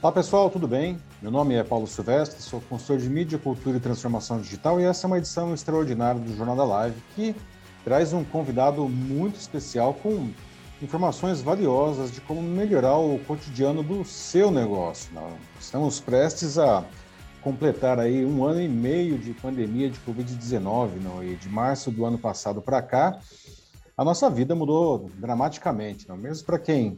Olá 0.00 0.12
pessoal, 0.12 0.48
tudo 0.48 0.68
bem? 0.68 0.96
Meu 1.20 1.28
nome 1.28 1.56
é 1.56 1.64
Paulo 1.64 1.84
Silvestre, 1.84 2.40
sou 2.40 2.60
consultor 2.60 2.98
de 2.98 3.10
mídia, 3.10 3.36
cultura 3.36 3.78
e 3.78 3.80
transformação 3.80 4.40
digital 4.40 4.80
e 4.80 4.84
essa 4.84 5.04
é 5.04 5.08
uma 5.08 5.18
edição 5.18 5.52
extraordinária 5.52 6.20
do 6.20 6.36
Jornal 6.36 6.54
da 6.54 6.64
Live 6.64 7.02
que 7.16 7.34
traz 7.82 8.12
um 8.12 8.22
convidado 8.22 8.88
muito 8.88 9.40
especial 9.40 9.92
com 9.94 10.30
informações 10.80 11.42
valiosas 11.42 12.12
de 12.12 12.20
como 12.20 12.40
melhorar 12.40 12.96
o 12.96 13.18
cotidiano 13.26 13.82
do 13.82 14.04
seu 14.04 14.52
negócio. 14.52 15.10
Estamos 15.58 15.98
prestes 15.98 16.58
a 16.58 16.84
completar 17.42 17.98
aí 17.98 18.24
um 18.24 18.44
ano 18.44 18.62
e 18.62 18.68
meio 18.68 19.18
de 19.18 19.32
pandemia 19.32 19.90
de 19.90 19.98
Covid-19 20.06 20.90
e 21.24 21.34
de 21.34 21.48
março 21.48 21.90
do 21.90 22.04
ano 22.04 22.18
passado 22.18 22.62
para 22.62 22.80
cá, 22.80 23.18
a 23.96 24.04
nossa 24.04 24.30
vida 24.30 24.54
mudou 24.54 25.10
dramaticamente, 25.16 26.08
não? 26.08 26.16
mesmo 26.16 26.46
para 26.46 26.60
quem 26.60 26.96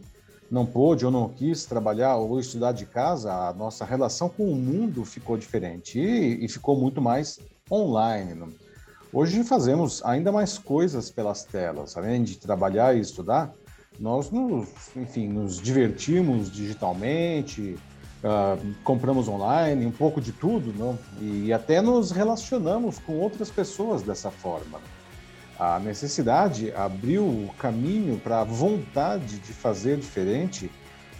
não 0.50 0.66
pôde 0.66 1.06
ou 1.06 1.12
não 1.12 1.28
quis 1.28 1.64
trabalhar 1.64 2.16
ou 2.16 2.40
estudar 2.40 2.72
de 2.72 2.84
casa, 2.84 3.32
a 3.32 3.52
nossa 3.52 3.84
relação 3.84 4.28
com 4.28 4.50
o 4.50 4.56
mundo 4.56 5.04
ficou 5.04 5.36
diferente 5.36 5.98
e, 5.98 6.44
e 6.44 6.48
ficou 6.48 6.76
muito 6.76 7.00
mais 7.00 7.38
online. 7.70 8.34
Né? 8.34 8.48
Hoje 9.12 9.44
fazemos 9.44 10.02
ainda 10.04 10.32
mais 10.32 10.58
coisas 10.58 11.10
pelas 11.10 11.44
telas, 11.44 11.96
além 11.96 12.24
de 12.24 12.36
trabalhar 12.36 12.96
e 12.96 13.00
estudar, 13.00 13.52
nós 13.98 14.30
nos, 14.30 14.68
enfim, 14.96 15.28
nos 15.28 15.60
divertimos 15.60 16.50
digitalmente, 16.50 17.76
uh, 18.24 18.74
compramos 18.82 19.28
online, 19.28 19.86
um 19.86 19.92
pouco 19.92 20.20
de 20.20 20.32
tudo, 20.32 20.72
não? 20.76 20.98
e 21.20 21.52
até 21.52 21.80
nos 21.80 22.10
relacionamos 22.10 22.98
com 22.98 23.18
outras 23.18 23.50
pessoas 23.50 24.02
dessa 24.02 24.30
forma 24.30 24.80
a 25.60 25.78
necessidade 25.78 26.72
abriu 26.72 27.22
o 27.22 27.54
caminho 27.58 28.18
para 28.18 28.40
a 28.40 28.44
vontade 28.44 29.38
de 29.40 29.52
fazer 29.52 29.98
diferente, 29.98 30.70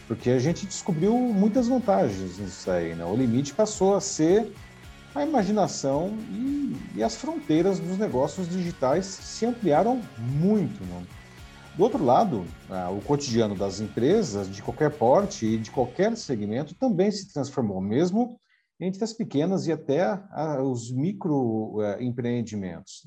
porque 0.08 0.30
a 0.30 0.38
gente 0.38 0.64
descobriu 0.64 1.14
muitas 1.14 1.68
vantagens 1.68 2.38
nisso 2.38 2.70
aí. 2.70 2.94
Né? 2.94 3.05
O 3.05 3.14
limite 3.14 3.52
passou 3.52 3.94
a 3.94 4.00
ser 4.00 4.50
a 5.14 5.22
imaginação 5.22 6.16
e, 6.30 6.74
e 6.97 7.02
as 7.02 7.16
fronteiras 7.16 7.78
dos 7.78 7.98
negócios 7.98 8.48
digitais 8.48 9.05
se 9.05 9.44
ampliaram 9.44 10.00
muito. 10.19 10.82
Né? 10.86 11.02
Do 11.77 11.82
outro 11.82 12.02
lado, 12.02 12.47
ah, 12.70 12.88
o 12.88 13.02
cotidiano 13.02 13.54
das 13.54 13.78
empresas 13.78 14.50
de 14.50 14.62
qualquer 14.62 14.92
porte 14.92 15.44
e 15.44 15.58
de 15.58 15.70
qualquer 15.70 16.16
segmento 16.16 16.75
também 16.75 17.10
se 17.10 17.30
transformou, 17.30 17.78
mesmo 17.78 18.41
entre 18.80 19.04
as 19.04 19.12
pequenas 19.12 19.66
e 19.66 19.72
até 19.72 20.19
os 20.62 20.91
microempreendimentos. 20.91 23.02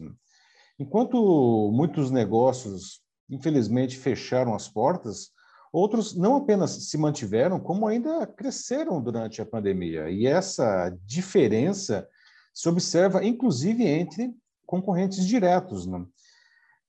Enquanto 0.80 1.72
muitos 1.72 2.10
negócios, 2.10 3.02
infelizmente, 3.30 3.98
fecharam 3.98 4.56
as 4.56 4.68
portas, 4.68 5.30
outros 5.72 6.16
não 6.16 6.36
apenas 6.36 6.90
se 6.90 6.98
mantiveram, 6.98 7.60
como 7.60 7.88
ainda 7.88 8.26
cresceram 8.28 9.02
durante 9.02 9.42
a 9.42 9.46
pandemia. 9.46 10.10
E 10.10 10.26
essa 10.26 10.96
diferença 11.06 12.08
se 12.54 12.70
observa, 12.70 13.26
inclusive, 13.26 13.86
entre 13.86 14.34
concorrentes 14.66 15.26
diretos. 15.26 15.86
Né? 15.86 16.06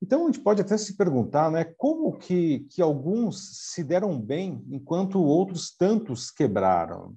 Então, 0.03 0.25
a 0.25 0.27
gente 0.27 0.41
pode 0.41 0.61
até 0.61 0.77
se 0.77 0.97
perguntar 0.97 1.51
né, 1.51 1.65
como 1.65 2.19
que, 2.19 2.61
que 2.71 2.83
alguns 2.83 3.71
se 3.73 3.83
deram 3.83 4.21
bem 4.21 4.63
enquanto 4.71 5.23
outros 5.23 5.75
tantos 5.75 6.31
quebraram. 6.31 7.17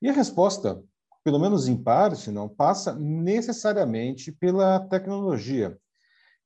E 0.00 0.08
a 0.08 0.12
resposta, 0.12 0.82
pelo 1.24 1.38
menos 1.38 1.68
em 1.68 1.76
parte, 1.76 2.30
não 2.30 2.48
passa 2.48 2.94
necessariamente 2.94 4.30
pela 4.30 4.78
tecnologia. 4.80 5.78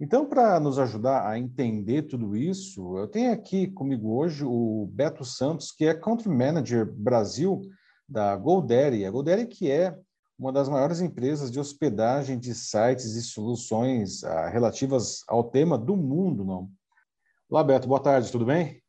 Então, 0.02 0.26
para 0.26 0.58
nos 0.58 0.80
ajudar 0.80 1.28
a 1.28 1.38
entender 1.38 2.02
tudo 2.02 2.36
isso, 2.36 2.98
eu 2.98 3.06
tenho 3.06 3.32
aqui 3.32 3.68
comigo 3.68 4.16
hoje 4.16 4.44
o 4.44 4.90
Beto 4.90 5.24
Santos, 5.24 5.70
que 5.70 5.84
é 5.84 5.94
Country 5.94 6.28
Manager 6.28 6.92
Brasil 6.92 7.62
da 8.08 8.34
GoDaddy. 8.34 9.04
A 9.04 9.10
GoDaddy 9.12 9.46
que 9.46 9.70
é 9.70 9.96
uma 10.36 10.52
das 10.52 10.68
maiores 10.68 11.00
empresas 11.00 11.52
de 11.52 11.60
hospedagem 11.60 12.36
de 12.36 12.52
sites 12.52 13.14
e 13.14 13.22
soluções 13.22 14.24
ah, 14.24 14.48
relativas 14.48 15.22
ao 15.28 15.44
tema 15.44 15.78
do 15.78 15.96
mundo, 15.96 16.44
não? 16.44 16.68
Olá, 17.48 17.62
Beto, 17.62 17.86
boa 17.86 18.02
tarde, 18.02 18.32
tudo 18.32 18.44
bem? 18.44 18.82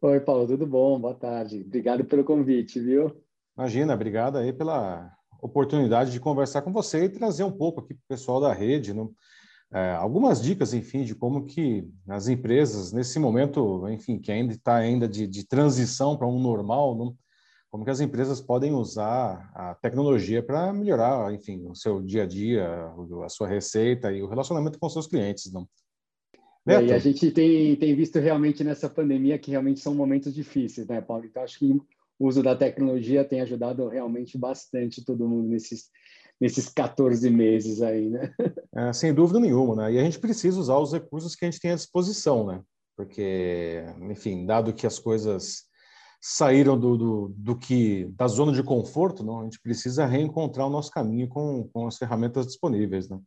Oi, 0.00 0.20
Paulo, 0.20 0.46
tudo 0.46 0.66
bom? 0.66 0.98
Boa 0.98 1.14
tarde. 1.14 1.64
Obrigado 1.66 2.02
pelo 2.02 2.24
convite, 2.24 2.80
viu? 2.80 3.14
Imagina, 3.58 3.92
obrigado 3.92 4.38
aí 4.38 4.54
pela 4.54 5.12
oportunidade 5.42 6.10
de 6.10 6.18
conversar 6.18 6.62
com 6.62 6.72
você 6.72 7.04
e 7.04 7.10
trazer 7.10 7.44
um 7.44 7.52
pouco 7.52 7.80
aqui 7.80 7.92
para 7.92 8.04
o 8.04 8.08
pessoal 8.08 8.40
da 8.40 8.54
rede, 8.54 8.94
não? 8.94 9.12
É, 9.72 9.92
algumas 9.92 10.42
dicas, 10.42 10.74
enfim, 10.74 11.04
de 11.04 11.14
como 11.14 11.44
que 11.44 11.88
as 12.08 12.26
empresas, 12.26 12.92
nesse 12.92 13.18
momento, 13.18 13.88
enfim, 13.88 14.18
que 14.18 14.32
ainda 14.32 14.52
está 14.52 14.76
ainda 14.76 15.08
de, 15.08 15.26
de 15.26 15.46
transição 15.46 16.16
para 16.16 16.26
um 16.26 16.40
normal, 16.40 16.96
não, 16.96 17.16
como 17.70 17.84
que 17.84 17.90
as 17.90 18.00
empresas 18.00 18.40
podem 18.40 18.72
usar 18.72 19.48
a 19.54 19.76
tecnologia 19.76 20.42
para 20.42 20.72
melhorar, 20.72 21.32
enfim, 21.32 21.64
o 21.68 21.74
seu 21.74 22.02
dia 22.02 22.24
a 22.24 22.26
dia, 22.26 22.92
a 23.24 23.28
sua 23.28 23.46
receita 23.46 24.10
e 24.12 24.20
o 24.22 24.28
relacionamento 24.28 24.78
com 24.78 24.88
seus 24.88 25.06
clientes, 25.06 25.52
não? 25.52 25.68
É, 26.66 26.84
e 26.84 26.92
a 26.92 26.98
gente 26.98 27.30
tem, 27.30 27.74
tem 27.76 27.94
visto 27.94 28.18
realmente 28.18 28.62
nessa 28.62 28.88
pandemia 28.88 29.38
que 29.38 29.50
realmente 29.50 29.80
são 29.80 29.94
momentos 29.94 30.34
difíceis, 30.34 30.86
né, 30.88 31.00
Paulo? 31.00 31.24
Então, 31.24 31.42
acho 31.42 31.58
que 31.58 31.72
o 32.18 32.28
uso 32.28 32.42
da 32.42 32.54
tecnologia 32.54 33.24
tem 33.24 33.40
ajudado 33.40 33.88
realmente 33.88 34.36
bastante 34.36 35.04
todo 35.04 35.28
mundo 35.28 35.48
nesses, 35.48 35.88
nesses 36.40 36.68
14 36.68 37.28
meses 37.30 37.82
aí, 37.82 38.08
né? 38.08 38.32
É, 38.72 38.92
sem 38.92 39.12
dúvida 39.12 39.40
nenhuma, 39.40 39.74
né? 39.74 39.94
E 39.94 39.98
a 39.98 40.04
gente 40.04 40.20
precisa 40.20 40.60
usar 40.60 40.78
os 40.78 40.92
recursos 40.92 41.34
que 41.34 41.44
a 41.44 41.50
gente 41.50 41.60
tem 41.60 41.72
à 41.72 41.74
disposição, 41.74 42.46
né? 42.46 42.62
Porque, 42.96 43.84
enfim, 44.08 44.46
dado 44.46 44.72
que 44.72 44.86
as 44.86 44.96
coisas 44.96 45.64
saíram 46.20 46.78
do, 46.78 46.96
do, 46.96 47.34
do 47.36 47.58
que 47.58 48.04
da 48.16 48.28
zona 48.28 48.52
de 48.52 48.62
conforto, 48.62 49.24
não, 49.24 49.40
a 49.40 49.44
gente 49.44 49.60
precisa 49.60 50.06
reencontrar 50.06 50.68
o 50.68 50.70
nosso 50.70 50.90
caminho 50.90 51.28
com, 51.28 51.68
com 51.72 51.88
as 51.88 51.96
ferramentas 51.96 52.46
disponíveis, 52.46 53.08
né? 53.08 53.18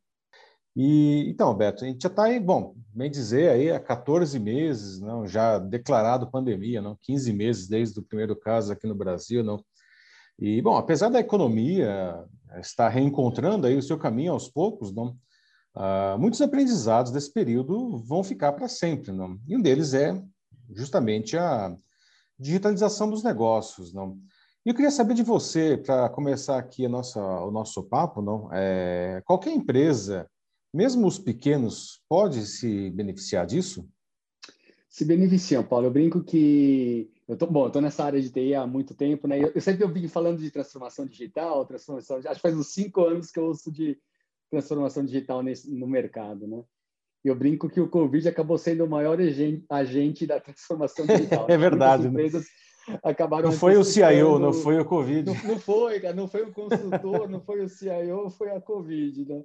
E 0.75 1.29
então, 1.29 1.53
Beto, 1.53 1.84
a 1.84 1.88
gente 1.88 2.02
já 2.02 2.09
está 2.09 2.23
aí, 2.23 2.40
bom, 2.40 2.75
bem 2.94 3.12
dizer 3.12 3.50
aí 3.50 3.69
há 3.69 3.79
14 3.79 4.40
meses, 4.40 5.00
não, 5.00 5.28
já 5.28 5.59
declarado 5.59 6.31
pandemia, 6.31 6.81
não, 6.81 6.97
15 7.02 7.34
meses 7.34 7.68
desde 7.68 8.00
o 8.00 8.03
primeiro 8.03 8.35
caso 8.35 8.72
aqui 8.72 8.88
no 8.88 8.96
Brasil, 8.96 9.44
não. 9.44 9.63
E 10.40 10.62
bom, 10.62 10.75
apesar 10.75 11.09
da 11.09 11.19
economia 11.19 12.25
está 12.59 12.90
reencontrando 12.90 13.68
aí 13.68 13.75
o 13.75 13.81
seu 13.84 13.97
caminho 13.97 14.34
aos 14.34 14.47
poucos, 14.47 14.94
não? 14.94 15.18
Uh, 15.75 16.19
muitos 16.19 16.40
aprendizados 16.41 17.12
desse 17.12 17.34
período 17.34 17.97
vão 17.97 18.24
ficar 18.24 18.53
para 18.53 18.68
sempre, 18.68 19.12
não? 19.12 19.40
E 19.47 19.58
um 19.58 19.62
deles 19.62 19.94
é 19.94 20.22
justamente 20.72 21.38
a 21.38 21.75
digitalização 22.38 23.09
dos 23.09 23.24
negócios, 23.24 23.94
não? 23.94 24.18
E 24.66 24.69
eu 24.69 24.75
queria 24.75 24.91
saber 24.91 25.14
de 25.14 25.24
você, 25.24 25.78
para 25.78 26.08
começar 26.09 26.58
aqui 26.58 26.88
nossa, 26.88 27.19
o 27.19 27.52
nosso 27.52 27.84
papo, 27.84 28.22
não? 28.22 28.50
É, 28.53 29.22
qualquer 29.25 29.52
empresa, 29.52 30.30
mesmo 30.74 31.06
os 31.06 31.20
pequenos, 31.20 32.02
pode 32.08 32.46
se 32.46 32.90
beneficiar 32.91 33.46
disso? 33.46 33.88
Se 34.88 35.03
beneficiam, 35.03 35.64
Paulo. 35.64 35.88
Eu 35.88 35.91
brinco 35.91 36.24
que 36.24 37.12
eu 37.28 37.38
tô 37.38 37.47
bom, 37.47 37.66
eu 37.66 37.72
tô 37.72 37.79
nessa 37.79 38.03
área 38.03 38.22
de 38.22 38.29
TI 38.29 38.53
há 38.53 38.67
muito 38.67 38.94
tempo, 38.94 39.28
né? 39.28 39.41
Eu, 39.41 39.51
eu 39.56 39.61
sempre 39.61 39.84
ouvi 39.84 40.07
falando 40.07 40.39
de 40.39 40.51
transformação 40.51 41.06
digital, 41.06 41.66
transformação. 41.66 42.17
Acho 42.17 42.35
que 42.35 42.39
faz 42.39 42.56
uns 42.56 42.73
cinco 42.73 43.06
anos 43.06 43.31
que 43.31 43.39
eu 43.39 43.45
ouço 43.45 43.72
de 43.72 43.97
transformação 44.50 45.06
digital 45.06 45.41
nesse, 45.41 45.73
no 45.73 45.88
mercado, 45.88 46.47
né? 46.47 46.63
E 47.23 47.29
eu 47.29 47.35
brinco 47.35 47.69
que 47.69 47.79
o 47.79 47.89
Covid 47.89 48.28
acabou 48.28 48.57
sendo 48.57 48.84
o 48.84 48.89
maior 48.89 49.17
agente 49.69 50.28
da 50.28 50.39
transformação 50.39 51.06
digital. 51.06 51.47
é 51.50 51.57
verdade. 51.57 52.09
Né? 52.09 52.23
acabaram 53.01 53.50
não 53.50 53.57
foi 53.57 53.78
o 53.78 53.84
CIO, 53.84 54.38
não 54.40 54.51
foi 54.51 54.78
o 54.78 54.85
Covid. 54.85 55.25
Não, 55.25 55.53
não 55.53 55.59
foi, 55.59 56.00
não 56.13 56.28
foi 56.28 56.44
o 56.44 56.51
consultor, 56.51 57.29
não 57.29 57.40
foi 57.40 57.61
o 57.61 57.69
CIO, 57.69 58.29
foi 58.29 58.51
a 58.51 58.59
Covid, 58.59 59.25
né? 59.25 59.44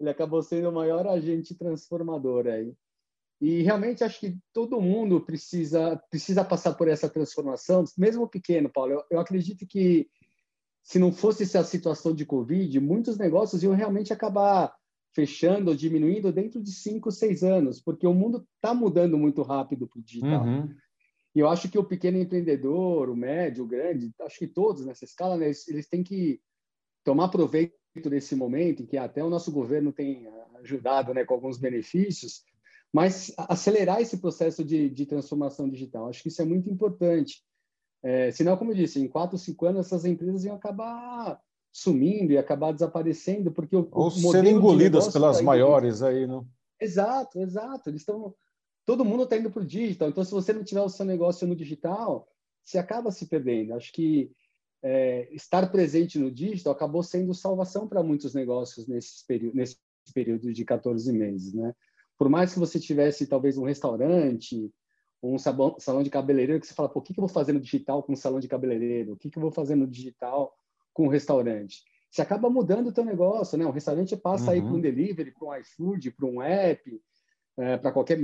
Ele 0.00 0.08
acabou 0.08 0.42
sendo 0.42 0.70
o 0.70 0.72
maior 0.72 1.06
agente 1.06 1.54
transformador 1.54 2.46
aí. 2.46 2.72
E 3.40 3.62
realmente 3.62 4.02
acho 4.02 4.18
que 4.18 4.36
todo 4.52 4.80
mundo 4.80 5.20
precisa 5.20 5.96
precisa 6.10 6.44
passar 6.44 6.74
por 6.74 6.88
essa 6.88 7.08
transformação, 7.08 7.84
mesmo 7.96 8.28
pequeno, 8.28 8.68
Paulo. 8.68 8.92
Eu, 8.92 9.04
eu 9.10 9.20
acredito 9.20 9.66
que 9.66 10.08
se 10.82 10.98
não 10.98 11.12
fosse 11.12 11.42
essa 11.42 11.62
situação 11.62 12.14
de 12.14 12.24
Covid, 12.24 12.80
muitos 12.80 13.18
negócios 13.18 13.62
iam 13.62 13.74
realmente 13.74 14.12
acabar 14.12 14.74
fechando 15.14 15.70
ou 15.70 15.76
diminuindo 15.76 16.32
dentro 16.32 16.62
de 16.62 16.72
cinco, 16.72 17.10
seis 17.10 17.42
anos, 17.42 17.80
porque 17.80 18.06
o 18.06 18.14
mundo 18.14 18.46
está 18.56 18.72
mudando 18.74 19.18
muito 19.18 19.42
rápido 19.42 19.86
para 19.86 19.98
o 20.00 20.02
digital. 20.02 20.44
Uhum. 20.44 20.74
E 21.34 21.40
eu 21.40 21.48
acho 21.48 21.68
que 21.68 21.78
o 21.78 21.84
pequeno 21.84 22.18
empreendedor, 22.18 23.10
o 23.10 23.16
médio, 23.16 23.64
o 23.64 23.66
grande, 23.66 24.10
acho 24.22 24.38
que 24.38 24.46
todos 24.46 24.86
nessa 24.86 25.04
escala, 25.04 25.36
né, 25.36 25.46
eles, 25.46 25.68
eles 25.68 25.88
têm 25.88 26.02
que 26.02 26.40
tomar 27.04 27.28
proveito 27.28 27.74
desse 28.04 28.34
momento, 28.34 28.82
em 28.82 28.86
que 28.86 28.96
até 28.96 29.22
o 29.22 29.30
nosso 29.30 29.52
governo 29.52 29.92
tem 29.92 30.26
ajudado 30.60 31.12
né, 31.12 31.24
com 31.24 31.34
alguns 31.34 31.58
benefícios, 31.58 32.42
mas 32.92 33.32
acelerar 33.36 34.00
esse 34.00 34.18
processo 34.18 34.64
de, 34.64 34.88
de 34.88 35.06
transformação 35.06 35.68
digital. 35.68 36.08
Acho 36.08 36.22
que 36.22 36.28
isso 36.28 36.40
é 36.40 36.44
muito 36.44 36.70
importante. 36.70 37.42
É, 38.02 38.30
senão, 38.30 38.56
como 38.56 38.70
eu 38.70 38.76
disse, 38.76 39.00
em 39.00 39.08
quatro, 39.08 39.36
cinco 39.36 39.66
anos 39.66 39.86
essas 39.86 40.04
empresas 40.04 40.44
iam 40.44 40.56
acabar 40.56 41.40
sumindo 41.72 42.32
e 42.32 42.38
acabar 42.38 42.72
desaparecendo, 42.72 43.52
porque 43.52 43.76
o, 43.76 43.88
ou 43.92 44.10
serem 44.10 44.54
engolidas 44.54 45.08
pelas 45.12 45.38
tá 45.38 45.42
maiores 45.42 46.02
aí, 46.02 46.26
não? 46.26 46.46
Exato, 46.80 47.40
exato. 47.40 47.90
Eles 47.90 48.02
estão, 48.02 48.34
todo 48.86 49.04
mundo 49.04 49.24
está 49.24 49.36
indo 49.36 49.50
para 49.50 49.62
o 49.62 49.66
digital. 49.66 50.08
Então, 50.08 50.24
se 50.24 50.30
você 50.30 50.52
não 50.52 50.64
tiver 50.64 50.80
o 50.80 50.88
seu 50.88 51.04
negócio 51.04 51.46
no 51.46 51.56
digital, 51.56 52.26
você 52.64 52.78
acaba 52.78 53.10
se 53.10 53.26
perdendo. 53.26 53.74
Acho 53.74 53.92
que 53.92 54.30
é, 54.82 55.28
estar 55.34 55.70
presente 55.70 56.18
no 56.18 56.30
digital 56.30 56.72
acabou 56.72 57.02
sendo 57.02 57.34
salvação 57.34 57.88
para 57.88 58.02
muitos 58.02 58.32
negócios 58.34 58.86
nesse 58.86 59.26
período, 59.26 59.56
nesse 59.56 59.76
período 60.14 60.52
de 60.52 60.64
14 60.64 61.12
meses, 61.12 61.52
né? 61.52 61.74
Por 62.18 62.28
mais 62.28 62.52
que 62.52 62.58
você 62.58 62.80
tivesse 62.80 63.26
talvez 63.26 63.56
um 63.56 63.64
restaurante, 63.64 64.72
ou 65.22 65.34
um 65.34 65.38
salão, 65.38 65.76
salão 65.78 66.02
de 66.02 66.10
cabeleireiro, 66.10 66.60
que 66.60 66.66
você 66.66 66.74
fala, 66.74 66.88
pô, 66.88 67.00
o 67.00 67.02
que, 67.02 67.14
que 67.14 67.20
eu 67.20 67.26
vou 67.26 67.32
fazer 67.32 67.52
no 67.52 67.60
digital 67.60 68.02
com 68.02 68.12
um 68.12 68.16
salão 68.16 68.40
de 68.40 68.48
cabeleireiro? 68.48 69.12
O 69.12 69.16
que, 69.16 69.30
que 69.30 69.38
eu 69.38 69.42
vou 69.42 69.50
fazer 69.50 69.74
no 69.74 69.86
digital 69.86 70.52
com 70.92 71.04
um 71.04 71.08
restaurante? 71.08 71.82
Você 72.10 72.22
acaba 72.22 72.48
mudando 72.48 72.88
o 72.88 72.92
teu 72.92 73.04
negócio, 73.04 73.58
né? 73.58 73.66
O 73.66 73.70
restaurante 73.70 74.16
passa 74.16 74.46
uhum. 74.46 74.50
aí 74.50 74.60
para 74.62 74.72
um 74.72 74.80
delivery, 74.80 75.32
para 75.32 75.48
um 75.48 75.54
iFood, 75.56 76.10
para 76.12 76.26
um 76.26 76.42
app, 76.42 77.02
é, 77.58 77.76
para 77.76 77.92
qualquer 77.92 78.18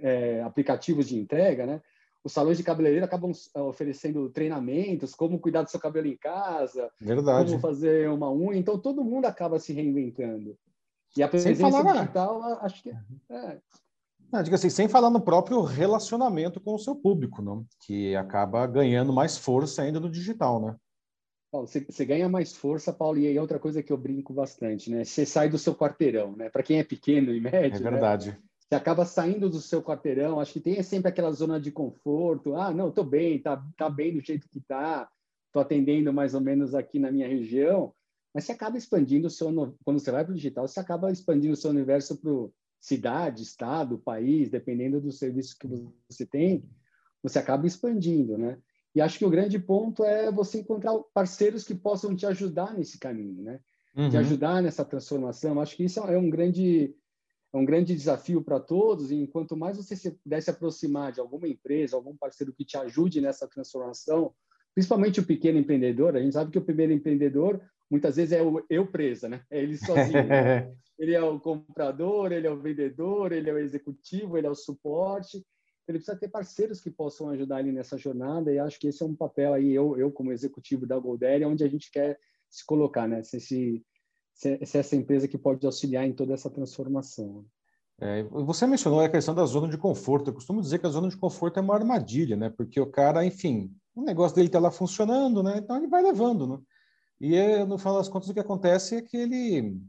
é, 0.00 0.42
aplicativo 0.42 1.02
de 1.02 1.16
entrega, 1.16 1.64
né? 1.64 1.82
Os 2.24 2.32
salões 2.32 2.56
de 2.56 2.62
cabeleireiro 2.62 3.04
acabam 3.04 3.32
é, 3.54 3.60
oferecendo 3.60 4.28
treinamentos, 4.30 5.14
como 5.14 5.40
cuidar 5.40 5.62
do 5.62 5.70
seu 5.70 5.80
cabelo 5.80 6.06
em 6.06 6.16
casa, 6.16 6.90
Verdade. 7.00 7.50
como 7.50 7.60
fazer 7.60 8.08
uma 8.10 8.30
unha. 8.30 8.58
Então, 8.58 8.78
todo 8.78 9.04
mundo 9.04 9.24
acaba 9.24 9.58
se 9.58 9.72
reinventando. 9.72 10.56
E 11.16 11.22
a 11.22 11.28
presença 11.28 11.60
falar, 11.60 11.92
digital, 11.92 12.42
acho 12.62 12.82
que 12.82 12.90
é. 12.90 12.96
é. 13.30 13.58
Não, 14.32 14.42
diga 14.42 14.56
assim, 14.56 14.70
sem 14.70 14.88
falar 14.88 15.10
no 15.10 15.20
próprio 15.20 15.60
relacionamento 15.60 16.58
com 16.58 16.74
o 16.74 16.78
seu 16.78 16.96
público, 16.96 17.42
não? 17.42 17.66
que 17.84 18.16
acaba 18.16 18.66
ganhando 18.66 19.12
mais 19.12 19.36
força 19.36 19.82
ainda 19.82 20.00
no 20.00 20.10
digital, 20.10 20.60
né? 20.60 20.76
Você, 21.52 21.80
você, 21.80 22.06
ganha 22.06 22.30
mais 22.30 22.56
força, 22.56 22.94
Paulo, 22.94 23.18
e 23.18 23.26
aí 23.26 23.38
outra 23.38 23.58
coisa 23.58 23.82
que 23.82 23.92
eu 23.92 23.98
brinco 23.98 24.32
bastante, 24.32 24.90
né? 24.90 25.04
Você 25.04 25.26
sai 25.26 25.50
do 25.50 25.58
seu 25.58 25.74
quarteirão, 25.74 26.34
né? 26.34 26.48
Para 26.48 26.62
quem 26.62 26.78
é 26.78 26.84
pequeno 26.84 27.34
e 27.34 27.42
médio, 27.42 27.76
é 27.86 27.90
verdade. 27.90 28.30
Né? 28.30 28.38
Você 28.58 28.74
acaba 28.74 29.04
saindo 29.04 29.50
do 29.50 29.60
seu 29.60 29.82
quarteirão. 29.82 30.40
Acho 30.40 30.54
que 30.54 30.60
tem 30.60 30.82
sempre 30.82 31.10
aquela 31.10 31.30
zona 31.30 31.60
de 31.60 31.70
conforto. 31.70 32.56
Ah, 32.56 32.72
não, 32.72 32.90
tô 32.90 33.04
bem, 33.04 33.38
tá, 33.38 33.62
tá 33.76 33.90
bem 33.90 34.14
do 34.14 34.24
jeito 34.24 34.48
que 34.48 34.62
tá. 34.62 35.10
Tô 35.52 35.60
atendendo 35.60 36.10
mais 36.10 36.34
ou 36.34 36.40
menos 36.40 36.74
aqui 36.74 36.98
na 36.98 37.12
minha 37.12 37.28
região. 37.28 37.92
Mas 38.34 38.44
você 38.44 38.52
acaba 38.52 38.78
expandindo 38.78 39.26
o 39.26 39.30
seu 39.30 39.52
quando 39.84 39.98
você 39.98 40.10
vai 40.10 40.24
para 40.24 40.32
o 40.32 40.36
digital, 40.36 40.66
você 40.66 40.80
acaba 40.80 41.10
expandindo 41.10 41.52
o 41.54 41.56
seu 41.56 41.70
universo 41.70 42.16
para 42.16 42.30
cidade, 42.80 43.42
estado, 43.42 43.98
país, 43.98 44.50
dependendo 44.50 45.00
do 45.00 45.12
serviço 45.12 45.56
que 45.58 45.68
você 46.08 46.26
tem, 46.26 46.64
você 47.22 47.38
acaba 47.38 47.66
expandindo, 47.66 48.36
né? 48.36 48.58
E 48.94 49.00
acho 49.00 49.18
que 49.18 49.24
o 49.24 49.30
grande 49.30 49.58
ponto 49.58 50.04
é 50.04 50.30
você 50.30 50.60
encontrar 50.60 50.98
parceiros 51.14 51.64
que 51.64 51.74
possam 51.74 52.14
te 52.14 52.26
ajudar 52.26 52.74
nesse 52.74 52.98
caminho, 52.98 53.42
né? 53.42 53.60
Uhum. 53.96 54.10
Te 54.10 54.16
ajudar 54.16 54.62
nessa 54.62 54.84
transformação. 54.84 55.60
Acho 55.60 55.76
que 55.76 55.84
isso 55.84 56.00
é 56.00 56.18
um 56.18 56.28
grande 56.28 56.94
é 57.52 57.58
um 57.58 57.64
grande 57.64 57.94
desafio 57.94 58.42
para 58.42 58.58
todos. 58.58 59.12
E 59.12 59.26
quanto 59.26 59.56
mais 59.56 59.76
você 59.76 59.94
se 59.94 60.10
puder 60.10 60.40
se 60.42 60.50
aproximar 60.50 61.12
de 61.12 61.20
alguma 61.20 61.46
empresa, 61.46 61.96
algum 61.96 62.16
parceiro 62.16 62.52
que 62.52 62.64
te 62.64 62.76
ajude 62.76 63.20
nessa 63.20 63.46
transformação, 63.46 64.34
principalmente 64.74 65.20
o 65.20 65.26
pequeno 65.26 65.58
empreendedor, 65.58 66.16
a 66.16 66.20
gente 66.20 66.32
sabe 66.32 66.50
que 66.50 66.58
o 66.58 66.64
primeiro 66.64 66.92
empreendedor 66.92 67.60
muitas 67.92 68.16
vezes 68.16 68.32
é 68.32 68.42
o 68.42 68.64
eu 68.68 68.86
presa, 68.86 69.28
né? 69.28 69.42
É 69.48 69.62
ele 69.62 69.76
sozinho. 69.76 70.26
né? 70.26 70.72
Ele 70.98 71.14
é 71.14 71.22
o 71.22 71.40
comprador, 71.40 72.30
ele 72.30 72.46
é 72.46 72.50
o 72.50 72.60
vendedor, 72.60 73.32
ele 73.32 73.50
é 73.50 73.52
o 73.52 73.58
executivo, 73.58 74.38
ele 74.38 74.46
é 74.46 74.50
o 74.50 74.54
suporte 74.54 75.42
ele 75.88 75.98
precisa 75.98 76.16
ter 76.16 76.28
parceiros 76.28 76.80
que 76.80 76.90
possam 76.90 77.28
ajudar 77.30 77.60
ele 77.60 77.72
nessa 77.72 77.98
jornada 77.98 78.52
e 78.52 78.58
acho 78.58 78.78
que 78.78 78.88
esse 78.88 79.02
é 79.02 79.06
um 79.06 79.14
papel 79.14 79.54
aí 79.54 79.72
eu 79.72 79.98
eu 79.98 80.10
como 80.10 80.32
executivo 80.32 80.86
da 80.86 80.98
Goldere 80.98 81.44
onde 81.44 81.64
a 81.64 81.68
gente 81.68 81.90
quer 81.90 82.18
se 82.48 82.64
colocar 82.64 83.08
né 83.08 83.22
se, 83.22 83.40
se, 83.40 83.84
se 84.34 84.78
essa 84.78 84.96
empresa 84.96 85.26
que 85.26 85.38
pode 85.38 85.64
auxiliar 85.66 86.06
em 86.06 86.12
toda 86.12 86.34
essa 86.34 86.50
transformação 86.50 87.44
é, 88.00 88.22
você 88.22 88.66
mencionou 88.66 89.00
a 89.00 89.08
questão 89.08 89.34
da 89.34 89.44
zona 89.44 89.68
de 89.68 89.78
conforto 89.78 90.30
eu 90.30 90.34
costumo 90.34 90.60
dizer 90.60 90.78
que 90.78 90.86
a 90.86 90.90
zona 90.90 91.08
de 91.08 91.16
conforto 91.16 91.58
é 91.58 91.62
uma 91.62 91.74
armadilha 91.74 92.36
né 92.36 92.50
porque 92.50 92.80
o 92.80 92.90
cara 92.90 93.24
enfim 93.24 93.72
o 93.94 94.02
negócio 94.02 94.36
dele 94.36 94.48
está 94.48 94.60
lá 94.60 94.70
funcionando 94.70 95.42
né 95.42 95.58
então 95.58 95.76
ele 95.76 95.88
vai 95.88 96.02
levando 96.02 96.46
né 96.46 96.58
e 97.22 97.64
no 97.64 97.78
final 97.78 97.98
das 97.98 98.08
contas 98.08 98.28
o 98.28 98.34
que 98.34 98.40
acontece 98.40 98.96
é 98.96 99.02
que 99.02 99.16
ele 99.16 99.80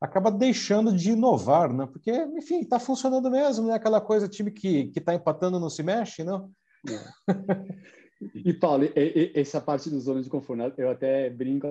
acaba 0.00 0.28
deixando 0.28 0.92
de 0.92 1.12
inovar, 1.12 1.72
né? 1.72 1.86
Porque, 1.86 2.10
enfim, 2.10 2.60
está 2.60 2.80
funcionando 2.80 3.30
mesmo, 3.30 3.68
né? 3.68 3.74
Aquela 3.74 4.00
coisa, 4.00 4.28
time 4.28 4.50
que 4.50 4.90
está 4.96 5.14
empatando 5.14 5.60
não 5.60 5.70
se 5.70 5.84
mexe, 5.84 6.24
não? 6.24 6.50
É. 6.88 7.92
E, 8.34 8.52
Paulo, 8.52 8.88
essa 9.34 9.60
parte 9.60 9.90
do 9.90 10.00
zona 10.00 10.22
de 10.22 10.30
conforto, 10.30 10.80
eu 10.80 10.90
até 10.90 11.28
brinco, 11.28 11.66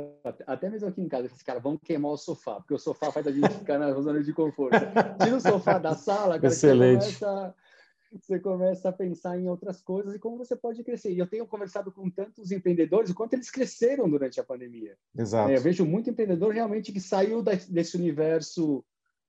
até 0.45 0.69
mesmo 0.69 0.88
aqui 0.88 1.01
em 1.01 1.07
casa, 1.07 1.27
esse 1.27 1.44
cara, 1.44 1.59
vamos 1.59 1.79
queimar 1.83 2.12
o 2.12 2.17
sofá, 2.17 2.56
porque 2.56 2.74
o 2.74 2.79
sofá 2.79 3.12
faz 3.12 3.25
a 3.27 3.31
gente 3.31 3.50
ficar 3.50 3.79
na 3.79 3.91
zona 3.94 4.21
de 4.21 4.33
conforto. 4.33 4.77
Tira 5.24 5.35
o 5.35 5.41
sofá 5.41 5.77
da 5.77 5.95
sala, 5.95 6.35
cara, 6.35 6.47
Excelente. 6.47 7.19
Começa, 7.19 7.56
você 8.11 8.39
começa 8.39 8.89
a 8.89 8.93
pensar 8.93 9.39
em 9.39 9.47
outras 9.47 9.81
coisas 9.81 10.13
e 10.13 10.19
como 10.19 10.37
você 10.37 10.55
pode 10.55 10.83
crescer. 10.83 11.13
E 11.13 11.19
eu 11.19 11.27
tenho 11.27 11.47
conversado 11.47 11.91
com 11.91 12.09
tantos 12.09 12.51
empreendedores, 12.51 13.09
o 13.09 13.15
quanto 13.15 13.33
eles 13.33 13.49
cresceram 13.49 14.09
durante 14.09 14.39
a 14.39 14.43
pandemia. 14.43 14.97
Exato. 15.17 15.51
É, 15.51 15.57
eu 15.57 15.61
vejo 15.61 15.85
muito 15.85 16.09
empreendedor 16.09 16.53
realmente 16.53 16.91
que 16.91 16.99
saiu 16.99 17.41
da, 17.41 17.53
desse 17.69 17.95
universo, 17.95 18.83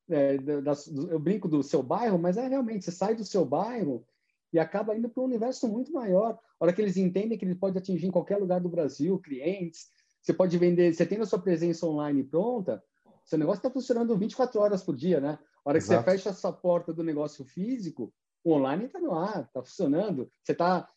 é, 0.08 0.36
da, 0.38 0.74
do, 0.90 1.10
eu 1.10 1.18
brinco 1.18 1.48
do 1.48 1.62
seu 1.62 1.82
bairro, 1.82 2.18
mas 2.18 2.36
é 2.36 2.48
realmente, 2.48 2.84
você 2.84 2.90
sai 2.90 3.14
do 3.14 3.24
seu 3.24 3.44
bairro 3.44 4.04
e 4.52 4.58
acaba 4.58 4.96
indo 4.96 5.08
para 5.08 5.22
um 5.22 5.26
universo 5.26 5.68
muito 5.68 5.92
maior. 5.92 6.38
A 6.58 6.64
hora 6.64 6.72
que 6.72 6.82
eles 6.82 6.96
entendem 6.96 7.38
que 7.38 7.44
ele 7.44 7.54
pode 7.54 7.78
atingir 7.78 8.06
em 8.06 8.12
qualquer 8.12 8.38
lugar 8.38 8.60
do 8.60 8.68
Brasil, 8.68 9.18
clientes, 9.18 9.88
você 10.20 10.32
pode 10.32 10.56
vender, 10.58 10.92
você 10.92 11.06
tem 11.06 11.20
a 11.20 11.26
sua 11.26 11.38
presença 11.38 11.86
online 11.86 12.22
pronta, 12.22 12.82
seu 13.24 13.38
negócio 13.38 13.58
está 13.58 13.70
funcionando 13.70 14.16
24 14.16 14.60
horas 14.60 14.82
por 14.82 14.96
dia, 14.96 15.20
né? 15.20 15.38
A 15.64 15.70
hora 15.70 15.78
Exato. 15.78 16.04
que 16.04 16.10
você 16.10 16.16
fecha 16.16 16.30
essa 16.30 16.52
porta 16.52 16.92
do 16.92 17.04
negócio 17.04 17.44
físico, 17.44 18.12
o 18.44 18.52
online 18.52 18.86
está 18.86 19.00
no 19.00 19.14
ar, 19.14 19.44
está 19.44 19.62
funcionando. 19.62 20.30
Você 20.42 20.52
está 20.52 20.88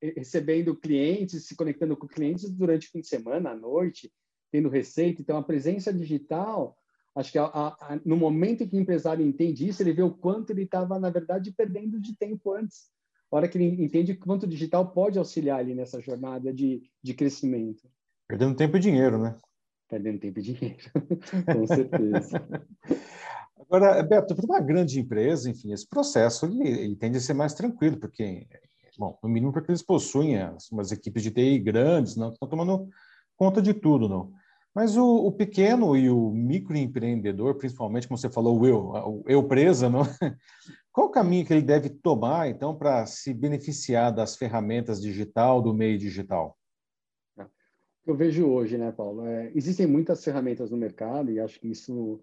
recebendo 0.00 0.76
clientes, 0.76 1.46
se 1.46 1.56
conectando 1.56 1.96
com 1.96 2.06
clientes 2.06 2.50
durante 2.50 2.88
o 2.88 2.90
fim 2.90 3.00
de 3.00 3.06
semana, 3.06 3.50
à 3.50 3.54
noite, 3.54 4.12
tendo 4.50 4.68
receita. 4.68 5.20
Então, 5.20 5.36
a 5.36 5.42
presença 5.42 5.92
digital, 5.92 6.76
acho 7.14 7.32
que 7.32 7.38
a, 7.38 7.44
a, 7.44 8.00
no 8.04 8.16
momento 8.16 8.66
que 8.66 8.76
o 8.76 8.80
empresário 8.80 9.26
entende 9.26 9.68
isso, 9.68 9.82
ele 9.82 9.92
vê 9.92 10.02
o 10.02 10.14
quanto 10.14 10.50
ele 10.50 10.62
estava, 10.62 10.98
na 10.98 11.10
verdade, 11.10 11.52
perdendo 11.52 12.00
de 12.00 12.16
tempo 12.16 12.52
antes. 12.52 12.90
A 13.30 13.36
hora 13.36 13.48
que 13.48 13.58
ele 13.58 13.82
entende 13.82 14.14
quanto 14.14 14.44
o 14.44 14.48
digital 14.48 14.92
pode 14.92 15.18
auxiliar 15.18 15.58
ali 15.58 15.74
nessa 15.74 16.00
jornada 16.00 16.52
de, 16.52 16.82
de 17.02 17.14
crescimento. 17.14 17.82
Perdendo 18.28 18.56
tempo 18.56 18.76
e 18.76 18.80
dinheiro, 18.80 19.18
né? 19.18 19.36
Perdendo 19.88 20.20
tempo 20.20 20.38
e 20.38 20.42
dinheiro, 20.42 20.84
com 21.52 21.66
certeza. 21.66 22.46
Agora, 23.68 24.02
Beto, 24.02 24.34
para 24.34 24.44
uma 24.44 24.60
grande 24.60 25.00
empresa, 25.00 25.50
enfim, 25.50 25.72
esse 25.72 25.88
processo 25.88 26.46
ele, 26.46 26.68
ele, 26.68 26.96
tende 26.96 27.16
a 27.16 27.20
ser 27.20 27.34
mais 27.34 27.54
tranquilo, 27.54 27.98
porque, 27.98 28.46
bom, 28.98 29.18
no 29.22 29.28
mínimo 29.28 29.52
porque 29.52 29.70
eles 29.70 29.82
possuem 29.82 30.40
as, 30.40 30.70
umas 30.70 30.92
equipes 30.92 31.22
de 31.22 31.30
TI 31.30 31.58
grandes, 31.58 32.16
não 32.16 32.30
estão 32.30 32.48
tomando 32.48 32.88
conta 33.36 33.60
de 33.60 33.74
tudo, 33.74 34.08
não. 34.08 34.32
Mas 34.74 34.96
o, 34.96 35.26
o, 35.26 35.30
pequeno 35.30 35.96
e 35.96 36.10
o 36.10 36.30
microempreendedor, 36.30 37.54
principalmente, 37.54 38.08
como 38.08 38.18
você 38.18 38.28
falou, 38.28 38.60
o 38.60 38.66
eu, 38.66 38.78
o 38.88 39.24
eu 39.26 39.44
presa, 39.46 39.88
não? 39.88 40.02
qual 40.92 41.06
o 41.06 41.10
caminho 41.10 41.46
que 41.46 41.52
ele 41.52 41.62
deve 41.62 41.88
tomar, 41.88 42.48
então, 42.48 42.76
para 42.76 43.06
se 43.06 43.32
beneficiar 43.32 44.12
das 44.12 44.36
ferramentas 44.36 45.00
digital, 45.00 45.62
do 45.62 45.72
meio 45.72 45.96
digital? 45.96 46.58
Eu 48.06 48.14
vejo 48.14 48.46
hoje, 48.46 48.76
né, 48.76 48.92
Paulo? 48.92 49.24
É, 49.26 49.50
existem 49.54 49.86
muitas 49.86 50.22
ferramentas 50.22 50.70
no 50.70 50.76
mercado 50.76 51.30
e 51.30 51.40
acho 51.40 51.58
que 51.58 51.68
isso 51.68 52.22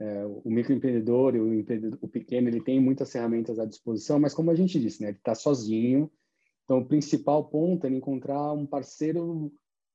é, 0.00 0.24
o 0.26 0.50
microempreendedor 0.50 1.34
e 1.34 1.40
o, 1.40 1.98
o 2.00 2.08
pequeno, 2.08 2.48
ele 2.48 2.60
tem 2.60 2.80
muitas 2.80 3.10
ferramentas 3.10 3.58
à 3.58 3.64
disposição, 3.64 4.18
mas 4.18 4.32
como 4.32 4.50
a 4.50 4.54
gente 4.54 4.78
disse, 4.78 5.02
né, 5.02 5.08
ele 5.08 5.18
está 5.18 5.34
sozinho. 5.34 6.10
Então, 6.64 6.78
o 6.78 6.86
principal 6.86 7.44
ponto 7.48 7.86
é 7.86 7.90
encontrar 7.90 8.52
um 8.52 8.66
parceiro, 8.66 9.52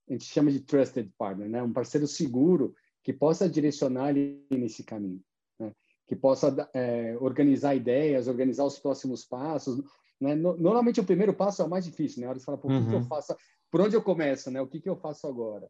a 0.10 0.14
gente 0.14 0.26
chama 0.26 0.52
de 0.52 0.60
trusted 0.60 1.10
partner, 1.18 1.48
né, 1.48 1.64
um 1.64 1.72
parceiro 1.72 2.08
seguro 2.08 2.74
que 3.04 3.14
possa 3.14 3.50
direcionar 3.50 4.10
ele 4.10 4.46
nesse 4.52 4.84
caminho, 4.84 5.22
né, 5.60 5.72
que 6.08 6.16
possa 6.16 6.70
é, 6.74 7.16
organizar 7.20 7.76
ideias, 7.76 8.28
organizar 8.28 8.66
os 8.66 8.80
próximos 8.80 9.24
passos. 9.24 9.82
Né? 10.20 10.36
Normalmente, 10.36 11.00
o 11.00 11.06
primeiro 11.06 11.34
passo 11.34 11.62
é 11.62 11.66
o 11.66 11.70
mais 11.70 11.86
difícil, 11.86 12.22
né? 12.22 12.28
A 12.28 12.30
hora 12.30 12.40
de 12.40 12.46
falar, 12.46 12.58
por 12.58 12.72
uhum. 12.72 12.82
que, 12.82 12.90
que 12.90 12.96
eu 12.96 13.00
uhum. 13.00 13.06
faço? 13.06 13.36
Por 13.70 13.82
onde 13.82 13.96
eu 13.96 14.02
começo, 14.02 14.50
né? 14.50 14.62
O 14.62 14.68
que, 14.68 14.80
que 14.80 14.90
eu 14.90 14.96
faço 14.96 15.28
agora? 15.28 15.70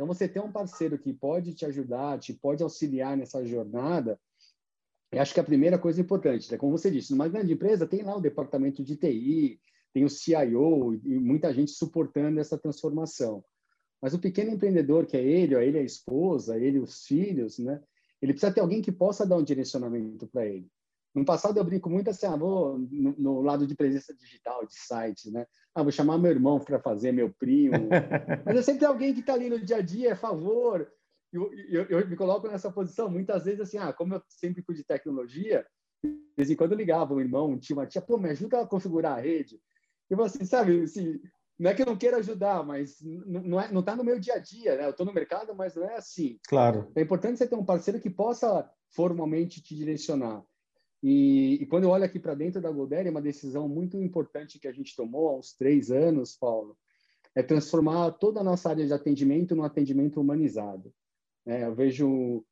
Então, 0.00 0.08
você 0.08 0.26
ter 0.26 0.40
um 0.40 0.50
parceiro 0.50 0.98
que 0.98 1.12
pode 1.12 1.52
te 1.52 1.66
ajudar, 1.66 2.18
te 2.18 2.32
pode 2.32 2.62
auxiliar 2.62 3.14
nessa 3.18 3.44
jornada, 3.44 4.18
eu 5.12 5.20
acho 5.20 5.34
que 5.34 5.38
é 5.38 5.42
a 5.42 5.46
primeira 5.46 5.78
coisa 5.78 6.00
importante. 6.00 6.50
Né? 6.50 6.56
Como 6.56 6.72
você 6.72 6.90
disse, 6.90 7.10
numa 7.10 7.28
grande 7.28 7.52
empresa 7.52 7.86
tem 7.86 8.02
lá 8.02 8.16
o 8.16 8.20
departamento 8.20 8.82
de 8.82 8.96
TI, 8.96 9.60
tem 9.92 10.02
o 10.02 10.08
CIO 10.08 10.94
e 11.04 11.18
muita 11.18 11.52
gente 11.52 11.72
suportando 11.72 12.40
essa 12.40 12.56
transformação. 12.56 13.44
Mas 14.00 14.14
o 14.14 14.18
pequeno 14.18 14.52
empreendedor, 14.52 15.04
que 15.04 15.18
é 15.18 15.22
ele, 15.22 15.54
ele 15.54 15.78
a 15.78 15.82
esposa, 15.82 16.58
ele 16.58 16.78
os 16.78 17.04
filhos, 17.04 17.58
né? 17.58 17.78
Ele 18.22 18.32
precisa 18.32 18.54
ter 18.54 18.62
alguém 18.62 18.80
que 18.80 18.90
possa 18.90 19.26
dar 19.26 19.36
um 19.36 19.44
direcionamento 19.44 20.26
para 20.28 20.46
ele. 20.46 20.66
No 21.14 21.24
passado 21.24 21.58
eu 21.58 21.64
brinco 21.64 21.90
muito 21.90 22.08
assim, 22.08 22.26
ah, 22.26 22.36
vou 22.36 22.78
no, 22.78 23.14
no, 23.18 23.40
lado 23.40 23.66
de 23.66 23.74
presença 23.74 24.14
digital, 24.14 24.64
de 24.64 24.74
sites, 24.74 25.32
né? 25.32 25.44
Ah, 25.74 25.82
vou 25.82 25.90
chamar 25.90 26.18
meu 26.18 26.30
irmão 26.30 26.60
para 26.60 26.78
fazer, 26.78 27.12
meu 27.12 27.32
primo. 27.32 27.88
Mas 28.46 28.56
é 28.58 28.62
sempre 28.62 28.84
alguém 28.84 29.12
que 29.12 29.20
está 29.20 29.34
ali 29.34 29.50
no 29.50 29.58
dia 29.58 29.76
a 29.76 29.82
dia, 29.82 30.10
é 30.10 30.14
favor. 30.14 30.88
Eu, 31.32 31.50
eu, 31.68 31.84
eu, 31.84 32.08
me 32.08 32.16
coloco 32.16 32.48
nessa 32.48 32.70
posição 32.70 33.08
muitas 33.08 33.44
vezes 33.44 33.60
assim, 33.60 33.78
ah, 33.78 33.92
como 33.92 34.14
eu 34.14 34.22
sempre 34.28 34.62
fui 34.62 34.74
de 34.74 34.84
tecnologia, 34.84 35.66
de 36.02 36.16
vez 36.36 36.50
em 36.50 36.56
quando 36.56 36.72
eu 36.72 36.78
ligava 36.78 37.14
um 37.14 37.20
irmão, 37.20 37.50
um 37.50 37.58
tio, 37.58 37.76
uma 37.76 37.86
tia, 37.86 38.00
pô, 38.00 38.16
me 38.16 38.30
ajuda 38.30 38.60
a 38.60 38.66
configurar 38.66 39.18
a 39.18 39.20
rede. 39.20 39.60
Eu 40.08 40.16
vou 40.16 40.26
assim, 40.26 40.44
sabe, 40.44 40.82
assim, 40.82 41.20
não 41.60 41.70
é 41.70 41.74
que 41.74 41.82
eu 41.82 41.86
não 41.86 41.96
queira 41.96 42.16
ajudar, 42.16 42.64
mas 42.64 42.96
não 43.02 43.60
é, 43.60 43.70
não 43.70 43.80
está 43.80 43.94
no 43.94 44.02
meu 44.02 44.18
dia 44.18 44.34
a 44.34 44.38
dia, 44.38 44.76
né? 44.76 44.86
Eu 44.86 44.90
estou 44.90 45.04
no 45.04 45.12
mercado, 45.12 45.54
mas 45.54 45.74
não 45.74 45.84
é 45.84 45.96
assim. 45.96 46.38
Claro. 46.48 46.90
É 46.96 47.02
importante 47.02 47.38
você 47.38 47.46
ter 47.46 47.54
um 47.54 47.64
parceiro 47.64 48.00
que 48.00 48.08
possa 48.08 48.68
formalmente 48.88 49.62
te 49.62 49.76
direcionar. 49.76 50.42
E, 51.02 51.54
e 51.54 51.66
quando 51.66 51.84
eu 51.84 51.90
olho 51.90 52.04
aqui 52.04 52.18
para 52.18 52.34
dentro 52.34 52.60
da 52.60 52.70
Goldere, 52.70 53.08
é 53.08 53.10
uma 53.10 53.22
decisão 53.22 53.68
muito 53.68 53.96
importante 53.96 54.58
que 54.58 54.68
a 54.68 54.72
gente 54.72 54.94
tomou 54.94 55.28
há 55.28 55.38
uns 55.38 55.54
três 55.54 55.90
anos, 55.90 56.36
Paulo, 56.36 56.76
é 57.34 57.42
transformar 57.42 58.12
toda 58.12 58.40
a 58.40 58.44
nossa 58.44 58.68
área 58.68 58.86
de 58.86 58.92
atendimento 58.92 59.56
num 59.56 59.64
atendimento 59.64 60.20
humanizado. 60.20 60.92
É, 61.46 61.64
eu 61.64 61.74
vejo, 61.74 62.44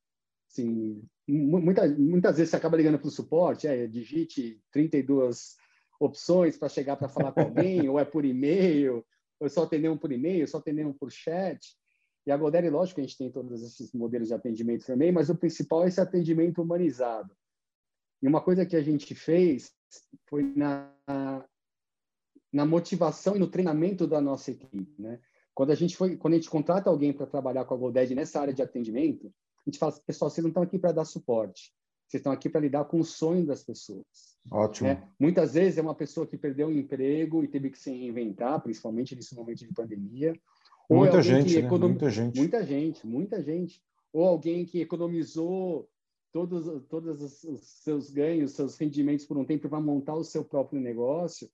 assim, 0.50 1.02
muita, 1.26 1.86
muitas 1.88 2.36
vezes 2.36 2.50
você 2.50 2.56
acaba 2.56 2.76
ligando 2.76 2.98
para 2.98 3.08
o 3.08 3.10
suporte, 3.12 3.66
é, 3.66 3.86
digite 3.86 4.60
32 4.72 5.56
opções 6.00 6.56
para 6.56 6.68
chegar 6.68 6.96
para 6.96 7.08
falar 7.08 7.32
com 7.32 7.40
alguém, 7.40 7.86
ou 7.88 7.98
é 7.98 8.04
por 8.04 8.24
e-mail, 8.24 9.04
ou 9.38 9.48
só 9.48 9.64
atender 9.64 9.90
um 9.90 9.98
por 9.98 10.10
e-mail, 10.10 10.48
só 10.48 10.58
atender 10.58 10.86
um 10.86 10.92
por 10.92 11.10
chat. 11.10 11.76
E 12.26 12.30
a 12.30 12.36
Goldere, 12.36 12.70
lógico, 12.70 13.00
a 13.00 13.02
gente 13.02 13.16
tem 13.16 13.30
todos 13.30 13.62
esses 13.62 13.92
modelos 13.92 14.28
de 14.28 14.34
atendimento 14.34 14.86
também, 14.86 15.10
mas 15.12 15.28
o 15.28 15.36
principal 15.36 15.84
é 15.84 15.88
esse 15.88 16.00
atendimento 16.00 16.62
humanizado. 16.62 17.34
E 18.22 18.26
uma 18.26 18.40
coisa 18.40 18.66
que 18.66 18.76
a 18.76 18.82
gente 18.82 19.14
fez 19.14 19.72
foi 20.26 20.42
na, 20.42 20.90
na 22.52 22.66
motivação 22.66 23.36
e 23.36 23.38
no 23.38 23.46
treinamento 23.46 24.06
da 24.06 24.20
nossa 24.20 24.50
equipe, 24.50 24.94
né? 25.00 25.20
Quando 25.54 25.70
a 25.70 25.74
gente 25.74 25.96
foi, 25.96 26.16
quando 26.16 26.34
a 26.34 26.36
gente 26.36 26.50
contrata 26.50 26.88
alguém 26.88 27.12
para 27.12 27.26
trabalhar 27.26 27.64
com 27.64 27.74
a 27.74 27.76
Golded 27.76 28.14
nessa 28.14 28.40
área 28.40 28.54
de 28.54 28.62
atendimento, 28.62 29.26
a 29.26 29.70
gente 29.70 29.78
fala, 29.78 29.92
pessoal, 30.06 30.30
vocês 30.30 30.42
não 30.42 30.50
estão 30.50 30.62
aqui 30.62 30.78
para 30.78 30.92
dar 30.92 31.04
suporte, 31.04 31.72
vocês 32.06 32.20
estão 32.20 32.32
aqui 32.32 32.48
para 32.48 32.60
lidar 32.60 32.84
com 32.84 33.00
o 33.00 33.04
sonho 33.04 33.44
das 33.44 33.64
pessoas. 33.64 34.06
Ótimo. 34.50 34.88
Né? 34.88 35.08
Muitas 35.18 35.54
vezes 35.54 35.76
é 35.76 35.82
uma 35.82 35.94
pessoa 35.94 36.26
que 36.26 36.38
perdeu 36.38 36.68
o 36.68 36.72
emprego 36.72 37.42
e 37.42 37.48
teve 37.48 37.70
que 37.70 37.78
se 37.78 37.90
reinventar, 37.90 38.62
principalmente 38.62 39.16
nesse 39.16 39.34
momento 39.34 39.58
de 39.58 39.74
pandemia. 39.74 40.32
Ou 40.88 40.98
muita 40.98 41.20
gente, 41.20 41.60
né? 41.60 41.66
econom... 41.66 41.88
muita 41.88 42.08
gente, 42.08 42.38
muita 42.38 42.64
gente, 42.64 43.06
muita 43.06 43.42
gente. 43.42 43.82
Ou 44.12 44.24
alguém 44.26 44.64
que 44.64 44.80
economizou 44.80 45.88
todos, 46.46 46.84
todos 46.88 47.44
os 47.44 47.60
seus 47.82 48.10
ganhos, 48.10 48.52
seus 48.52 48.76
rendimentos 48.76 49.26
por 49.26 49.36
um 49.36 49.44
tempo 49.44 49.68
para 49.68 49.80
montar 49.80 50.14
o 50.14 50.22
seu 50.22 50.44
próprio 50.44 50.80
negócio. 50.80 51.50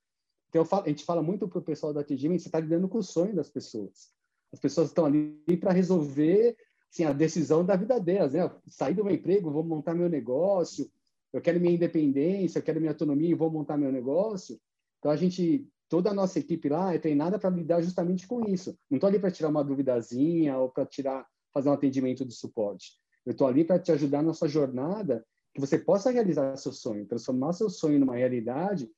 Então, 0.50 0.64
falo, 0.64 0.84
a 0.84 0.88
gente 0.88 1.04
fala 1.04 1.22
muito 1.22 1.48
para 1.48 1.58
o 1.58 1.62
pessoal 1.62 1.92
do 1.92 1.98
atendimento, 1.98 2.42
você 2.42 2.48
está 2.48 2.60
lidando 2.60 2.88
com 2.88 2.98
o 2.98 3.02
sonho 3.02 3.34
das 3.34 3.48
pessoas. 3.48 4.12
As 4.52 4.60
pessoas 4.60 4.88
estão 4.88 5.06
ali 5.06 5.56
para 5.58 5.72
resolver 5.72 6.56
assim, 6.92 7.04
a 7.04 7.12
decisão 7.12 7.64
da 7.64 7.76
vida 7.76 7.98
delas. 7.98 8.34
Né? 8.34 8.50
Sair 8.66 8.94
do 8.94 9.04
meu 9.04 9.14
emprego, 9.14 9.50
vou 9.50 9.64
montar 9.64 9.94
meu 9.94 10.08
negócio, 10.08 10.90
eu 11.32 11.40
quero 11.40 11.58
minha 11.58 11.74
independência, 11.74 12.58
eu 12.58 12.62
quero 12.62 12.78
minha 12.78 12.92
autonomia 12.92 13.30
e 13.30 13.34
vou 13.34 13.50
montar 13.50 13.78
meu 13.78 13.90
negócio. 13.90 14.60
Então, 14.98 15.10
a 15.10 15.16
gente, 15.16 15.66
toda 15.88 16.10
a 16.10 16.14
nossa 16.14 16.38
equipe 16.38 16.68
lá 16.68 16.94
é 16.94 16.98
treinada 16.98 17.38
para 17.38 17.50
lidar 17.50 17.80
justamente 17.80 18.26
com 18.26 18.46
isso. 18.48 18.78
Não 18.90 18.96
estou 18.96 19.08
ali 19.08 19.18
para 19.18 19.30
tirar 19.30 19.48
uma 19.48 19.64
duvidazinha 19.64 20.58
ou 20.58 20.68
para 20.68 20.84
tirar 20.84 21.26
fazer 21.52 21.70
um 21.70 21.72
atendimento 21.72 22.24
de 22.24 22.34
suporte. 22.34 23.02
Eu 23.24 23.32
estou 23.32 23.46
ali 23.46 23.64
para 23.64 23.78
te 23.78 23.90
ajudar 23.92 24.22
na 24.22 24.34
sua 24.34 24.48
jornada, 24.48 25.24
que 25.54 25.60
você 25.60 25.78
possa 25.78 26.10
realizar 26.10 26.56
seu 26.56 26.72
sonho, 26.72 27.06
transformar 27.06 27.52
seu 27.52 27.70
sonho 27.70 27.98
numa 27.98 28.16
realidade. 28.16 28.90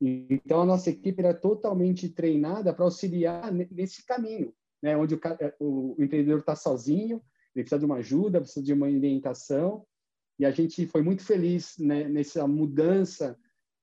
Então, 0.00 0.60
a 0.60 0.66
nossa 0.66 0.90
equipe 0.90 1.22
é 1.22 1.32
totalmente 1.32 2.08
treinada 2.08 2.74
para 2.74 2.84
auxiliar 2.84 3.50
nesse 3.52 4.04
caminho, 4.04 4.52
né? 4.82 4.96
onde 4.96 5.14
o, 5.14 5.20
é, 5.40 5.54
o, 5.58 5.96
empreendedor 5.98 6.40
está 6.40 6.54
sozinho, 6.54 7.22
ele 7.54 7.62
precisa 7.62 7.78
de 7.78 7.86
uma 7.86 7.96
ajuda, 7.96 8.40
precisa 8.40 8.64
de 8.64 8.72
uma 8.72 8.86
orientação. 8.86 9.86
E 10.38 10.44
a 10.44 10.50
gente 10.50 10.86
foi 10.86 11.02
muito 11.02 11.22
feliz 11.22 11.76
né, 11.78 12.08
nessa 12.08 12.46
mudança 12.46 13.38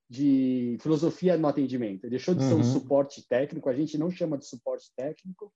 de 0.09 0.77
filosofia 0.81 1.37
no 1.37 1.47
atendimento. 1.47 2.09
Deixou 2.09 2.35
de 2.35 2.43
ser 2.43 2.53
um 2.53 2.57
uhum. 2.57 2.63
suporte 2.63 3.25
técnico, 3.27 3.69
a 3.69 3.73
gente 3.73 3.97
não 3.97 4.11
chama 4.11 4.37
de 4.37 4.45
suporte 4.45 4.91
técnico, 4.95 5.51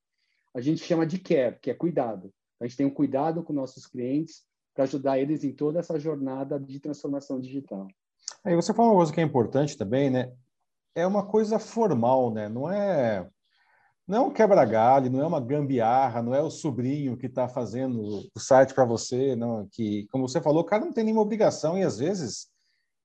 a 0.53 0.61
gente 0.61 0.81
chama 0.81 1.05
de 1.05 1.19
care, 1.19 1.59
que 1.61 1.69
é 1.69 1.73
cuidado. 1.73 2.33
A 2.59 2.65
gente 2.65 2.77
tem 2.77 2.85
um 2.85 2.93
cuidado 2.93 3.43
com 3.43 3.53
nossos 3.53 3.85
clientes 3.85 4.43
para 4.73 4.83
ajudar 4.83 5.19
eles 5.19 5.43
em 5.43 5.53
toda 5.53 5.79
essa 5.79 5.99
jornada 5.99 6.59
de 6.59 6.79
transformação 6.79 7.39
digital. 7.39 7.87
Aí 8.43 8.55
você 8.55 8.73
falou 8.73 8.91
uma 8.91 8.97
coisa 8.97 9.13
que 9.13 9.21
é 9.21 9.23
importante 9.23 9.77
também, 9.77 10.09
né? 10.09 10.31
É 10.93 11.05
uma 11.05 11.25
coisa 11.25 11.59
formal, 11.59 12.33
né? 12.33 12.47
Não 12.49 12.71
é 12.71 13.27
não 14.07 14.17
é 14.19 14.21
um 14.21 14.31
quebra-galho, 14.31 15.09
não 15.09 15.19
é 15.19 15.25
uma 15.25 15.41
gambiarra, 15.41 16.21
não 16.21 16.35
é 16.35 16.41
o 16.41 16.51
sobrinho 16.51 17.17
que 17.17 17.25
está 17.25 17.47
fazendo 17.47 18.29
o 18.35 18.39
site 18.39 18.71
para 18.71 18.85
você, 18.85 19.35
não, 19.35 19.67
que, 19.71 20.05
como 20.11 20.27
você 20.29 20.39
falou, 20.39 20.61
o 20.61 20.65
cara 20.65 20.85
não 20.85 20.93
tem 20.93 21.03
nenhuma 21.03 21.23
obrigação 21.23 21.75
e 21.75 21.83
às 21.83 21.97
vezes 21.97 22.47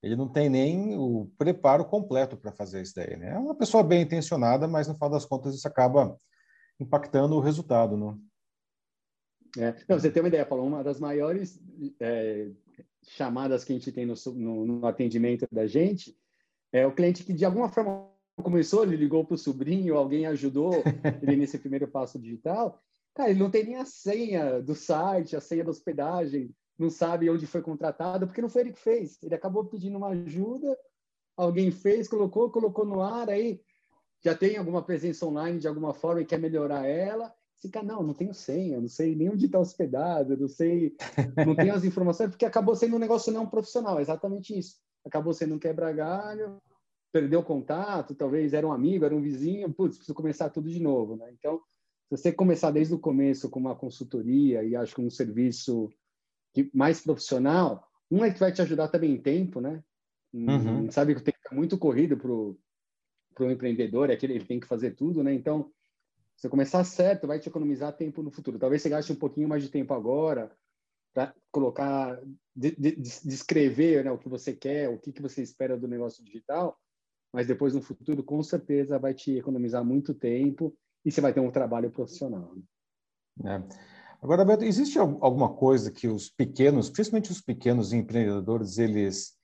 ele 0.02 0.14
não 0.14 0.28
tem 0.28 0.50
nem 0.50 0.98
o 0.98 1.30
preparo 1.38 1.86
completo 1.86 2.36
para 2.36 2.52
fazer 2.52 2.82
isso 2.82 2.94
daí, 2.94 3.16
né? 3.16 3.30
É 3.30 3.38
uma 3.38 3.54
pessoa 3.54 3.82
bem 3.82 4.02
intencionada, 4.02 4.68
mas 4.68 4.88
no 4.88 4.94
final 4.94 5.08
das 5.08 5.24
contas 5.24 5.54
isso 5.54 5.66
acaba 5.66 6.18
impactando 6.78 7.34
o 7.34 7.40
resultado, 7.40 7.96
não? 7.96 8.18
É. 9.58 9.74
Não, 9.88 9.98
você 9.98 10.10
tem 10.10 10.22
uma 10.22 10.28
ideia, 10.28 10.46
Paulo, 10.46 10.64
uma 10.64 10.84
das 10.84 11.00
maiores 11.00 11.60
é, 11.98 12.50
chamadas 13.02 13.64
que 13.64 13.72
a 13.72 13.76
gente 13.76 13.90
tem 13.90 14.06
no, 14.06 14.14
no, 14.34 14.66
no, 14.66 14.86
atendimento 14.86 15.46
da 15.50 15.66
gente 15.66 16.16
é 16.72 16.86
o 16.86 16.94
cliente 16.94 17.24
que, 17.24 17.32
de 17.32 17.44
alguma 17.44 17.68
forma, 17.68 18.08
começou, 18.42 18.84
ele 18.84 18.96
ligou 18.96 19.24
para 19.24 19.34
o 19.34 19.38
sobrinho, 19.38 19.96
alguém 19.96 20.26
ajudou 20.26 20.72
ele 21.20 21.36
nesse 21.36 21.58
primeiro 21.58 21.88
passo 21.88 22.18
digital. 22.18 22.80
Cara, 23.14 23.30
ele 23.30 23.40
não 23.40 23.50
tem 23.50 23.64
nem 23.64 23.76
a 23.76 23.84
senha 23.84 24.62
do 24.62 24.74
site, 24.74 25.34
a 25.34 25.40
senha 25.40 25.64
da 25.64 25.70
hospedagem, 25.70 26.54
não 26.78 26.88
sabe 26.88 27.28
onde 27.28 27.46
foi 27.46 27.60
contratado, 27.60 28.26
porque 28.26 28.40
não 28.40 28.48
foi 28.48 28.62
ele 28.62 28.72
que 28.72 28.78
fez. 28.78 29.20
Ele 29.22 29.34
acabou 29.34 29.64
pedindo 29.64 29.98
uma 29.98 30.08
ajuda, 30.08 30.78
alguém 31.36 31.70
fez, 31.72 32.06
colocou, 32.06 32.50
colocou 32.50 32.84
no 32.84 33.02
ar, 33.02 33.28
aí 33.28 33.60
já 34.22 34.34
tem 34.34 34.56
alguma 34.56 34.82
presença 34.82 35.26
online 35.26 35.58
de 35.58 35.66
alguma 35.66 35.92
forma 35.92 36.20
e 36.20 36.26
quer 36.26 36.38
melhorar 36.38 36.86
ela 36.86 37.34
fica, 37.60 37.82
não, 37.82 38.02
não 38.02 38.14
tenho 38.14 38.32
senha, 38.32 38.80
não 38.80 38.88
sei 38.88 39.14
nem 39.14 39.28
onde 39.28 39.46
está 39.46 39.58
hospedado, 39.58 40.36
não 40.36 40.48
sei, 40.48 40.96
não 41.46 41.54
tenho 41.54 41.74
as 41.74 41.84
informações, 41.84 42.30
porque 42.30 42.46
acabou 42.46 42.74
sendo 42.74 42.96
um 42.96 42.98
negócio 42.98 43.32
não 43.32 43.46
profissional, 43.46 43.98
é 43.98 44.02
exatamente 44.02 44.58
isso. 44.58 44.76
Acabou 45.04 45.32
sendo 45.32 45.54
um 45.54 45.58
quebra-galho, 45.58 46.58
perdeu 47.12 47.42
contato, 47.42 48.14
talvez 48.14 48.52
era 48.52 48.66
um 48.66 48.72
amigo, 48.72 49.04
era 49.04 49.14
um 49.14 49.20
vizinho, 49.20 49.72
putz, 49.72 49.96
preciso 49.96 50.14
começar 50.14 50.50
tudo 50.50 50.70
de 50.70 50.80
novo, 50.80 51.16
né? 51.16 51.30
Então, 51.32 51.58
se 52.08 52.16
você 52.16 52.32
começar 52.32 52.70
desde 52.70 52.94
o 52.94 52.98
começo 52.98 53.48
com 53.50 53.60
uma 53.60 53.76
consultoria 53.76 54.64
e 54.64 54.74
acho 54.74 54.94
que 54.94 55.00
um 55.00 55.10
serviço 55.10 55.88
mais 56.72 57.00
profissional, 57.00 57.86
um 58.10 58.24
é 58.24 58.32
que 58.32 58.40
vai 58.40 58.52
te 58.52 58.62
ajudar 58.62 58.88
também 58.88 59.12
em 59.12 59.20
tempo, 59.20 59.60
né? 59.60 59.82
Uhum. 60.32 60.90
Sabe 60.90 61.14
que 61.14 61.20
o 61.20 61.24
tempo 61.24 61.38
é 61.50 61.54
muito 61.54 61.78
corrido 61.78 62.16
para 62.16 62.30
o 62.30 63.50
empreendedor, 63.50 64.10
é 64.10 64.16
que 64.16 64.26
ele 64.26 64.44
tem 64.44 64.58
que 64.58 64.66
fazer 64.66 64.92
tudo, 64.92 65.22
né? 65.22 65.32
Então, 65.32 65.70
você 66.40 66.48
começar 66.48 66.82
certo, 66.84 67.26
vai 67.26 67.38
te 67.38 67.50
economizar 67.50 67.92
tempo 67.92 68.22
no 68.22 68.30
futuro. 68.30 68.58
Talvez 68.58 68.80
você 68.80 68.88
gaste 68.88 69.12
um 69.12 69.16
pouquinho 69.16 69.46
mais 69.46 69.62
de 69.62 69.68
tempo 69.68 69.92
agora 69.92 70.50
para 71.12 71.34
colocar, 71.52 72.18
de, 72.56 72.70
de, 72.76 72.92
descrever 72.96 74.04
né, 74.04 74.10
o 74.10 74.16
que 74.16 74.28
você 74.28 74.54
quer, 74.54 74.88
o 74.88 74.98
que, 74.98 75.12
que 75.12 75.20
você 75.20 75.42
espera 75.42 75.76
do 75.76 75.86
negócio 75.86 76.24
digital, 76.24 76.78
mas 77.30 77.46
depois 77.46 77.74
no 77.74 77.82
futuro, 77.82 78.22
com 78.22 78.42
certeza, 78.42 78.98
vai 78.98 79.12
te 79.12 79.36
economizar 79.36 79.84
muito 79.84 80.14
tempo 80.14 80.74
e 81.04 81.12
você 81.12 81.20
vai 81.20 81.34
ter 81.34 81.40
um 81.40 81.50
trabalho 81.50 81.90
profissional. 81.90 82.54
Né? 83.36 83.62
É. 83.68 83.90
Agora, 84.22 84.44
Beto, 84.44 84.64
existe 84.64 84.98
alguma 84.98 85.52
coisa 85.52 85.90
que 85.90 86.08
os 86.08 86.30
pequenos, 86.30 86.88
principalmente 86.88 87.30
os 87.30 87.40
pequenos 87.42 87.92
empreendedores, 87.92 88.78
eles, 88.78 89.34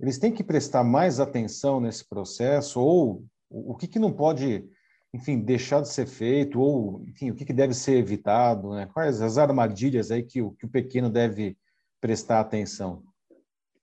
eles 0.00 0.18
têm 0.18 0.32
que 0.32 0.42
prestar 0.42 0.82
mais 0.82 1.20
atenção 1.20 1.80
nesse 1.80 2.08
processo? 2.08 2.80
Ou 2.80 3.24
o 3.48 3.76
que, 3.76 3.86
que 3.86 3.98
não 3.98 4.12
pode 4.12 4.68
enfim, 5.12 5.40
deixar 5.40 5.80
de 5.80 5.88
ser 5.88 6.06
feito, 6.06 6.60
ou, 6.60 7.02
enfim, 7.06 7.30
o 7.30 7.34
que, 7.34 7.44
que 7.44 7.52
deve 7.52 7.74
ser 7.74 7.96
evitado, 7.96 8.72
né? 8.74 8.88
quais 8.92 9.20
as 9.20 9.38
armadilhas 9.38 10.10
aí 10.10 10.22
que 10.22 10.40
o, 10.40 10.52
que 10.52 10.66
o 10.66 10.68
pequeno 10.68 11.10
deve 11.10 11.56
prestar 12.00 12.40
atenção? 12.40 13.02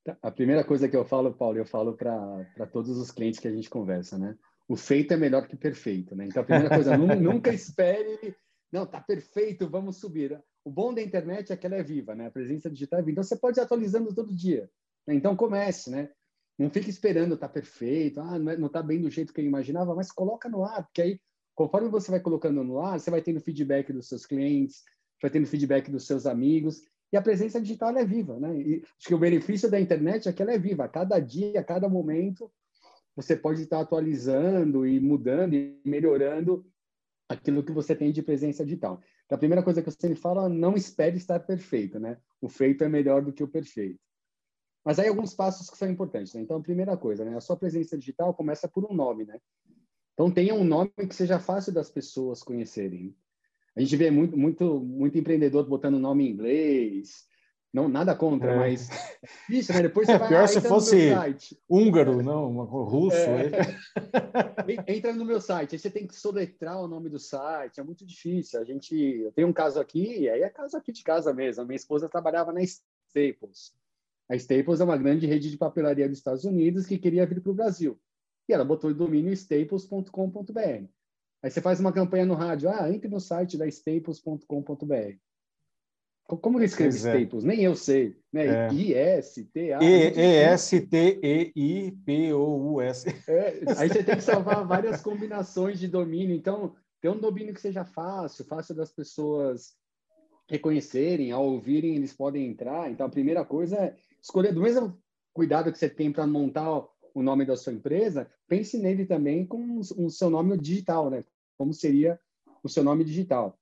Tá, 0.04 0.18
a 0.22 0.32
primeira 0.32 0.64
coisa 0.64 0.88
que 0.88 0.96
eu 0.96 1.04
falo, 1.04 1.34
Paulo, 1.34 1.58
eu 1.58 1.66
falo 1.66 1.94
para 1.94 2.66
todos 2.72 2.98
os 2.98 3.12
clientes 3.12 3.40
que 3.40 3.48
a 3.48 3.52
gente 3.52 3.70
conversa, 3.70 4.18
né? 4.18 4.38
O 4.70 4.76
feito 4.76 5.14
é 5.14 5.18
melhor 5.18 5.48
que 5.48 5.56
perfeito, 5.56 6.16
né? 6.16 6.26
Então, 6.26 6.44
a 6.44 6.46
primeira 6.46 6.74
coisa, 6.74 6.96
nunca 7.16 7.54
espere, 7.54 8.36
não, 8.72 8.86
tá 8.86 9.02
perfeito, 9.02 9.70
vamos 9.70 9.98
subir. 9.98 10.42
O 10.64 10.72
bom 10.72 10.94
da 10.94 11.02
internet 11.02 11.52
é 11.52 11.58
que 11.58 11.66
ela 11.66 11.76
é 11.76 11.84
viva, 11.84 12.16
né? 12.16 12.28
A 12.28 12.32
presença 12.32 12.70
digital 12.70 13.00
é 13.00 13.02
viva. 13.02 13.12
Então, 13.12 13.24
você 13.24 13.36
pode 13.36 13.60
ir 13.60 13.64
atualizando 13.64 14.14
todo 14.14 14.36
dia. 14.36 14.70
Né? 15.06 15.16
Então, 15.16 15.36
comece, 15.36 15.90
né? 15.90 16.10
Não 16.58 16.70
fique 16.70 16.90
esperando 16.90 17.36
estar 17.36 17.48
tá 17.48 17.54
perfeito, 17.54 18.20
ah, 18.20 18.40
não 18.40 18.68
está 18.68 18.80
é, 18.80 18.84
bem 18.84 19.00
do 19.00 19.10
jeito 19.10 19.32
que 19.32 19.40
eu 19.42 19.46
imaginava, 19.46 19.94
mas 19.94 20.12
coloca 20.12 20.50
no 20.50 20.64
ar, 20.64 20.84
porque 20.84 21.02
aí, 21.02 21.20
conforme 21.54 21.90
você 21.90 22.10
vai 22.10 22.20
colocando 22.20 22.64
no 22.64 22.80
ar, 22.80 23.00
você 23.00 23.12
vai 23.12 23.22
tendo 23.22 23.40
feedback 23.40 23.94
dos 23.94 24.08
seus 24.08 24.26
clientes, 24.26 24.84
vai 25.22 25.30
tendo 25.30 25.46
feedback 25.46 25.92
dos 25.92 26.08
seus 26.08 26.26
amigos, 26.26 26.82
e 27.12 27.18
a 27.18 27.22
presença 27.22 27.62
digital 27.62 27.96
é 27.96 28.06
viva, 28.06 28.40
né? 28.40 28.60
E 28.60 28.82
acho 28.98 29.08
que 29.08 29.16
o 29.16 29.20
benefício 29.20 29.70
da 29.70 29.80
internet 29.80 30.28
é 30.28 30.34
que 30.34 30.42
ela 30.42 30.52
é 30.52 30.60
viva. 30.60 30.84
A 30.84 30.90
cada 30.90 31.20
dia, 31.20 31.60
a 31.60 31.64
cada 31.64 31.88
momento, 31.88 32.52
você 33.16 33.36
pode 33.36 33.62
estar 33.62 33.80
atualizando 33.80 34.86
e 34.86 35.00
mudando 35.00 35.54
e 35.54 35.80
melhorando 35.86 36.66
aquilo 37.30 37.64
que 37.64 37.72
você 37.72 37.96
tem 37.96 38.12
de 38.12 38.22
presença 38.22 38.64
digital. 38.64 39.02
Então, 39.26 39.36
a 39.36 39.40
primeira 39.40 39.64
coisa 39.64 39.82
que 39.82 39.90
eu 39.90 39.94
sempre 39.94 40.18
falo 40.18 40.46
é 40.46 40.50
não 40.50 40.76
espere 40.76 41.18
estar 41.18 41.40
perfeito, 41.40 42.00
né? 42.00 42.18
O 42.42 42.50
feito 42.50 42.84
é 42.84 42.90
melhor 42.90 43.22
do 43.22 43.32
que 43.32 43.44
o 43.44 43.48
perfeito. 43.48 44.00
Mas 44.88 45.00
aí 45.00 45.10
alguns 45.10 45.34
passos 45.34 45.70
que 45.70 45.78
são 45.78 45.90
importantes. 45.90 46.34
Né? 46.34 46.40
Então, 46.40 46.56
a 46.56 46.62
primeira 46.62 46.96
coisa, 46.96 47.26
né? 47.26 47.36
a 47.36 47.42
sua 47.42 47.58
presença 47.58 47.98
digital 47.98 48.34
começa 48.34 48.70
por 48.70 48.90
um 48.90 48.96
nome, 48.96 49.26
né? 49.26 49.38
Então 50.14 50.32
tenha 50.32 50.56
um 50.56 50.64
nome 50.64 50.90
que 50.90 51.14
seja 51.14 51.40
fácil 51.40 51.74
das 51.74 51.90
pessoas 51.90 52.42
conhecerem. 52.42 53.14
A 53.76 53.82
gente 53.82 53.98
vê 53.98 54.10
muito, 54.10 54.38
muito, 54.38 54.80
muito 54.80 55.18
empreendedor 55.18 55.68
botando 55.68 56.00
nome 56.00 56.26
em 56.26 56.32
inglês, 56.32 57.28
não, 57.74 57.90
nada 57.90 58.16
contra, 58.16 58.54
é. 58.54 58.56
mas 58.56 58.90
isso, 59.50 59.74
né? 59.74 59.82
Depois 59.82 60.08
você 60.08 60.14
é 60.14 60.18
vai 60.18 60.30
pior 60.30 60.48
se 60.48 60.62
fosse 60.62 61.10
húngaro, 61.70 62.24
não, 62.24 62.64
russo. 62.64 63.18
É. 63.18 63.52
entra 64.88 65.12
no 65.12 65.26
meu 65.26 65.42
site, 65.42 65.76
aí 65.76 65.80
você 65.80 65.92
tem 65.92 66.08
que 66.08 66.16
soletrar 66.16 66.82
o 66.82 66.88
nome 66.88 67.10
do 67.10 67.20
site, 67.20 67.82
é 67.82 67.84
muito 67.84 68.06
difícil. 68.06 68.62
A 68.62 68.64
gente, 68.64 68.96
eu 68.96 69.34
tenho 69.34 69.50
um 69.50 69.54
caso 69.54 69.82
aqui, 69.82 70.22
e 70.22 70.30
aí 70.30 70.44
é 70.44 70.50
caso 70.50 70.78
aqui 70.78 70.94
de 70.94 71.04
casa 71.04 71.34
mesmo. 71.34 71.64
A 71.64 71.66
minha 71.66 71.76
esposa 71.76 72.08
trabalhava 72.08 72.54
na 72.54 72.62
Staples. 72.64 73.76
A 74.30 74.36
Staples 74.36 74.82
é 74.82 74.84
uma 74.84 74.98
grande 74.98 75.26
rede 75.26 75.50
de 75.50 75.58
papelaria 75.58 76.08
dos 76.08 76.18
Estados 76.18 76.44
Unidos 76.44 76.86
que 76.86 76.98
queria 76.98 77.26
vir 77.26 77.42
para 77.42 77.52
o 77.52 77.56
Brasil. 77.56 78.00
E 78.48 78.54
ela 78.54 78.66
botou 78.66 78.90
o 78.90 78.94
domínio 78.94 79.32
staples.com.br. 79.34 80.88
Aí 81.44 81.52
você 81.52 81.62
faz 81.62 81.80
uma 81.80 81.94
campanha 81.94 82.26
no 82.26 82.34
rádio, 82.34 82.70
ah, 82.70 82.92
entre 82.92 83.08
no 83.10 83.20
site 83.20 83.58
da 83.58 83.68
staples.com.br. 83.68 85.18
Como 86.28 86.58
ele 86.58 86.66
escreve 86.66 86.94
é. 86.94 86.98
Staples? 86.98 87.46
Nem 87.46 87.64
eu 87.64 87.74
sei. 87.76 88.18
Né? 88.34 88.68
É. 88.68 88.74
I-S-T-A. 88.74 89.80
E-S-T-E-I-P-O-U-S. 89.82 90.76
É, 93.30 93.62
aí 93.78 93.88
você 93.88 94.04
tem 94.04 94.16
que 94.16 94.22
salvar 94.22 94.68
várias 94.68 95.02
combinações 95.02 95.80
de 95.80 95.88
domínio. 95.88 96.36
Então, 96.36 96.76
tem 97.00 97.10
um 97.10 97.18
domínio 97.20 97.54
que 97.54 97.62
seja 97.62 97.86
fácil, 97.86 98.44
fácil 98.44 98.76
das 98.76 98.92
pessoas 98.92 99.78
reconhecerem, 100.50 101.32
ao 101.32 101.46
ouvirem, 101.46 101.96
eles 101.96 102.12
podem 102.14 102.46
entrar. 102.46 102.92
Então, 102.92 103.06
a 103.06 103.10
primeira 103.10 103.46
coisa 103.46 103.78
é 103.78 103.96
escolher, 104.22 104.54
do 104.54 104.62
mesmo 104.62 104.98
cuidado 105.34 105.72
que 105.72 105.78
você 105.78 105.90
tem 105.90 106.12
para 106.12 106.26
montar 106.26 106.86
o 107.14 107.24
nome 107.24 107.46
da 107.46 107.56
sua 107.56 107.74
empresa, 107.74 108.30
pense 108.48 108.78
nele 108.78 109.06
também 109.06 109.46
com 109.46 109.80
o 109.80 110.10
seu 110.10 110.30
nome 110.30 110.58
digital, 110.58 111.10
né? 111.10 111.24
Como 111.58 111.74
seria 111.74 112.20
o 112.64 112.70
seu 112.70 112.84
nome 112.84 113.04
digital. 113.04 113.58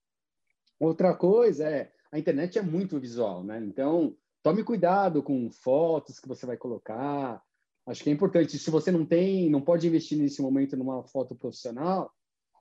Outra 0.80 1.16
coisa 1.16 1.68
é 1.68 1.92
a 2.12 2.20
internet 2.20 2.58
é 2.58 2.62
muito 2.62 3.00
visual, 3.00 3.44
né? 3.44 3.60
Então, 3.66 4.16
tome 4.44 4.64
cuidado 4.64 5.24
com 5.24 5.50
fotos 5.50 6.20
que 6.20 6.28
você 6.28 6.46
vai 6.46 6.58
colocar. 6.58 7.42
Acho 7.86 8.04
que 8.04 8.10
é 8.10 8.14
importante. 8.14 8.58
Se 8.58 8.70
você 8.70 8.92
não 8.92 9.06
tem, 9.06 9.50
não 9.50 9.62
pode 9.62 9.88
investir 9.88 10.18
nesse 10.18 10.42
momento 10.42 10.76
numa 10.76 11.04
foto 11.04 11.36
profissional, 11.36 12.12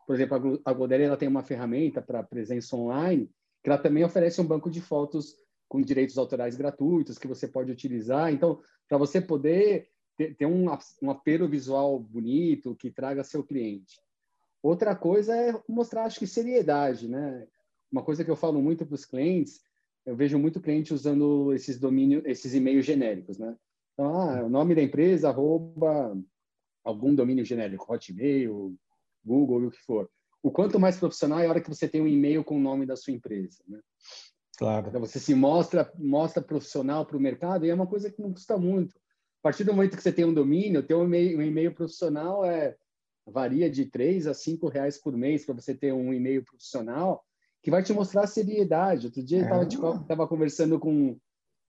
por 0.07 0.15
exemplo, 0.15 0.61
a 0.65 0.73
Godaddy 0.73 1.05
ela 1.05 1.17
tem 1.17 1.29
uma 1.29 1.43
ferramenta 1.43 2.03
para 2.03 2.23
presença 2.23 2.77
online, 2.77 3.31
que 3.63 3.71
ela 3.71 3.79
também 3.79 4.05
oferece 4.05 4.41
um 4.41 4.47
banco 4.47 4.71
de 4.71 4.81
fotos 4.81 5.35
com 5.75 5.83
direitos 5.83 6.16
autorais 6.16 6.54
gratuitos 6.54 7.19
que 7.19 7.26
você 7.26 7.49
pode 7.49 7.73
utilizar. 7.73 8.33
Então, 8.33 8.62
para 8.88 8.97
você 8.97 9.21
poder 9.21 9.88
ter, 10.16 10.37
ter 10.37 10.47
um, 10.47 10.66
um 11.02 11.11
apelo 11.11 11.49
visual 11.49 11.99
bonito 11.99 12.76
que 12.76 12.93
traga 12.93 13.25
seu 13.25 13.43
cliente. 13.43 14.00
Outra 14.62 14.95
coisa 14.95 15.37
é 15.37 15.52
mostrar, 15.69 16.04
acho 16.04 16.21
que, 16.21 16.28
seriedade, 16.28 17.09
né? 17.09 17.45
uma 17.90 18.04
coisa 18.04 18.25
que 18.25 18.31
eu 18.31 18.37
falo 18.37 18.62
muito 18.62 18.87
para 18.87 18.95
os 18.95 19.04
clientes, 19.04 19.62
eu 20.07 20.14
vejo 20.14 20.38
muito 20.38 20.61
cliente 20.61 20.95
usando 20.95 21.52
esses 21.52 21.76
domínios, 21.76 22.23
esses 22.25 22.54
e-mails 22.54 22.87
genéricos, 22.87 23.37
né? 23.37 23.57
Então, 23.95 24.14
ah, 24.14 24.45
o 24.45 24.49
nome 24.49 24.76
da 24.76 24.83
empresa, 24.83 25.28
arroba 25.28 26.16
algum 26.85 27.12
domínio 27.12 27.45
genérico, 27.45 27.93
Hotmail, 27.93 28.76
Google, 29.25 29.66
o 29.66 29.71
que 29.73 29.81
for. 29.81 30.09
O 30.40 30.52
quanto 30.52 30.78
mais 30.78 30.99
profissional 30.99 31.40
é 31.40 31.47
a 31.47 31.50
hora 31.50 31.61
que 31.61 31.69
você 31.69 31.88
tem 31.88 32.00
um 32.00 32.07
e-mail 32.07 32.45
com 32.45 32.59
o 32.59 32.61
nome 32.61 32.87
da 32.87 32.95
sua 32.95 33.12
empresa, 33.12 33.59
né? 33.66 33.81
Claro. 34.56 34.88
Então, 34.88 35.00
você 35.00 35.18
se 35.18 35.34
mostra, 35.34 35.90
mostra 35.96 36.42
profissional 36.42 37.04
para 37.04 37.16
o 37.16 37.20
mercado 37.20 37.66
e 37.66 37.70
é 37.70 37.75
uma 37.75 37.87
coisa 37.87 38.11
que 38.11 38.23
não 38.23 38.32
custa 38.32 38.56
muito. 38.56 38.94
A 39.40 39.42
partir 39.42 39.64
do 39.64 39.75
momento 39.75 39.96
que 39.96 40.02
você 40.02 40.12
tem 40.12 40.25
um 40.25 40.34
domínio, 40.34 40.82
ter 40.82 40.94
um 40.94 41.04
e-mail, 41.04 41.38
um 41.38 41.42
e-mail 41.42 41.75
profissional 41.75 42.44
é 42.44 42.76
varia 43.26 43.70
de 43.70 43.87
3 43.87 44.26
a 44.26 44.34
5 44.34 44.68
reais 44.68 44.99
por 44.99 45.16
mês 45.16 45.44
para 45.44 45.54
você 45.54 45.75
ter 45.75 45.92
um 45.92 46.12
e-mail 46.12 46.44
profissional 46.44 47.25
que 47.62 47.70
vai 47.70 47.82
te 47.82 47.93
mostrar 47.93 48.25
a 48.25 48.26
seriedade. 48.26 49.06
Outro 49.06 49.23
dia 49.23 49.38
eu 49.38 49.62
estava 49.62 50.25
é. 50.25 50.26
conversando 50.26 50.78
com, 50.78 51.19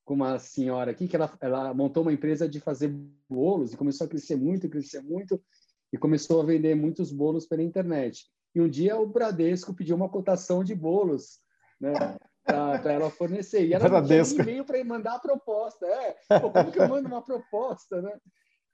com 0.03 0.13
uma 0.13 0.37
senhora 0.37 0.91
aqui 0.91 1.07
que 1.07 1.15
ela, 1.15 1.33
ela 1.39 1.73
montou 1.73 2.03
uma 2.03 2.13
empresa 2.13 2.47
de 2.47 2.59
fazer 2.59 2.93
bolos 3.29 3.73
e 3.73 3.77
começou 3.77 4.05
a 4.05 4.09
crescer 4.09 4.35
muito, 4.35 4.69
crescer 4.69 5.01
muito 5.01 5.41
e 5.91 5.97
começou 5.97 6.41
a 6.41 6.45
vender 6.45 6.75
muitos 6.75 7.11
bolos 7.11 7.45
pela 7.45 7.63
internet. 7.63 8.25
E 8.53 8.61
um 8.61 8.69
dia 8.69 8.97
o 8.97 9.07
Bradesco 9.07 9.73
pediu 9.73 9.95
uma 9.95 10.09
cotação 10.09 10.63
de 10.63 10.75
bolos, 10.75 11.39
né? 11.79 11.93
Para 12.45 12.93
ela 12.93 13.09
fornecer. 13.09 13.65
E 13.65 13.73
ela 13.73 13.89
Bradesco. 13.89 14.39
um 14.39 14.43
e-mail 14.43 14.63
para 14.63 14.83
mandar 14.85 15.15
a 15.15 15.19
proposta. 15.19 15.85
É, 15.85 16.39
Pô, 16.39 16.51
como 16.51 16.71
que 16.71 16.79
eu 16.79 16.87
mando 16.87 17.07
uma 17.07 17.21
proposta, 17.21 18.01
né? 18.01 18.17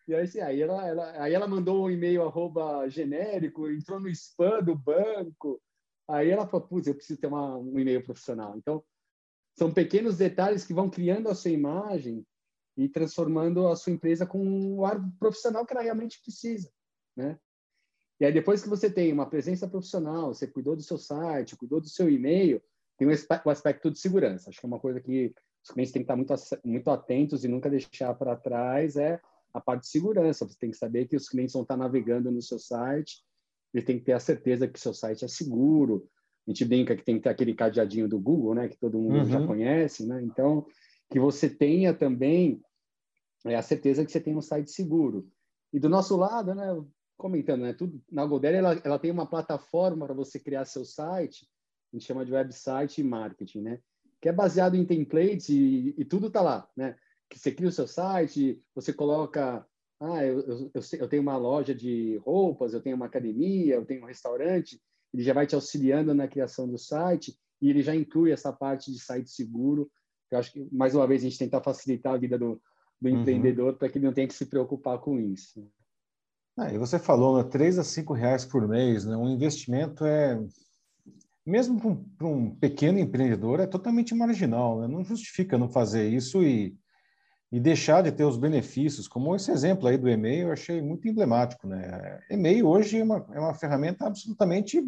E 0.07 0.13
aí, 0.13 0.23
assim, 0.23 0.41
aí, 0.41 0.61
ela, 0.61 0.87
ela, 0.87 1.23
aí 1.23 1.33
ela 1.33 1.47
mandou 1.47 1.85
um 1.85 1.91
e-mail 1.91 2.23
arroba 2.23 2.87
genérico, 2.89 3.69
entrou 3.69 3.99
no 3.99 4.09
spam 4.09 4.61
do 4.61 4.75
banco, 4.75 5.61
Aí 6.11 6.29
ela 6.29 6.45
falou, 6.45 6.67
putz, 6.67 6.87
eu 6.87 6.95
preciso 6.95 7.21
ter 7.21 7.27
uma, 7.27 7.57
um 7.57 7.79
e-mail 7.79 8.03
profissional. 8.03 8.57
Então, 8.57 8.83
são 9.57 9.73
pequenos 9.73 10.17
detalhes 10.17 10.65
que 10.65 10.73
vão 10.73 10.89
criando 10.89 11.29
a 11.29 11.35
sua 11.35 11.51
imagem 11.51 12.25
e 12.75 12.89
transformando 12.89 13.67
a 13.67 13.77
sua 13.77 13.93
empresa 13.93 14.25
com 14.25 14.75
o 14.77 14.85
ar 14.85 14.99
profissional 15.17 15.65
que 15.65 15.73
ela 15.73 15.81
realmente 15.81 16.21
precisa, 16.21 16.69
né? 17.15 17.39
E 18.19 18.25
aí, 18.25 18.33
depois 18.33 18.61
que 18.61 18.69
você 18.69 18.91
tem 18.91 19.11
uma 19.11 19.29
presença 19.29 19.67
profissional, 19.67 20.33
você 20.33 20.45
cuidou 20.45 20.75
do 20.75 20.83
seu 20.83 20.97
site, 20.97 21.55
cuidou 21.55 21.79
do 21.79 21.89
seu 21.89 22.09
e-mail, 22.09 22.61
tem 23.05 23.41
o 23.45 23.49
aspecto 23.49 23.89
de 23.89 23.99
segurança. 23.99 24.49
Acho 24.49 24.59
que 24.59 24.65
é 24.65 24.67
uma 24.67 24.79
coisa 24.79 24.99
que 24.99 25.33
os 25.63 25.71
clientes 25.71 25.91
têm 25.91 26.01
que 26.01 26.05
estar 26.05 26.15
muito, 26.15 26.33
muito 26.63 26.89
atentos 26.89 27.43
e 27.43 27.47
nunca 27.47 27.69
deixar 27.69 28.13
para 28.13 28.35
trás 28.35 28.95
é 28.95 29.19
a 29.53 29.59
parte 29.59 29.83
de 29.83 29.89
segurança. 29.89 30.47
Você 30.47 30.57
tem 30.59 30.71
que 30.71 30.77
saber 30.77 31.07
que 31.07 31.15
os 31.15 31.27
clientes 31.27 31.53
vão 31.53 31.63
estar 31.63 31.77
navegando 31.77 32.31
no 32.31 32.41
seu 32.41 32.59
site 32.59 33.23
ele 33.73 33.85
tem 33.85 33.99
que 33.99 34.05
ter 34.05 34.13
a 34.13 34.19
certeza 34.19 34.67
que 34.67 34.79
seu 34.79 34.93
site 34.93 35.25
é 35.25 35.27
seguro. 35.27 36.07
A 36.45 36.51
gente 36.51 36.65
brinca 36.65 36.95
que 36.95 37.03
tem 37.03 37.15
que 37.15 37.23
ter 37.23 37.29
aquele 37.29 37.53
cadeadinho 37.53 38.07
do 38.07 38.19
Google, 38.19 38.55
né, 38.55 38.67
que 38.67 38.77
todo 38.77 38.99
mundo 38.99 39.19
uhum. 39.19 39.25
já 39.25 39.45
conhece, 39.45 40.05
né? 40.05 40.21
Então, 40.23 40.65
que 41.09 41.19
você 41.19 41.49
tenha 41.49 41.93
também 41.93 42.61
é, 43.45 43.55
a 43.55 43.61
certeza 43.61 44.03
que 44.05 44.11
você 44.11 44.19
tem 44.19 44.35
um 44.35 44.41
site 44.41 44.71
seguro. 44.71 45.27
E 45.71 45.79
do 45.79 45.87
nosso 45.87 46.17
lado, 46.17 46.53
né, 46.53 46.67
comentando, 47.15 47.61
né, 47.61 47.73
tudo 47.73 48.01
na 48.11 48.25
GoDaddy 48.25 48.57
ela, 48.57 48.81
ela 48.83 48.99
tem 48.99 49.11
uma 49.11 49.25
plataforma 49.25 50.05
para 50.05 50.15
você 50.15 50.39
criar 50.39 50.65
seu 50.65 50.83
site, 50.83 51.47
a 51.91 51.95
gente 51.95 52.05
chama 52.05 52.25
de 52.25 52.33
website 52.33 53.03
marketing, 53.03 53.61
né? 53.61 53.79
Que 54.21 54.29
é 54.29 54.31
baseado 54.31 54.75
em 54.75 54.85
templates 54.85 55.49
e, 55.49 55.93
e 55.97 56.05
tudo 56.05 56.27
está 56.27 56.41
lá, 56.41 56.67
né? 56.75 56.95
Que 57.29 57.39
você 57.39 57.51
cria 57.51 57.69
o 57.69 57.71
seu 57.71 57.87
site, 57.87 58.61
você 58.75 58.93
coloca 58.93 59.65
ah, 60.01 60.25
eu, 60.25 60.39
eu, 60.73 60.81
eu, 60.99 61.07
tenho 61.07 61.21
uma 61.21 61.37
loja 61.37 61.75
de 61.75 62.17
roupas, 62.25 62.73
eu 62.73 62.81
tenho 62.81 62.95
uma 62.95 63.05
academia, 63.05 63.75
eu 63.75 63.85
tenho 63.85 64.01
um 64.01 64.07
restaurante, 64.07 64.81
ele 65.13 65.21
já 65.21 65.31
vai 65.31 65.45
te 65.45 65.53
auxiliando 65.53 66.11
na 66.13 66.27
criação 66.27 66.67
do 66.67 66.77
site 66.77 67.37
e 67.61 67.69
ele 67.69 67.83
já 67.83 67.95
inclui 67.95 68.31
essa 68.31 68.51
parte 68.51 68.91
de 68.91 68.99
site 68.99 69.29
seguro. 69.29 69.91
Eu 70.31 70.39
acho 70.39 70.51
que, 70.51 70.67
mais 70.71 70.95
uma 70.95 71.05
vez, 71.05 71.21
a 71.21 71.25
gente 71.25 71.37
tenta 71.37 71.61
facilitar 71.61 72.15
a 72.15 72.17
vida 72.17 72.35
do, 72.35 72.59
do 72.99 73.09
uhum. 73.09 73.19
empreendedor 73.19 73.77
para 73.77 73.89
que 73.89 73.99
ele 73.99 74.05
não 74.05 74.13
tenha 74.13 74.27
que 74.27 74.33
se 74.33 74.47
preocupar 74.47 74.97
com 74.97 75.19
isso. 75.19 75.69
Ah, 76.57 76.73
e 76.73 76.79
você 76.79 76.97
falou, 76.97 77.37
né, 77.37 77.43
3 77.43 77.77
a 77.77 77.83
5 77.83 78.13
reais 78.13 78.43
por 78.43 78.67
mês, 78.67 79.05
né? 79.05 79.15
um 79.15 79.29
investimento 79.29 80.03
é, 80.03 80.41
mesmo 81.45 82.05
para 82.17 82.27
um, 82.27 82.55
pequeno 82.55 82.99
empreendedor, 82.99 83.59
é 83.59 83.67
totalmente 83.67 84.13
marginal, 84.13 84.81
né? 84.81 84.87
não 84.87 85.03
justifica 85.03 85.57
não 85.57 85.69
fazer 85.69 86.07
isso 86.07 86.43
e 86.43 86.75
e 87.51 87.59
deixar 87.59 88.01
de 88.01 88.11
ter 88.11 88.23
os 88.23 88.37
benefícios, 88.37 89.09
como 89.09 89.35
esse 89.35 89.51
exemplo 89.51 89.85
aí 89.85 89.97
do 89.97 90.09
e-mail, 90.09 90.47
eu 90.47 90.53
achei 90.53 90.81
muito 90.81 91.07
emblemático. 91.07 91.67
Né? 91.67 92.21
E-mail 92.29 92.65
hoje 92.65 92.99
é 92.99 93.03
uma, 93.03 93.27
é 93.33 93.39
uma 93.39 93.53
ferramenta 93.53 94.07
absolutamente 94.07 94.81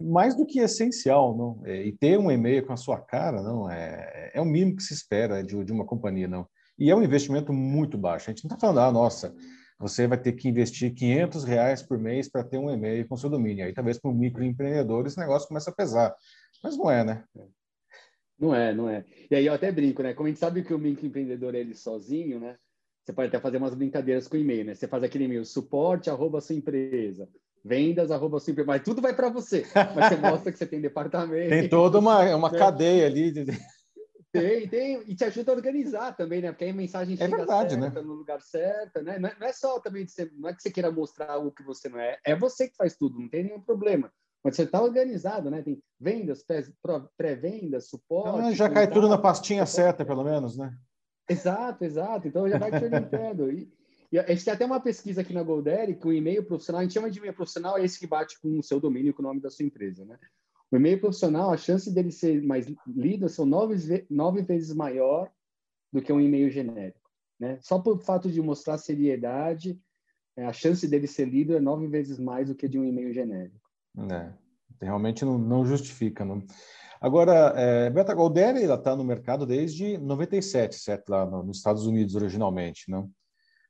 mais 0.00 0.36
do 0.36 0.46
que 0.46 0.60
essencial, 0.60 1.36
não? 1.36 1.60
É, 1.66 1.84
e 1.84 1.92
ter 1.92 2.18
um 2.18 2.30
e-mail 2.30 2.64
com 2.64 2.72
a 2.72 2.76
sua 2.76 2.98
cara, 2.98 3.42
não 3.42 3.68
é, 3.68 4.30
é 4.32 4.40
o 4.40 4.44
mínimo 4.44 4.76
que 4.76 4.82
se 4.82 4.94
espera 4.94 5.42
de, 5.42 5.64
de 5.64 5.72
uma 5.72 5.84
companhia, 5.84 6.28
não. 6.28 6.46
E 6.78 6.90
é 6.90 6.94
um 6.94 7.02
investimento 7.02 7.52
muito 7.52 7.98
baixo. 7.98 8.30
A 8.30 8.32
gente 8.32 8.44
não 8.44 8.54
está 8.54 8.58
falando, 8.58 8.80
ah, 8.80 8.92
nossa, 8.92 9.34
você 9.78 10.06
vai 10.06 10.18
ter 10.18 10.32
que 10.32 10.48
investir 10.48 10.94
500 10.94 11.44
reais 11.44 11.82
por 11.82 11.98
mês 11.98 12.28
para 12.28 12.42
ter 12.42 12.58
um 12.58 12.70
e-mail 12.70 13.06
com 13.06 13.16
seu 13.16 13.28
domínio. 13.28 13.64
Aí 13.64 13.74
talvez 13.74 13.98
para 13.98 14.10
um 14.10 14.14
microempreendedor 14.14 15.06
esse 15.06 15.18
negócio 15.18 15.48
começa 15.48 15.70
a 15.70 15.74
pesar. 15.74 16.14
Mas 16.62 16.76
não 16.76 16.90
é, 16.90 17.04
né? 17.04 17.24
Não 18.38 18.54
é, 18.54 18.74
não 18.74 18.88
é. 18.88 19.04
E 19.30 19.36
aí 19.36 19.46
eu 19.46 19.52
até 19.52 19.70
brinco, 19.70 20.02
né? 20.02 20.14
Como 20.14 20.26
a 20.26 20.30
gente 20.30 20.40
sabe 20.40 20.62
que 20.62 20.72
o 20.72 20.78
microempreendedor 20.78 21.54
é 21.54 21.58
ele 21.58 21.74
sozinho, 21.74 22.40
né? 22.40 22.56
Você 23.04 23.12
pode 23.12 23.28
até 23.28 23.38
fazer 23.38 23.58
umas 23.58 23.74
brincadeiras 23.74 24.26
com 24.26 24.36
o 24.36 24.40
e-mail, 24.40 24.64
né? 24.64 24.74
Você 24.74 24.88
faz 24.88 25.02
aquele 25.04 25.24
e-mail, 25.24 25.44
suporte, 25.44 26.10
arroba 26.10 26.40
sua 26.40 26.56
empresa, 26.56 27.28
vendas, 27.64 28.10
arroba 28.10 28.40
sua 28.40 28.50
empresa, 28.50 28.66
mas 28.66 28.82
tudo 28.82 29.00
vai 29.00 29.14
para 29.14 29.28
você. 29.28 29.64
Mas 29.94 30.08
você 30.08 30.16
mostra 30.16 30.50
que 30.50 30.58
você 30.58 30.66
tem 30.66 30.80
departamento. 30.80 31.50
Tem 31.50 31.68
toda 31.68 31.98
uma, 31.98 32.34
uma 32.34 32.50
né? 32.50 32.58
cadeia 32.58 33.06
ali. 33.06 33.30
De... 33.30 33.46
Tem, 34.40 34.68
tem, 34.68 35.02
e 35.06 35.14
te 35.14 35.24
ajuda 35.24 35.52
a 35.52 35.54
organizar 35.54 36.16
também, 36.16 36.40
né? 36.40 36.50
Porque 36.50 36.64
aí 36.64 36.70
a 36.70 36.74
mensagem 36.74 37.14
é 37.14 37.16
chega 37.16 37.36
verdade, 37.36 37.74
certa, 37.74 38.00
né? 38.00 38.06
no 38.06 38.14
lugar 38.14 38.40
certo, 38.40 39.02
né? 39.02 39.18
Não 39.18 39.28
é, 39.28 39.36
não 39.38 39.46
é 39.46 39.52
só 39.52 39.80
também, 39.80 40.04
de 40.04 40.12
ser, 40.12 40.32
não 40.34 40.48
é 40.48 40.54
que 40.54 40.62
você 40.62 40.70
queira 40.70 40.90
mostrar 40.90 41.30
algo 41.30 41.50
que 41.50 41.62
você 41.62 41.88
não 41.88 41.98
é, 41.98 42.18
é 42.24 42.34
você 42.34 42.68
que 42.68 42.76
faz 42.76 42.96
tudo, 42.96 43.18
não 43.18 43.28
tem 43.28 43.44
nenhum 43.44 43.60
problema. 43.60 44.12
Mas 44.44 44.56
você 44.56 44.62
está 44.62 44.80
organizado, 44.80 45.50
né? 45.50 45.62
Tem 45.62 45.82
vendas, 45.98 46.44
pré-vendas, 47.16 47.88
suporte. 47.88 48.48
Ah, 48.48 48.52
já 48.52 48.70
cai 48.70 48.88
tudo 48.88 49.08
na 49.08 49.18
pastinha 49.18 49.66
suporte. 49.66 49.86
certa, 49.86 50.04
pelo 50.04 50.22
menos, 50.22 50.56
né? 50.56 50.72
Exato, 51.28 51.84
exato. 51.84 52.28
Então 52.28 52.48
já 52.48 52.56
vai 52.56 52.70
te 52.70 52.84
orientando. 52.84 53.50
E, 53.50 53.72
E 54.12 54.18
a 54.18 54.26
gente 54.28 54.44
tem 54.44 54.54
até 54.54 54.64
uma 54.64 54.80
pesquisa 54.80 55.20
aqui 55.20 55.32
na 55.32 55.42
Golderi 55.42 55.96
que 55.96 56.06
o 56.06 56.12
e-mail 56.12 56.44
profissional, 56.44 56.80
a 56.80 56.84
gente 56.84 56.94
chama 56.94 57.10
de 57.10 57.18
e-mail 57.18 57.34
profissional, 57.34 57.76
é 57.76 57.84
esse 57.84 57.98
que 57.98 58.06
bate 58.06 58.40
com 58.40 58.58
o 58.58 58.62
seu 58.62 58.78
domínio, 58.78 59.12
com 59.12 59.20
o 59.20 59.26
nome 59.26 59.40
da 59.40 59.50
sua 59.50 59.64
empresa, 59.64 60.04
né? 60.04 60.16
O 60.70 60.76
e-mail 60.76 61.00
profissional, 61.00 61.52
a 61.52 61.56
chance 61.56 61.92
dele 61.92 62.10
ser 62.10 62.42
mais 62.42 62.66
lido 62.86 63.28
são 63.28 63.46
nove, 63.46 64.06
nove 64.10 64.42
vezes 64.42 64.74
maior 64.74 65.30
do 65.92 66.02
que 66.02 66.12
um 66.12 66.20
e-mail 66.20 66.50
genérico, 66.50 67.10
né? 67.38 67.58
Só 67.62 67.78
por 67.78 68.00
fato 68.00 68.30
de 68.30 68.42
mostrar 68.42 68.76
seriedade, 68.78 69.80
é, 70.36 70.44
a 70.44 70.52
chance 70.52 70.86
dele 70.86 71.06
ser 71.06 71.26
lido 71.26 71.56
é 71.56 71.60
nove 71.60 71.86
vezes 71.86 72.18
mais 72.18 72.48
do 72.48 72.54
que 72.54 72.68
de 72.68 72.78
um 72.78 72.84
e-mail 72.84 73.12
genérico. 73.12 73.70
É, 74.10 74.32
realmente 74.82 75.24
não, 75.24 75.38
não 75.38 75.64
justifica, 75.64 76.24
não. 76.24 76.44
Agora, 77.00 77.52
é, 77.56 77.90
Beta 77.90 78.14
Golderi, 78.14 78.64
ela 78.64 78.74
está 78.74 78.96
no 78.96 79.04
mercado 79.04 79.46
desde 79.46 79.96
97, 79.98 80.76
certo? 80.76 81.10
Lá 81.10 81.24
no, 81.24 81.42
nos 81.42 81.58
Estados 81.58 81.86
Unidos, 81.86 82.14
originalmente, 82.14 82.90
não? 82.90 83.10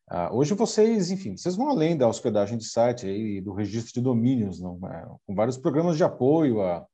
Ah, 0.08 0.32
hoje 0.32 0.54
vocês, 0.54 1.10
enfim, 1.10 1.36
vocês 1.36 1.56
vão 1.56 1.68
além 1.68 1.96
da 1.96 2.06
hospedagem 2.08 2.56
de 2.56 2.64
site 2.64 3.08
e 3.08 3.40
do 3.40 3.52
registro 3.52 3.94
de 3.94 4.00
domínios, 4.00 4.60
não? 4.60 4.78
É, 4.88 5.04
com 5.26 5.34
vários 5.34 5.56
programas 5.56 5.96
de 5.96 6.04
apoio, 6.04 6.62
a, 6.62 6.86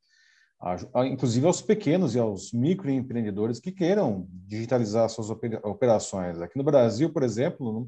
a, 0.59 1.05
inclusive 1.05 1.45
aos 1.45 1.61
pequenos 1.61 2.15
e 2.15 2.19
aos 2.19 2.51
microempreendedores 2.51 3.59
que 3.59 3.71
queiram 3.71 4.27
digitalizar 4.31 5.07
suas 5.09 5.29
operações. 5.29 6.41
Aqui 6.41 6.57
no 6.57 6.63
Brasil, 6.63 7.11
por 7.13 7.21
exemplo, 7.21 7.87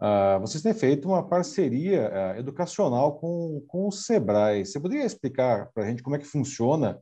ah, 0.00 0.38
vocês 0.38 0.62
têm 0.62 0.74
feito 0.74 1.08
uma 1.08 1.26
parceria 1.26 2.08
ah, 2.12 2.38
educacional 2.38 3.18
com, 3.18 3.64
com 3.66 3.88
o 3.88 3.92
Sebrae. 3.92 4.64
Você 4.64 4.78
poderia 4.78 5.04
explicar 5.04 5.70
para 5.74 5.84
a 5.84 5.86
gente 5.88 6.02
como 6.04 6.14
é 6.14 6.18
que 6.18 6.24
funciona 6.24 7.00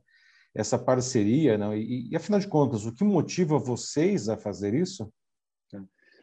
essa 0.55 0.79
parceria? 0.79 1.57
Não? 1.59 1.75
E, 1.75 2.09
e, 2.09 2.15
afinal 2.15 2.39
de 2.39 2.47
contas, 2.47 2.85
o 2.85 2.93
que 2.93 3.03
motiva 3.03 3.59
vocês 3.59 4.29
a 4.29 4.37
fazer 4.37 4.73
isso? 4.73 5.11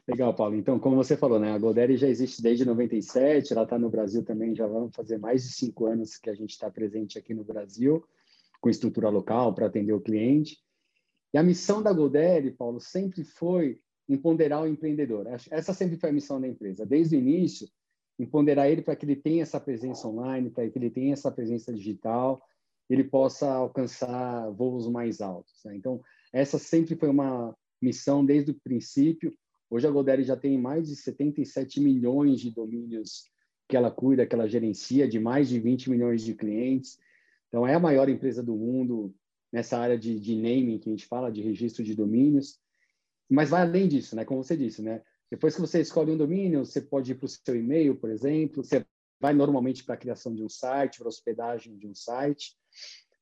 Legal, 0.08 0.32
Paulo. 0.32 0.56
Então, 0.56 0.78
como 0.78 0.96
você 0.96 1.18
falou, 1.18 1.38
né, 1.38 1.52
a 1.52 1.58
Golderi 1.58 1.98
já 1.98 2.08
existe 2.08 2.40
desde 2.40 2.64
97, 2.64 3.52
ela 3.52 3.64
está 3.64 3.78
no 3.78 3.90
Brasil 3.90 4.24
também, 4.24 4.54
já 4.54 4.66
vamos 4.66 4.96
fazer 4.96 5.18
mais 5.18 5.42
de 5.44 5.52
cinco 5.52 5.84
anos 5.84 6.16
que 6.16 6.30
a 6.30 6.34
gente 6.34 6.52
está 6.52 6.70
presente 6.70 7.18
aqui 7.18 7.34
no 7.34 7.44
Brasil, 7.44 8.02
com 8.58 8.70
estrutura 8.70 9.10
local 9.10 9.54
para 9.54 9.66
atender 9.66 9.92
o 9.92 10.00
cliente. 10.00 10.56
E 11.34 11.36
a 11.36 11.42
missão 11.42 11.82
da 11.82 11.92
Golderi, 11.92 12.50
Paulo, 12.50 12.80
sempre 12.80 13.22
foi 13.22 13.82
empoderar 14.08 14.62
o 14.62 14.66
empreendedor. 14.66 15.26
Essa 15.50 15.74
sempre 15.74 15.98
foi 15.98 16.08
a 16.08 16.12
missão 16.14 16.40
da 16.40 16.48
empresa. 16.48 16.86
Desde 16.86 17.14
o 17.14 17.18
início, 17.18 17.68
empoderar 18.18 18.70
ele 18.70 18.80
para 18.80 18.96
que 18.96 19.04
ele 19.04 19.14
tenha 19.14 19.42
essa 19.42 19.60
presença 19.60 20.08
online, 20.08 20.48
para 20.48 20.66
que 20.70 20.78
ele 20.78 20.88
tenha 20.88 21.12
essa 21.12 21.30
presença 21.30 21.70
digital, 21.70 22.42
ele 22.88 23.04
possa 23.04 23.52
alcançar 23.52 24.50
voos 24.52 24.88
mais 24.88 25.20
altos. 25.20 25.60
Né? 25.66 25.76
Então, 25.76 26.00
essa 26.32 26.58
sempre 26.58 26.96
foi 26.96 27.10
uma 27.10 27.54
missão 27.82 28.24
desde 28.24 28.52
o 28.52 28.58
princípio 28.58 29.36
Hoje 29.70 29.86
a 29.86 29.90
Golderi 29.90 30.22
já 30.22 30.36
tem 30.36 30.58
mais 30.58 30.88
de 30.88 30.96
77 30.96 31.80
milhões 31.80 32.40
de 32.40 32.50
domínios 32.50 33.24
que 33.68 33.76
ela 33.76 33.90
cuida, 33.90 34.26
que 34.26 34.34
ela 34.34 34.48
gerencia, 34.48 35.06
de 35.06 35.20
mais 35.20 35.48
de 35.48 35.60
20 35.60 35.90
milhões 35.90 36.22
de 36.22 36.34
clientes. 36.34 36.98
Então, 37.48 37.66
é 37.66 37.74
a 37.74 37.80
maior 37.80 38.08
empresa 38.08 38.42
do 38.42 38.56
mundo 38.56 39.14
nessa 39.52 39.78
área 39.78 39.98
de, 39.98 40.18
de 40.18 40.34
naming, 40.36 40.78
que 40.78 40.88
a 40.88 40.92
gente 40.92 41.06
fala, 41.06 41.30
de 41.30 41.42
registro 41.42 41.84
de 41.84 41.94
domínios. 41.94 42.58
Mas 43.28 43.50
vai 43.50 43.62
além 43.62 43.86
disso, 43.86 44.16
né? 44.16 44.24
Como 44.24 44.42
você 44.42 44.56
disse, 44.56 44.80
né? 44.80 45.02
Depois 45.30 45.54
que 45.54 45.60
você 45.60 45.80
escolhe 45.80 46.10
um 46.10 46.16
domínio, 46.16 46.64
você 46.64 46.80
pode 46.80 47.12
ir 47.12 47.16
para 47.16 47.26
o 47.26 47.28
seu 47.28 47.54
e-mail, 47.54 47.94
por 47.94 48.10
exemplo, 48.10 48.64
você 48.64 48.86
vai 49.20 49.34
normalmente 49.34 49.84
para 49.84 49.94
a 49.94 49.98
criação 49.98 50.34
de 50.34 50.42
um 50.42 50.48
site, 50.48 50.98
para 50.98 51.08
a 51.08 51.10
hospedagem 51.10 51.76
de 51.76 51.86
um 51.86 51.94
site, 51.94 52.56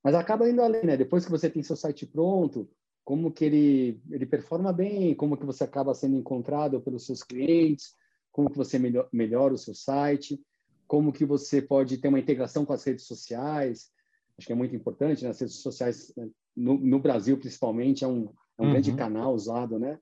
mas 0.04 0.14
acaba 0.14 0.48
indo 0.48 0.62
além, 0.62 0.84
né? 0.84 0.96
Depois 0.96 1.24
que 1.24 1.30
você 1.30 1.50
tem 1.50 1.62
seu 1.64 1.74
site 1.74 2.06
pronto, 2.06 2.70
como 3.06 3.30
que 3.30 3.44
ele, 3.44 4.02
ele 4.10 4.26
performa 4.26 4.72
bem, 4.72 5.14
como 5.14 5.36
que 5.36 5.46
você 5.46 5.62
acaba 5.62 5.94
sendo 5.94 6.16
encontrado 6.16 6.80
pelos 6.80 7.06
seus 7.06 7.22
clientes, 7.22 7.94
como 8.32 8.50
que 8.50 8.56
você 8.56 8.80
melhor, 8.80 9.08
melhora 9.12 9.54
o 9.54 9.58
seu 9.58 9.76
site, 9.76 10.42
como 10.88 11.12
que 11.12 11.24
você 11.24 11.62
pode 11.62 11.98
ter 11.98 12.08
uma 12.08 12.18
integração 12.18 12.66
com 12.66 12.72
as 12.72 12.82
redes 12.82 13.06
sociais, 13.06 13.92
acho 14.36 14.48
que 14.48 14.52
é 14.52 14.56
muito 14.56 14.74
importante, 14.74 15.22
né? 15.22 15.30
as 15.30 15.38
redes 15.38 15.54
sociais, 15.54 16.12
né? 16.16 16.28
no, 16.56 16.78
no 16.78 16.98
Brasil 16.98 17.38
principalmente, 17.38 18.02
é 18.02 18.08
um, 18.08 18.28
é 18.58 18.62
um 18.62 18.64
uhum. 18.64 18.72
grande 18.72 18.92
canal 18.96 19.32
usado, 19.32 19.78
né? 19.78 20.00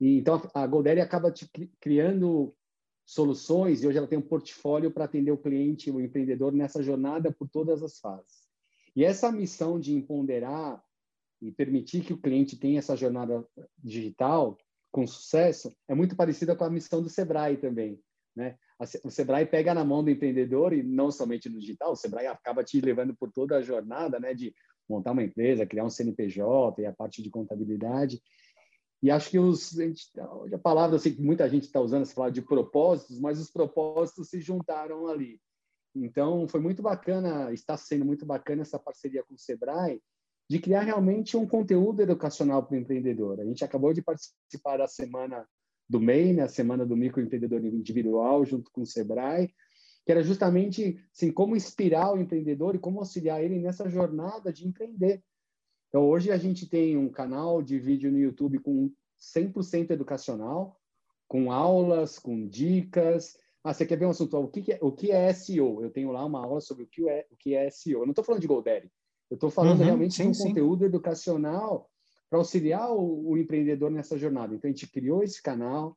E, 0.00 0.18
então, 0.18 0.40
a 0.54 0.64
Golderi 0.64 1.00
acaba 1.00 1.32
te, 1.32 1.50
criando 1.80 2.54
soluções 3.04 3.82
e 3.82 3.88
hoje 3.88 3.98
ela 3.98 4.06
tem 4.06 4.18
um 4.20 4.22
portfólio 4.22 4.92
para 4.92 5.06
atender 5.06 5.32
o 5.32 5.38
cliente, 5.38 5.90
o 5.90 6.00
empreendedor 6.00 6.52
nessa 6.52 6.80
jornada 6.84 7.32
por 7.32 7.48
todas 7.48 7.82
as 7.82 7.98
fases. 7.98 8.44
E 8.94 9.04
essa 9.04 9.32
missão 9.32 9.80
de 9.80 9.92
empoderar 9.92 10.83
e 11.44 11.52
permitir 11.52 12.02
que 12.02 12.12
o 12.12 12.18
cliente 12.18 12.56
tenha 12.56 12.78
essa 12.78 12.96
jornada 12.96 13.46
digital 13.78 14.56
com 14.90 15.06
sucesso 15.06 15.74
é 15.88 15.94
muito 15.94 16.16
parecida 16.16 16.56
com 16.56 16.64
a 16.64 16.70
missão 16.70 17.02
do 17.02 17.08
Sebrae 17.08 17.56
também, 17.56 18.00
né? 18.34 18.56
O 19.04 19.10
Sebrae 19.10 19.46
pega 19.46 19.72
na 19.74 19.84
mão 19.84 20.02
do 20.02 20.10
empreendedor 20.10 20.72
e 20.72 20.82
não 20.82 21.10
somente 21.10 21.48
no 21.48 21.60
digital, 21.60 21.92
o 21.92 21.96
Sebrae 21.96 22.26
acaba 22.26 22.64
te 22.64 22.80
levando 22.80 23.14
por 23.14 23.30
toda 23.30 23.56
a 23.56 23.62
jornada, 23.62 24.18
né, 24.18 24.34
de 24.34 24.54
montar 24.88 25.12
uma 25.12 25.22
empresa, 25.22 25.66
criar 25.66 25.84
um 25.84 25.90
CNPJ 25.90 26.82
e 26.82 26.86
a 26.86 26.92
parte 26.92 27.22
de 27.22 27.30
contabilidade. 27.30 28.20
E 29.02 29.10
acho 29.10 29.30
que 29.30 29.38
os 29.38 29.76
a, 30.52 30.58
palavra 30.58 30.96
assim 30.96 31.14
que 31.14 31.22
muita 31.22 31.48
gente 31.48 31.64
está 31.64 31.80
usando, 31.80 32.06
se 32.06 32.14
fala 32.14 32.32
de 32.32 32.42
propósitos, 32.42 33.20
mas 33.20 33.38
os 33.38 33.50
propósitos 33.50 34.28
se 34.30 34.40
juntaram 34.40 35.06
ali. 35.06 35.40
Então, 35.94 36.48
foi 36.48 36.60
muito 36.60 36.82
bacana, 36.82 37.52
está 37.52 37.76
sendo 37.76 38.04
muito 38.04 38.26
bacana 38.26 38.62
essa 38.62 38.78
parceria 38.78 39.22
com 39.22 39.34
o 39.34 39.38
Sebrae, 39.38 40.02
de 40.48 40.58
criar 40.58 40.82
realmente 40.82 41.36
um 41.36 41.46
conteúdo 41.46 42.02
educacional 42.02 42.62
para 42.62 42.76
o 42.76 42.78
empreendedor. 42.78 43.40
A 43.40 43.44
gente 43.44 43.64
acabou 43.64 43.92
de 43.92 44.02
participar 44.02 44.76
da 44.76 44.86
semana 44.86 45.46
do 45.88 46.00
MEI, 46.00 46.40
a 46.40 46.48
semana 46.48 46.84
do 46.84 46.96
microempreendedor 46.96 47.64
individual, 47.64 48.44
junto 48.44 48.70
com 48.70 48.82
o 48.82 48.86
Sebrae, 48.86 49.52
que 50.04 50.12
era 50.12 50.22
justamente 50.22 51.02
assim, 51.12 51.32
como 51.32 51.56
inspirar 51.56 52.12
o 52.12 52.18
empreendedor 52.18 52.74
e 52.74 52.78
como 52.78 52.98
auxiliar 52.98 53.42
ele 53.42 53.58
nessa 53.58 53.88
jornada 53.88 54.52
de 54.52 54.66
empreender. 54.66 55.22
Então, 55.88 56.08
hoje 56.08 56.30
a 56.30 56.36
gente 56.36 56.68
tem 56.68 56.96
um 56.96 57.08
canal 57.08 57.62
de 57.62 57.78
vídeo 57.78 58.10
no 58.10 58.18
YouTube 58.18 58.58
com 58.58 58.90
100% 59.18 59.90
educacional, 59.92 60.78
com 61.26 61.50
aulas, 61.50 62.18
com 62.18 62.46
dicas. 62.46 63.38
Ah, 63.62 63.72
você 63.72 63.86
quer 63.86 63.96
ver 63.96 64.06
um 64.06 64.10
assunto? 64.10 64.36
O 64.36 64.48
que 64.48 64.72
é, 64.72 64.78
o 64.82 64.92
que 64.92 65.10
é 65.10 65.32
SEO? 65.32 65.82
Eu 65.82 65.90
tenho 65.90 66.10
lá 66.10 66.24
uma 66.24 66.44
aula 66.44 66.60
sobre 66.60 66.84
o 66.84 66.86
que 66.86 67.08
é, 67.08 67.26
o 67.30 67.36
que 67.36 67.54
é 67.54 67.70
SEO. 67.70 68.00
Eu 68.00 68.06
não 68.06 68.12
estou 68.12 68.24
falando 68.24 68.42
de 68.42 68.46
Golderi, 68.46 68.90
eu 69.34 69.36
estou 69.36 69.50
falando 69.50 69.80
uhum, 69.80 69.84
realmente 69.84 70.14
sim, 70.14 70.22
de 70.22 70.28
um 70.28 70.34
sim. 70.34 70.48
conteúdo 70.48 70.84
educacional 70.84 71.90
para 72.30 72.38
auxiliar 72.38 72.90
o, 72.92 73.30
o, 73.30 73.36
empreendedor 73.36 73.90
nessa 73.90 74.16
jornada. 74.16 74.54
Então, 74.54 74.68
a 74.68 74.72
gente 74.72 74.86
criou 74.86 75.22
esse 75.22 75.42
canal. 75.42 75.96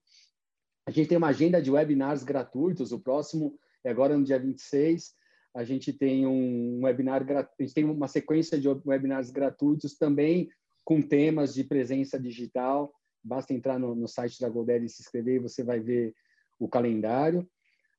A 0.88 0.92
gente 0.92 1.08
tem 1.08 1.18
uma 1.18 1.28
agenda 1.28 1.62
de 1.62 1.70
webinars 1.70 2.24
gratuitos. 2.24 2.92
O 2.92 3.00
próximo 3.00 3.58
é 3.84 3.92
agora 3.92 4.18
no 4.18 4.24
dia 4.24 4.40
26. 4.40 5.14
A 5.56 5.64
gente 5.64 5.94
tem 5.94 6.26
um 6.26 6.84
webinar, 6.84 7.24
a 7.30 7.64
gente 7.64 7.74
tem 7.74 7.86
uma 7.86 8.08
sequência 8.08 8.60
de 8.60 8.68
webinars 8.68 9.30
gratuitos 9.30 9.96
também 9.96 10.50
com 10.84 11.02
temas 11.02 11.54
de 11.54 11.64
presença 11.64 12.20
digital. 12.20 12.92
Basta 13.24 13.54
entrar 13.54 13.78
no, 13.78 13.94
no 13.94 14.08
site 14.08 14.40
da 14.40 14.50
Goldeli 14.50 14.86
e 14.86 14.90
se 14.90 15.02
inscrever 15.02 15.36
e 15.36 15.40
você 15.40 15.64
vai 15.64 15.80
ver 15.80 16.16
o 16.60 16.68
calendário. 16.68 17.48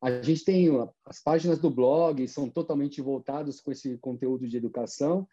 A 0.01 0.23
gente 0.23 0.45
tem 0.45 0.69
as 1.05 1.21
páginas 1.21 1.59
do 1.59 1.71
blog, 1.71 2.27
são 2.29 2.49
totalmente 2.49 3.01
voltadas 3.01 3.61
com 3.61 3.73
esse 3.73 3.99
conteúdo 3.99 4.47
de 4.47 4.57
educação. 4.57 5.27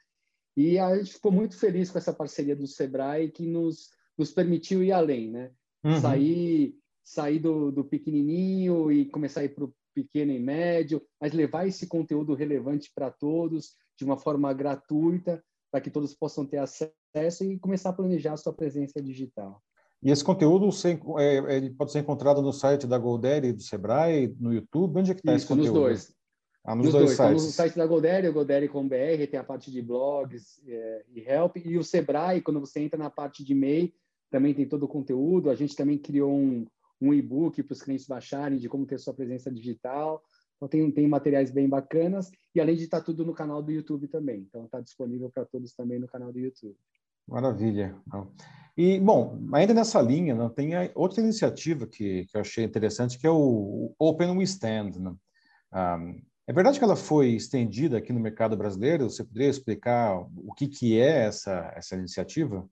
E 0.58 0.80
a 0.80 0.97
gente 0.97 1.13
ficou 1.13 1.32
muito 1.32 1.58
feliz 1.58 1.91
com 1.91 1.97
essa 1.97 2.13
parceria 2.13 2.56
do 2.56 2.65
Sebrae, 2.65 3.32
que 3.32 3.45
nos, 3.45 3.91
nos 4.17 4.32
permitiu 4.32 4.84
ir 4.84 4.91
além, 4.91 5.30
né? 5.30 5.51
Uhum. 5.84 5.99
Sair, 5.99 6.75
sair 7.04 7.39
do, 7.39 7.71
do 7.71 7.84
pequenininho 7.84 8.91
e 8.91 9.06
começar 9.06 9.41
a 9.41 9.43
ir 9.43 9.54
para 9.54 9.65
o 9.65 9.73
pequeno 9.93 10.32
e 10.32 10.39
médio, 10.39 11.01
mas 11.21 11.34
levar 11.34 11.67
esse 11.67 11.88
conteúdo 11.88 12.34
relevante 12.34 12.91
para 12.93 13.12
todos, 13.12 13.75
de 13.97 14.04
uma 14.04 14.17
forma 14.17 14.51
gratuita, 14.54 15.43
para 15.71 15.82
que 15.82 15.91
todos 15.91 16.13
possam 16.13 16.45
ter 16.45 16.58
acesso 16.58 17.43
e 17.43 17.60
começar 17.60 17.89
a 17.89 17.93
planejar 17.93 18.34
a 18.34 18.38
sua 18.38 18.54
presença 18.54 19.01
digital. 19.01 19.62
E 20.05 20.11
esse 20.11 20.23
conteúdo 20.23 20.67
você, 20.67 20.99
é, 21.17 21.55
ele 21.57 21.71
pode 21.71 21.91
ser 21.91 21.97
encontrado 21.97 22.39
no 22.39 22.53
site 22.53 22.85
da 22.85 22.95
Golderi 22.95 23.51
do 23.51 23.63
Sebrae, 23.63 24.35
no 24.39 24.53
YouTube? 24.53 24.99
Onde 24.99 25.09
é 25.09 25.13
que 25.15 25.21
está 25.21 25.33
esse 25.33 25.47
conteúdo? 25.47 25.71
nos 25.71 25.79
dois. 25.79 26.15
Ah, 26.63 26.75
nos, 26.75 26.85
nos 26.85 26.93
dois, 26.93 27.05
dois 27.05 27.17
sites. 27.17 27.33
Então, 27.33 27.47
no 27.47 27.51
site 27.51 27.75
da 27.75 27.87
Golderi, 27.87 28.27
o 28.27 28.33
Golderi.com.br, 28.33 29.27
tem 29.31 29.39
a 29.39 29.43
parte 29.43 29.71
de 29.71 29.81
blogs 29.81 30.61
é, 30.67 31.05
e 31.11 31.21
help. 31.21 31.57
E 31.57 31.75
o 31.75 31.83
Sebrae, 31.83 32.39
quando 32.39 32.59
você 32.59 32.81
entra 32.81 32.99
na 32.99 33.09
parte 33.09 33.43
de 33.43 33.55
MEI, 33.55 33.95
também 34.29 34.53
tem 34.53 34.67
todo 34.67 34.83
o 34.83 34.87
conteúdo. 34.87 35.49
A 35.49 35.55
gente 35.55 35.75
também 35.75 35.97
criou 35.97 36.31
um, 36.31 36.67
um 37.01 37.11
e-book 37.11 37.63
para 37.63 37.73
os 37.73 37.81
clientes 37.81 38.05
baixarem 38.05 38.59
de 38.59 38.69
como 38.69 38.85
ter 38.85 38.99
sua 38.99 39.13
presença 39.13 39.51
digital. 39.51 40.21
Então, 40.57 40.67
tem, 40.67 40.91
tem 40.91 41.07
materiais 41.07 41.49
bem 41.49 41.67
bacanas. 41.67 42.29
E 42.53 42.61
além 42.61 42.75
de 42.75 42.83
estar 42.83 42.99
tá 42.99 43.05
tudo 43.05 43.25
no 43.25 43.33
canal 43.33 43.59
do 43.59 43.71
YouTube 43.71 44.07
também. 44.07 44.41
Então, 44.41 44.65
está 44.65 44.79
disponível 44.79 45.31
para 45.31 45.45
todos 45.45 45.73
também 45.73 45.97
no 45.97 46.05
canal 46.05 46.31
do 46.31 46.37
YouTube. 46.37 46.77
Maravilha. 47.27 47.95
E, 48.77 48.99
bom, 48.99 49.39
ainda 49.53 49.73
nessa 49.73 50.01
linha, 50.01 50.35
não, 50.35 50.49
tem 50.49 50.71
outra 50.93 51.21
iniciativa 51.21 51.88
que, 51.88 52.25
que 52.25 52.38
eu 52.38 52.41
achei 52.41 52.63
interessante, 52.63 53.17
que 53.17 53.25
é 53.25 53.31
o 53.31 53.93
Open 53.97 54.38
We 54.38 54.43
Stand. 54.43 54.91
Né? 54.99 55.15
Um, 55.73 56.21
é 56.47 56.53
verdade 56.53 56.77
que 56.77 56.83
ela 56.83 56.95
foi 56.95 57.29
estendida 57.29 57.97
aqui 57.97 58.13
no 58.13 58.19
mercado 58.19 58.55
brasileiro? 58.55 59.09
Você 59.09 59.23
poderia 59.23 59.49
explicar 59.49 60.19
o 60.19 60.53
que, 60.53 60.67
que 60.67 60.99
é 60.99 61.25
essa, 61.25 61.73
essa 61.75 61.95
iniciativa? 61.95 62.69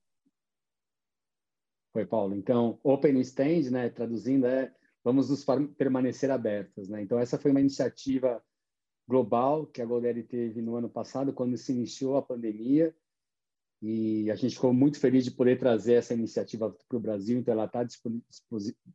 Foi, 1.92 2.06
Paulo. 2.06 2.36
Então, 2.36 2.80
Open 2.84 3.20
Stand, 3.22 3.72
né, 3.72 3.90
traduzindo, 3.90 4.46
é 4.46 4.74
vamos 5.04 5.30
nos 5.30 5.46
permanecer 5.78 6.32
abertos. 6.32 6.88
Né? 6.88 7.02
Então, 7.02 7.20
essa 7.20 7.38
foi 7.38 7.52
uma 7.52 7.60
iniciativa 7.60 8.44
global 9.08 9.68
que 9.68 9.82
a 9.82 9.86
Golderi 9.86 10.24
teve 10.24 10.62
no 10.62 10.76
ano 10.76 10.90
passado, 10.90 11.34
quando 11.34 11.58
se 11.58 11.72
iniciou 11.72 12.16
a 12.16 12.22
pandemia, 12.22 12.96
e 13.86 14.32
a 14.32 14.36
gente 14.36 14.56
ficou 14.56 14.74
muito 14.74 14.98
feliz 14.98 15.26
de 15.26 15.32
poder 15.32 15.60
trazer 15.60 15.96
essa 15.96 16.14
iniciativa 16.14 16.74
para 16.88 16.98
o 16.98 17.02
Brasil, 17.02 17.38
então 17.38 17.52
ela 17.54 17.66
está 17.66 17.86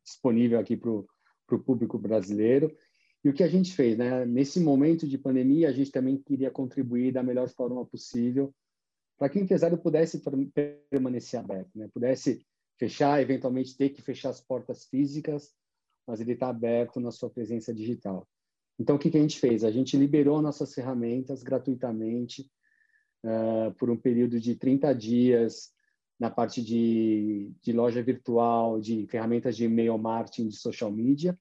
disponível 0.03 0.59
aqui 0.59 0.79
para 0.79 0.91
o 0.91 1.59
público 1.63 1.99
brasileiro. 1.99 2.75
E 3.23 3.29
o 3.29 3.35
que 3.35 3.43
a 3.43 3.49
gente 3.49 3.75
fez, 3.75 3.99
né? 3.99 4.25
Nesse 4.25 4.59
momento 4.59 5.07
de 5.07 5.19
pandemia, 5.19 5.69
a 5.69 5.73
gente 5.73 5.91
também 5.91 6.17
queria 6.17 6.51
contribuir 6.51 7.13
da 7.13 7.23
melhor 7.23 7.51
forma 7.51 7.85
possível 7.85 8.51
para 9.19 9.29
que 9.29 9.39
o 9.39 9.43
empresário 9.43 9.77
pudesse 9.77 10.23
permanecer 10.91 11.39
aberto, 11.39 11.71
né? 11.75 11.91
Pudesse 11.93 12.41
fechar, 12.79 13.21
eventualmente 13.21 13.77
ter 13.77 13.91
que 13.91 14.01
fechar 14.01 14.31
as 14.31 14.41
portas 14.41 14.87
físicas, 14.87 15.53
mas 16.07 16.19
ele 16.23 16.33
está 16.33 16.49
aberto 16.49 16.99
na 16.99 17.11
sua 17.11 17.29
presença 17.29 17.75
digital. 17.75 18.27
Então, 18.79 18.97
o 18.97 18.99
que, 18.99 19.11
que 19.11 19.19
a 19.19 19.21
gente 19.21 19.39
fez? 19.39 19.65
A 19.65 19.71
gente 19.71 19.99
liberou 19.99 20.41
nossas 20.41 20.73
ferramentas 20.73 21.43
gratuitamente 21.43 22.51
uh, 23.25 23.73
por 23.75 23.91
um 23.91 23.97
período 23.97 24.41
de 24.41 24.55
30 24.55 24.95
dias 24.95 25.73
na 26.19 26.29
parte 26.29 26.63
de, 26.63 27.53
de 27.63 27.73
loja 27.73 28.03
virtual, 28.03 28.81
de 28.81 29.07
ferramentas 29.07 29.57
de 29.57 29.65
e-mail 29.65 29.97
marketing, 29.97 30.49
de 30.49 30.57
social 30.57 30.91
media. 30.91 31.39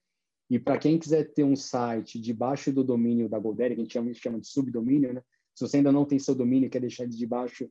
E 0.50 0.60
para 0.60 0.78
quem 0.78 1.00
quiser 1.00 1.34
ter 1.34 1.44
um 1.44 1.56
site 1.56 2.20
debaixo 2.20 2.72
do 2.72 2.84
domínio 2.84 3.28
da 3.28 3.40
Golderi, 3.40 3.76
que 3.76 3.82
a 3.82 3.84
gente 3.84 3.94
chama, 3.94 4.14
chama 4.14 4.40
de 4.40 4.48
subdomínio, 4.48 5.14
né? 5.14 5.22
se 5.56 5.68
você 5.68 5.78
ainda 5.78 5.92
não 5.92 6.06
tem 6.06 6.20
seu 6.20 6.36
domínio 6.36 6.68
e 6.68 6.70
quer 6.70 6.80
deixar 6.80 7.06
de 7.06 7.18
debaixo 7.18 7.70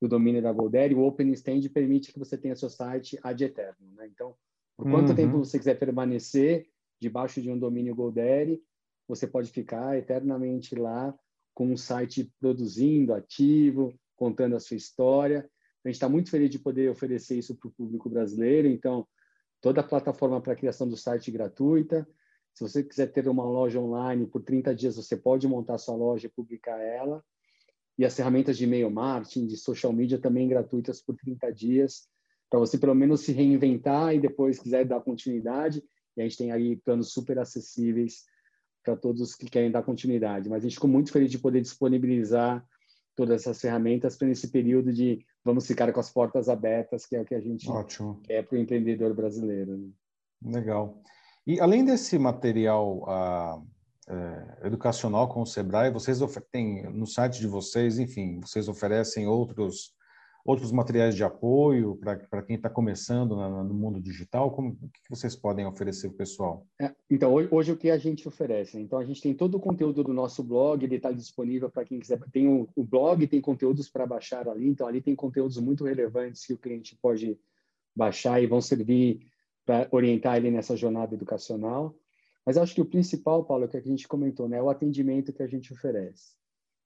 do 0.00 0.08
domínio 0.08 0.40
da 0.40 0.52
Golderi, 0.52 0.94
o 0.94 1.02
OpenStand 1.02 1.68
permite 1.68 2.12
que 2.12 2.18
você 2.18 2.38
tenha 2.38 2.56
seu 2.56 2.70
site 2.70 3.18
ad 3.22 3.44
eterno. 3.44 3.86
Né? 3.94 4.06
Então, 4.06 4.34
por 4.76 4.90
quanto 4.90 5.10
uhum. 5.10 5.14
tempo 5.14 5.38
você 5.38 5.58
quiser 5.58 5.78
permanecer 5.78 6.66
debaixo 7.00 7.42
de 7.42 7.50
um 7.50 7.58
domínio 7.58 7.94
Golderi, 7.94 8.62
você 9.06 9.26
pode 9.26 9.50
ficar 9.50 9.96
eternamente 9.96 10.74
lá 10.74 11.14
com 11.58 11.72
um 11.72 11.76
site 11.76 12.32
produzindo, 12.38 13.12
ativo, 13.12 13.92
contando 14.14 14.54
a 14.54 14.60
sua 14.60 14.76
história. 14.76 15.50
A 15.84 15.88
gente 15.88 15.96
está 15.96 16.08
muito 16.08 16.30
feliz 16.30 16.50
de 16.50 16.58
poder 16.60 16.88
oferecer 16.88 17.36
isso 17.36 17.56
para 17.56 17.66
o 17.66 17.72
público 17.72 18.08
brasileiro. 18.08 18.68
Então, 18.68 19.04
toda 19.60 19.80
a 19.80 19.84
plataforma 19.84 20.40
para 20.40 20.54
criação 20.54 20.88
do 20.88 20.96
site 20.96 21.32
gratuita. 21.32 22.08
Se 22.54 22.62
você 22.62 22.84
quiser 22.84 23.08
ter 23.08 23.26
uma 23.26 23.42
loja 23.42 23.80
online 23.80 24.24
por 24.24 24.40
30 24.44 24.72
dias, 24.72 24.94
você 24.94 25.16
pode 25.16 25.48
montar 25.48 25.78
sua 25.78 25.96
loja 25.96 26.28
e 26.28 26.30
publicar 26.30 26.78
ela. 26.80 27.24
E 27.98 28.04
as 28.04 28.14
ferramentas 28.14 28.56
de 28.56 28.62
e-mail 28.62 28.88
marketing, 28.88 29.48
de 29.48 29.56
social 29.56 29.92
media 29.92 30.16
também 30.16 30.46
gratuitas 30.46 31.02
por 31.02 31.16
30 31.16 31.52
dias, 31.52 32.08
para 32.48 32.60
você 32.60 32.78
pelo 32.78 32.94
menos 32.94 33.22
se 33.22 33.32
reinventar 33.32 34.14
e 34.14 34.20
depois 34.20 34.60
quiser 34.60 34.84
dar 34.84 35.00
continuidade. 35.00 35.82
E 36.16 36.20
a 36.20 36.22
gente 36.22 36.38
tem 36.38 36.52
aí 36.52 36.76
planos 36.76 37.12
super 37.12 37.36
acessíveis 37.36 38.22
para 38.88 38.96
todos 38.96 39.34
que 39.34 39.50
querem 39.50 39.70
dar 39.70 39.82
continuidade. 39.82 40.48
Mas 40.48 40.58
a 40.58 40.62
gente 40.62 40.74
ficou 40.74 40.88
muito 40.88 41.12
feliz 41.12 41.30
de 41.30 41.38
poder 41.38 41.60
disponibilizar 41.60 42.64
todas 43.14 43.42
essas 43.42 43.60
ferramentas 43.60 44.16
para 44.16 44.30
esse 44.30 44.48
período 44.48 44.92
de 44.92 45.24
vamos 45.44 45.66
ficar 45.66 45.92
com 45.92 46.00
as 46.00 46.10
portas 46.10 46.48
abertas, 46.48 47.04
que 47.04 47.16
é 47.16 47.20
o 47.20 47.24
que 47.24 47.34
a 47.34 47.40
gente 47.40 47.68
Ótimo. 47.68 48.20
quer 48.24 48.46
para 48.46 48.56
o 48.56 48.60
empreendedor 48.60 49.14
brasileiro. 49.14 49.76
Né? 49.76 49.90
Legal. 50.42 51.02
E 51.46 51.60
além 51.60 51.84
desse 51.84 52.18
material 52.18 53.04
ah, 53.08 53.60
é, 54.08 54.66
educacional 54.66 55.28
com 55.28 55.42
o 55.42 55.46
Sebrae, 55.46 55.90
vocês 55.90 56.20
têm 56.50 56.84
no 56.90 57.06
site 57.06 57.40
de 57.40 57.46
vocês, 57.46 57.98
enfim, 57.98 58.40
vocês 58.40 58.68
oferecem 58.68 59.26
outros 59.26 59.92
outros 60.48 60.72
materiais 60.72 61.14
de 61.14 61.22
apoio 61.22 61.96
para 61.96 62.42
quem 62.42 62.56
está 62.56 62.70
começando 62.70 63.36
na, 63.36 63.62
no 63.62 63.74
mundo 63.74 64.00
digital? 64.00 64.50
Como, 64.50 64.70
o 64.70 64.88
que 64.88 65.10
vocês 65.10 65.36
podem 65.36 65.66
oferecer 65.66 66.06
o 66.06 66.14
pessoal? 66.14 66.66
É, 66.80 66.90
então, 67.10 67.34
hoje, 67.34 67.48
hoje, 67.50 67.72
o 67.72 67.76
que 67.76 67.90
a 67.90 67.98
gente 67.98 68.26
oferece? 68.26 68.80
Então, 68.80 68.98
a 68.98 69.04
gente 69.04 69.20
tem 69.20 69.34
todo 69.34 69.56
o 69.56 69.60
conteúdo 69.60 70.02
do 70.02 70.14
nosso 70.14 70.42
blog, 70.42 70.82
ele 70.82 70.96
está 70.96 71.12
disponível 71.12 71.68
para 71.68 71.84
quem 71.84 72.00
quiser. 72.00 72.18
Tem 72.32 72.48
o, 72.48 72.66
o 72.74 72.82
blog, 72.82 73.26
tem 73.26 73.42
conteúdos 73.42 73.90
para 73.90 74.06
baixar 74.06 74.48
ali, 74.48 74.66
então 74.66 74.86
ali 74.86 75.02
tem 75.02 75.14
conteúdos 75.14 75.58
muito 75.58 75.84
relevantes 75.84 76.46
que 76.46 76.54
o 76.54 76.58
cliente 76.58 76.96
pode 76.96 77.38
baixar 77.94 78.42
e 78.42 78.46
vão 78.46 78.62
servir 78.62 79.20
para 79.66 79.86
orientar 79.90 80.38
ele 80.38 80.50
nessa 80.50 80.74
jornada 80.74 81.14
educacional. 81.14 81.94
Mas 82.46 82.56
acho 82.56 82.74
que 82.74 82.80
o 82.80 82.86
principal, 82.86 83.44
Paulo, 83.44 83.66
é 83.66 83.68
que 83.68 83.76
a 83.76 83.82
gente 83.82 84.08
comentou, 84.08 84.48
né, 84.48 84.56
é 84.56 84.62
o 84.62 84.70
atendimento 84.70 85.30
que 85.30 85.42
a 85.42 85.46
gente 85.46 85.74
oferece. 85.74 86.32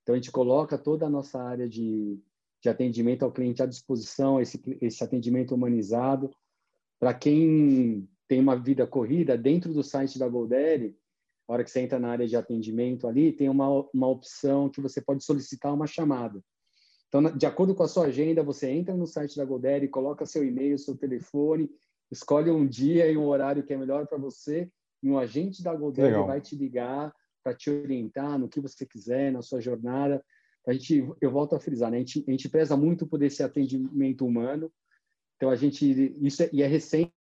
Então, 0.02 0.16
a 0.16 0.18
gente 0.18 0.32
coloca 0.32 0.76
toda 0.76 1.06
a 1.06 1.10
nossa 1.10 1.40
área 1.40 1.68
de 1.68 2.20
de 2.62 2.68
atendimento 2.68 3.24
ao 3.24 3.32
cliente 3.32 3.62
à 3.62 3.66
disposição, 3.66 4.40
esse, 4.40 4.62
esse 4.80 5.02
atendimento 5.02 5.54
humanizado. 5.54 6.30
Para 6.98 7.12
quem 7.12 8.08
tem 8.28 8.40
uma 8.40 8.56
vida 8.56 8.86
corrida, 8.86 9.36
dentro 9.36 9.74
do 9.74 9.82
site 9.82 10.18
da 10.18 10.28
Golderi, 10.28 10.96
a 11.48 11.52
hora 11.52 11.64
que 11.64 11.70
você 11.70 11.80
entra 11.80 11.98
na 11.98 12.10
área 12.10 12.26
de 12.26 12.36
atendimento 12.36 13.08
ali, 13.08 13.32
tem 13.32 13.48
uma, 13.48 13.68
uma 13.92 14.06
opção 14.06 14.68
que 14.68 14.80
você 14.80 15.00
pode 15.00 15.24
solicitar 15.24 15.74
uma 15.74 15.88
chamada. 15.88 16.40
Então, 17.08 17.36
de 17.36 17.44
acordo 17.44 17.74
com 17.74 17.82
a 17.82 17.88
sua 17.88 18.06
agenda, 18.06 18.44
você 18.44 18.70
entra 18.70 18.96
no 18.96 19.06
site 19.06 19.36
da 19.36 19.44
Golderi, 19.44 19.88
coloca 19.88 20.24
seu 20.24 20.44
e-mail, 20.44 20.78
seu 20.78 20.96
telefone, 20.96 21.68
escolhe 22.10 22.50
um 22.50 22.66
dia 22.66 23.10
e 23.10 23.16
um 23.16 23.26
horário 23.26 23.64
que 23.64 23.74
é 23.74 23.76
melhor 23.76 24.06
para 24.06 24.16
você, 24.16 24.70
e 25.02 25.10
um 25.10 25.18
agente 25.18 25.62
da 25.64 25.74
Golderi 25.74 26.14
vai 26.24 26.40
te 26.40 26.54
ligar 26.54 27.12
para 27.42 27.54
te 27.54 27.68
orientar 27.68 28.38
no 28.38 28.48
que 28.48 28.60
você 28.60 28.86
quiser, 28.86 29.32
na 29.32 29.42
sua 29.42 29.60
jornada 29.60 30.24
a 30.66 30.72
gente, 30.72 31.08
eu 31.20 31.30
volto 31.30 31.54
a 31.54 31.60
frisar, 31.60 31.90
né? 31.90 31.96
a, 31.96 32.00
gente, 32.00 32.24
a 32.26 32.30
gente 32.30 32.48
preza 32.48 32.76
muito 32.76 33.06
por 33.06 33.22
esse 33.22 33.42
atendimento 33.42 34.24
humano. 34.24 34.72
Então, 35.36 35.50
a 35.50 35.56
gente, 35.56 36.14
isso 36.24 36.42
é, 36.42 36.50
e 36.52 36.62
é 36.62 36.66
recente, 36.66 37.12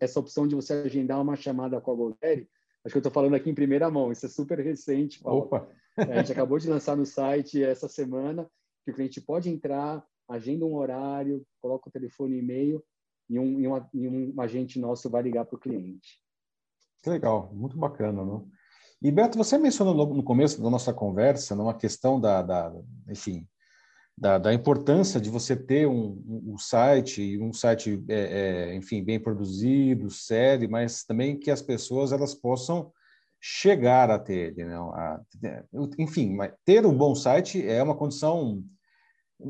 essa 0.00 0.20
opção 0.20 0.46
de 0.46 0.54
você 0.54 0.74
agendar 0.74 1.20
uma 1.20 1.34
chamada 1.34 1.80
com 1.80 1.90
a 1.90 1.94
Golderi, 1.94 2.48
acho 2.84 2.92
que 2.92 2.96
eu 2.96 3.00
estou 3.00 3.12
falando 3.12 3.34
aqui 3.34 3.50
em 3.50 3.54
primeira 3.54 3.90
mão, 3.90 4.12
isso 4.12 4.26
é 4.26 4.28
super 4.28 4.60
recente. 4.60 5.20
Paulo. 5.20 5.42
Opa! 5.42 5.68
É, 5.96 6.12
a 6.12 6.16
gente 6.18 6.32
acabou 6.32 6.58
de 6.58 6.68
lançar 6.68 6.96
no 6.96 7.06
site 7.06 7.62
essa 7.62 7.88
semana, 7.88 8.48
que 8.84 8.90
o 8.90 8.94
cliente 8.94 9.20
pode 9.20 9.48
entrar, 9.48 10.04
agenda 10.28 10.64
um 10.64 10.74
horário, 10.74 11.44
coloca 11.60 11.88
o 11.88 11.92
telefone 11.92 12.36
e 12.36 12.38
e-mail, 12.38 12.84
e 13.28 13.38
um, 13.38 13.60
e, 13.60 13.66
uma, 13.66 13.90
e 13.92 14.08
um 14.08 14.40
agente 14.40 14.78
nosso 14.78 15.08
vai 15.08 15.22
ligar 15.22 15.44
para 15.44 15.56
o 15.56 15.60
cliente. 15.60 16.20
Que 17.02 17.10
legal, 17.10 17.52
muito 17.52 17.76
bacana, 17.76 18.24
não? 18.24 18.48
E 19.04 19.12
Beto, 19.12 19.36
você 19.36 19.58
mencionou 19.58 19.92
logo 19.92 20.14
no 20.14 20.22
começo 20.22 20.62
da 20.62 20.70
nossa 20.70 20.90
conversa, 20.90 21.54
numa 21.54 21.74
questão 21.74 22.18
da, 22.18 22.40
da 22.40 22.72
enfim, 23.06 23.46
da, 24.16 24.38
da, 24.38 24.54
importância 24.54 25.20
de 25.20 25.28
você 25.28 25.54
ter 25.54 25.86
um, 25.86 26.22
um 26.26 26.56
site, 26.56 27.38
um 27.38 27.52
site, 27.52 28.02
é, 28.08 28.70
é, 28.70 28.74
enfim, 28.74 29.04
bem 29.04 29.20
produzido, 29.20 30.08
sério, 30.08 30.70
mas 30.70 31.04
também 31.04 31.38
que 31.38 31.50
as 31.50 31.60
pessoas 31.60 32.12
elas 32.12 32.34
possam 32.34 32.90
chegar 33.38 34.10
a 34.10 34.18
ter 34.18 34.52
ele, 34.52 34.64
né? 34.64 34.74
A, 34.74 35.20
enfim, 35.98 36.34
ter 36.64 36.86
um 36.86 36.96
bom 36.96 37.14
site 37.14 37.62
é 37.62 37.82
uma 37.82 37.94
condição 37.94 38.64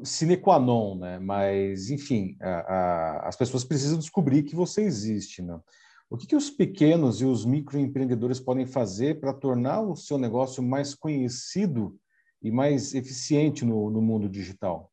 sine 0.02 0.36
qua 0.36 0.58
non, 0.58 0.98
né? 0.98 1.20
Mas, 1.20 1.90
enfim, 1.90 2.36
a, 2.40 2.48
a, 2.48 3.28
as 3.28 3.36
pessoas 3.36 3.62
precisam 3.62 4.00
descobrir 4.00 4.42
que 4.42 4.56
você 4.56 4.82
existe, 4.82 5.42
né? 5.42 5.60
O 6.14 6.16
que, 6.16 6.28
que 6.28 6.36
os 6.36 6.48
pequenos 6.48 7.20
e 7.20 7.24
os 7.24 7.44
microempreendedores 7.44 8.38
podem 8.38 8.64
fazer 8.64 9.18
para 9.18 9.34
tornar 9.34 9.80
o 9.80 9.96
seu 9.96 10.16
negócio 10.16 10.62
mais 10.62 10.94
conhecido 10.94 11.98
e 12.40 12.52
mais 12.52 12.94
eficiente 12.94 13.64
no, 13.64 13.90
no 13.90 14.00
mundo 14.00 14.28
digital? 14.28 14.92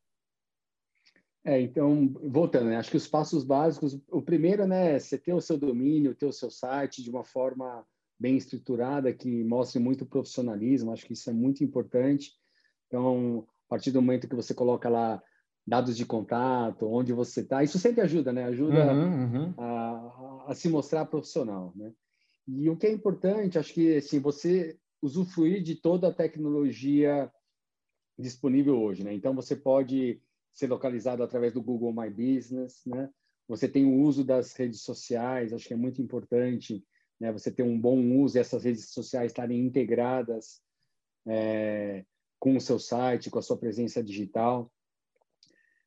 É, 1.44 1.60
então, 1.60 2.12
voltando, 2.24 2.70
né? 2.70 2.76
acho 2.76 2.90
que 2.90 2.96
os 2.96 3.06
passos 3.06 3.44
básicos, 3.44 3.96
o 4.10 4.20
primeiro, 4.20 4.66
né, 4.66 4.96
é 4.96 4.98
você 4.98 5.16
ter 5.16 5.32
o 5.32 5.40
seu 5.40 5.56
domínio, 5.56 6.12
ter 6.12 6.26
o 6.26 6.32
seu 6.32 6.50
site 6.50 7.04
de 7.04 7.10
uma 7.10 7.22
forma 7.22 7.86
bem 8.18 8.36
estruturada, 8.36 9.12
que 9.12 9.44
mostre 9.44 9.78
muito 9.78 10.04
profissionalismo, 10.04 10.90
acho 10.90 11.06
que 11.06 11.12
isso 11.12 11.30
é 11.30 11.32
muito 11.32 11.62
importante. 11.62 12.32
Então, 12.88 13.46
a 13.68 13.68
partir 13.68 13.92
do 13.92 14.02
momento 14.02 14.28
que 14.28 14.34
você 14.34 14.52
coloca 14.52 14.88
lá 14.88 15.22
dados 15.66 15.96
de 15.96 16.04
contato, 16.04 16.86
onde 16.86 17.12
você 17.12 17.40
está. 17.40 17.62
Isso 17.62 17.78
sempre 17.78 18.00
ajuda, 18.00 18.32
né? 18.32 18.44
Ajuda 18.44 18.92
uhum, 18.92 19.24
uhum. 19.24 19.54
A, 19.56 20.31
a, 20.46 20.54
se 20.54 20.68
mostrar 20.68 21.06
profissional, 21.06 21.72
né? 21.76 21.92
E 22.46 22.68
o 22.68 22.76
que 22.76 22.86
é 22.86 22.92
importante, 22.92 23.58
acho 23.58 23.72
que 23.72 23.96
assim, 23.96 24.18
você 24.18 24.78
usufruir 25.00 25.62
de 25.62 25.76
toda 25.76 26.08
a 26.08 26.14
tecnologia 26.14 27.30
disponível 28.18 28.80
hoje, 28.80 29.04
né? 29.04 29.14
Então 29.14 29.34
você 29.34 29.56
pode 29.56 30.20
ser 30.52 30.68
localizado 30.68 31.22
através 31.22 31.52
do 31.52 31.62
Google 31.62 31.92
My 31.92 32.10
Business, 32.10 32.82
né? 32.86 33.10
Você 33.48 33.68
tem 33.68 33.84
o 33.84 34.00
uso 34.00 34.24
das 34.24 34.52
redes 34.54 34.82
sociais, 34.82 35.52
acho 35.52 35.66
que 35.66 35.74
é 35.74 35.76
muito 35.76 36.00
importante, 36.00 36.84
né? 37.18 37.32
Você 37.32 37.50
ter 37.50 37.62
um 37.62 37.78
bom 37.78 38.00
uso 38.20 38.36
e 38.36 38.40
essas 38.40 38.64
redes 38.64 38.90
sociais 38.90 39.32
estarem 39.32 39.60
integradas 39.60 40.60
é, 41.26 42.04
com 42.38 42.56
o 42.56 42.60
seu 42.60 42.78
site, 42.78 43.30
com 43.30 43.38
a 43.38 43.42
sua 43.42 43.56
presença 43.56 44.02
digital 44.02 44.70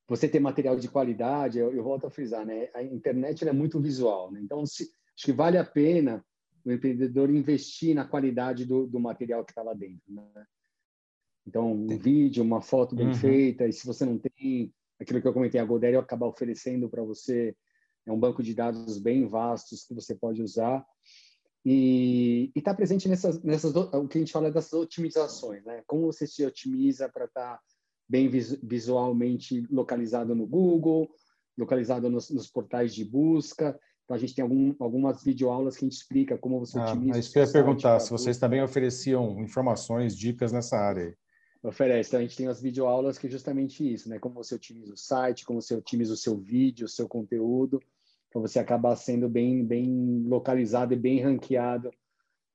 você 0.08 0.28
ter 0.28 0.39
material 0.39 0.78
de 0.78 0.88
qualidade, 0.88 1.58
eu, 1.58 1.74
eu 1.74 1.84
volto 1.84 2.06
a 2.06 2.10
frisar, 2.10 2.46
né? 2.46 2.70
A 2.74 2.84
internet 2.84 3.48
é 3.48 3.52
muito 3.52 3.80
visual, 3.80 4.32
né? 4.32 4.39
Então, 4.41 4.65
se, 4.65 4.84
acho 5.15 5.26
que 5.26 5.32
vale 5.32 5.58
a 5.58 5.65
pena 5.65 6.24
o 6.63 6.72
empreendedor 6.72 7.30
investir 7.30 7.94
na 7.94 8.06
qualidade 8.06 8.65
do, 8.65 8.88
do 8.88 9.00
material 9.00 9.46
que 9.46 9.52
está 9.52 9.62
lá 9.62 9.74
dentro, 9.74 10.04
né? 10.10 10.46
Então, 11.48 11.72
um 11.72 11.98
vídeo, 11.98 12.44
uma 12.44 12.62
foto 12.62 12.96
bem 12.96 13.08
uhum. 13.08 13.13
feita, 13.13 13.68
e 13.68 13.74
se 13.74 13.86
você 13.86 14.04
não 14.04 14.18
tem 14.18 14.74
aquilo 15.00 15.22
que 15.22 15.28
eu 15.28 15.34
comentei, 15.34 15.62
a 15.62 15.65
Goderio 15.65 16.00
acaba 16.00 16.26
oferecendo 16.26 16.89
para 16.89 17.04
você 17.04 17.56
é 18.06 18.12
um 18.12 18.20
banco 18.20 18.44
de 18.44 18.54
dados 18.54 19.00
bem 19.00 19.28
vastos 19.28 19.84
que 19.84 19.94
você 19.94 20.13
pode 20.13 20.41
usar. 20.41 20.86
E 21.65 22.52
está 22.56 22.74
presente 22.74 23.10
nessas, 23.10 23.41
nessas, 23.41 23.76
o 23.76 24.08
que 24.08 24.20
a 24.20 24.22
gente 24.22 24.32
fala 24.32 24.52
dessas 24.52 24.74
otimizações, 24.74 25.65
né? 25.65 25.84
Como 25.88 26.06
você 26.06 26.28
se 26.28 26.46
otimiza 26.46 27.10
para 27.10 27.26
estar 27.26 27.58
tá 27.58 27.63
bem 28.08 28.30
visualmente 28.30 29.65
localizado 29.72 30.36
no 30.36 30.46
Google, 30.46 31.10
localizado 31.58 32.10
nos, 32.10 32.30
nos, 32.30 32.48
portais 32.48 32.94
de 32.94 33.04
busca. 33.04 33.80
Então, 34.04 34.15
a 34.15 34.20
gente 34.20 34.36
tem 34.36 34.44
algum, 34.44 34.76
algumas 34.80 35.24
videoaulas 35.24 35.76
que 35.76 35.86
a 35.86 35.88
gente 35.88 35.98
explica 35.98 36.38
como 36.38 36.60
você 36.60 36.78
ah, 36.78 36.91
otimiza. 36.91 37.20
Isso 37.20 37.32
que 37.32 37.39
eu 37.39 37.44
ia 37.44 37.52
perguntar, 37.52 38.00
se 38.00 38.12
vocês 38.12 38.38
também 38.38 38.62
ofereciam 38.62 39.39
informações, 39.41 40.15
dicas 40.15 40.52
nessa 40.52 40.78
área. 40.78 41.18
Oferece. 41.63 42.10
Então, 42.10 42.20
a 42.20 42.24
gente 42.24 42.38
tem 42.38 42.48
as 42.48 42.62
videoaulas 42.62 43.18
que 43.18 43.26
é 43.26 43.30
justamente 43.30 43.91
isso, 43.91 44.08
né? 44.08 44.20
Como 44.20 44.36
você 44.36 44.54
otimiza 44.54 44.94
o 44.94 44.98
site, 44.98 45.46
como 45.46 45.60
você 45.60 45.74
otimiza 45.74 46.13
o 46.13 46.18
seu 46.18 46.38
vídeo, 46.38 46.86
o 46.86 46.89
seu 46.89 47.08
conteúdo, 47.08 47.82
para 48.32 48.39
você 48.39 48.60
acabar 48.60 48.96
sendo 48.96 49.28
bem, 49.28 49.65
bem 49.65 50.24
localizado 50.28 50.94
e 50.94 50.98
bem 50.98 51.22
ranqueado 51.22 51.89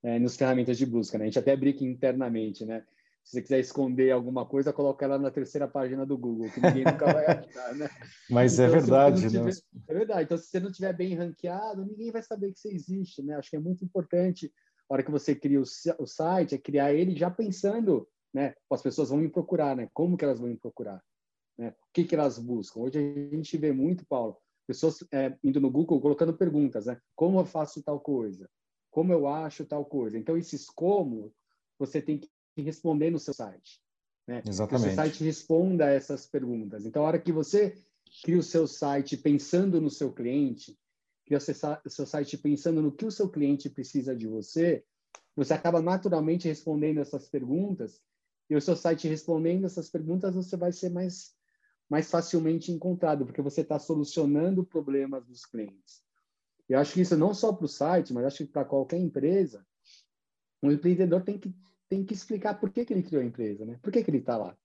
é, 0.03 0.19
nos 0.21 0.37
ferramentas 0.37 0.79
de 0.79 0.87
busca, 0.87 1.19
né? 1.19 1.25
A 1.25 1.27
gente 1.27 1.39
até 1.41 1.57
brinca 1.57 1.85
internamente, 1.85 2.65
né? 2.65 2.85
Se 3.31 3.37
você 3.37 3.43
quiser 3.43 3.61
esconder 3.61 4.11
alguma 4.11 4.45
coisa, 4.45 4.73
coloca 4.73 5.05
ela 5.05 5.17
na 5.17 5.31
terceira 5.31 5.69
página 5.69 6.05
do 6.05 6.19
Google, 6.19 6.51
que 6.51 6.61
ninguém 6.61 6.85
nunca 6.85 7.13
vai 7.13 7.27
achar, 7.31 7.77
né? 7.77 7.89
Mas 8.29 8.59
é 8.59 8.65
então, 8.65 8.77
é 8.77 8.81
verdade, 8.81 9.21
tiver, 9.21 9.45
né? 9.45 9.53
É 9.87 9.95
verdade. 9.95 10.23
Então, 10.25 10.37
se 10.37 10.47
você 10.49 10.59
não 10.59 10.69
estiver 10.69 10.93
bem 10.93 11.15
ranqueado, 11.15 11.87
ninguém 11.87 12.11
vai 12.11 12.25
saber 12.25 12.53
que 12.53 12.59
você 12.59 12.73
existe, 12.73 13.23
né? 13.23 13.37
Acho 13.37 13.51
que 13.51 13.55
é 13.55 13.61
muito 13.61 13.85
importante, 13.85 14.53
na 14.89 14.95
hora 14.95 15.05
que 15.05 15.13
você 15.13 15.33
cria 15.33 15.61
o, 15.61 15.63
o 16.01 16.07
site, 16.09 16.57
é 16.57 16.59
criar 16.59 16.93
ele 16.93 17.15
já 17.15 17.31
pensando, 17.31 18.09
né? 18.35 18.53
As 18.69 18.83
pessoas 18.83 19.11
vão 19.11 19.19
me 19.21 19.29
procurar, 19.29 19.77
né? 19.77 19.89
Como 19.95 20.17
que 20.17 20.25
elas 20.25 20.41
vão 20.41 20.49
me 20.49 20.57
procurar? 20.57 21.01
Né? 21.57 21.69
O 21.69 21.93
que 21.93 22.03
que 22.03 22.17
elas 22.17 22.37
buscam? 22.37 22.81
Hoje 22.81 22.99
a 22.99 23.37
gente 23.37 23.57
vê 23.57 23.71
muito, 23.71 24.05
Paulo, 24.07 24.39
pessoas 24.67 25.07
é, 25.13 25.39
indo 25.45 25.61
no 25.61 25.71
Google 25.71 26.01
colocando 26.01 26.37
perguntas, 26.37 26.87
né? 26.87 26.99
Como 27.15 27.39
eu 27.39 27.45
faço 27.45 27.81
tal 27.81 28.01
coisa? 28.01 28.51
Como 28.91 29.13
eu 29.13 29.29
acho 29.29 29.65
tal 29.65 29.85
coisa? 29.85 30.19
Então, 30.19 30.37
esses 30.37 30.69
como 30.69 31.33
você 31.79 32.03
tem 32.03 32.19
que 32.19 32.29
responder 32.63 33.11
no 33.11 33.19
seu 33.19 33.35
site. 33.35 33.81
Né? 34.27 34.43
Exatamente. 34.47 34.85
Que 34.85 34.93
o 34.93 34.95
seu 34.95 35.05
site 35.05 35.25
responda 35.25 35.87
a 35.87 35.91
essas 35.91 36.27
perguntas. 36.27 36.85
Então, 36.85 37.03
a 37.03 37.09
hora 37.09 37.19
que 37.19 37.33
você 37.33 37.77
cria 38.23 38.39
o 38.39 38.43
seu 38.43 38.67
site 38.67 39.17
pensando 39.17 39.81
no 39.81 39.91
seu 39.91 40.13
cliente, 40.13 40.79
cria 41.25 41.39
o 41.39 41.91
seu 41.91 42.07
site 42.07 42.37
pensando 42.37 42.83
no 42.83 42.93
que 42.93 43.07
o 43.07 43.11
seu 43.11 43.29
cliente 43.29 43.71
precisa 43.71 44.15
de 44.17 44.27
você, 44.27 44.85
você 45.37 45.55
acaba 45.55 45.81
naturalmente 45.81 46.49
respondendo 46.49 47.01
essas 47.01 47.29
perguntas 47.29 48.01
e 48.49 48.57
o 48.57 48.61
seu 48.61 48.77
site 48.77 49.07
respondendo 49.07 49.65
essas 49.65 49.89
perguntas, 49.89 50.35
você 50.35 50.57
vai 50.57 50.73
ser 50.73 50.91
mais, 50.91 51.35
mais 51.89 52.11
facilmente 52.11 52.73
encontrado, 52.73 53.25
porque 53.25 53.41
você 53.41 53.61
está 53.61 53.79
solucionando 53.79 54.65
problemas 54.65 55.25
dos 55.25 55.47
clientes. 55.47 56.03
Eu 56.69 56.79
acho 56.79 56.93
que 56.93 57.01
isso 57.01 57.17
não 57.17 57.33
só 57.33 57.53
para 57.53 57.65
o 57.65 57.69
site, 57.69 58.13
mas 58.13 58.25
acho 58.25 58.39
que 58.39 58.53
para 58.53 58.65
qualquer 58.65 58.99
empresa, 58.99 59.65
o 60.63 60.71
empreendedor 60.71 61.23
tem 61.23 61.39
que 61.39 61.55
tem 61.91 62.05
que 62.05 62.15
explicar 62.15 62.55
por 62.55 62.71
que, 62.71 62.85
que 62.85 62.95
ele 62.95 63.03
criou 63.03 63.21
a 63.21 63.27
empresa, 63.27 63.67
né? 63.67 63.79
Por 63.83 63.93
que, 63.93 64.03
que 64.03 64.11
ele 64.11 64.19
está 64.19 64.37
lá? 64.37 64.57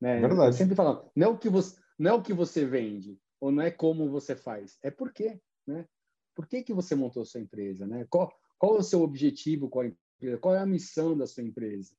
Né? 0.00 0.20
Verdade. 0.20 0.48
Eu 0.48 0.52
sempre 0.52 0.74
falo, 0.74 1.08
não 1.14 1.28
é 1.28 1.30
o 1.30 1.38
que 1.38 1.48
você 1.48 1.80
não 1.96 2.10
é 2.10 2.14
o 2.14 2.22
que 2.22 2.34
você 2.34 2.66
vende 2.66 3.16
ou 3.40 3.52
não 3.52 3.62
é 3.62 3.70
como 3.70 4.10
você 4.10 4.34
faz, 4.34 4.76
é 4.82 4.90
por 4.90 5.12
quê, 5.12 5.40
né? 5.64 5.86
Por 6.34 6.48
que, 6.48 6.64
que 6.64 6.74
você 6.74 6.96
montou 6.96 7.22
a 7.22 7.26
sua 7.26 7.40
empresa, 7.40 7.86
né? 7.86 8.04
Qual, 8.10 8.32
qual 8.58 8.74
é 8.74 8.78
o 8.80 8.82
seu 8.82 9.02
objetivo 9.02 9.68
com 9.68 9.80
a 9.80 9.86
empresa? 9.86 10.38
Qual 10.38 10.54
é 10.56 10.58
a 10.58 10.66
missão 10.66 11.16
da 11.16 11.26
sua 11.26 11.44
empresa? 11.44 11.94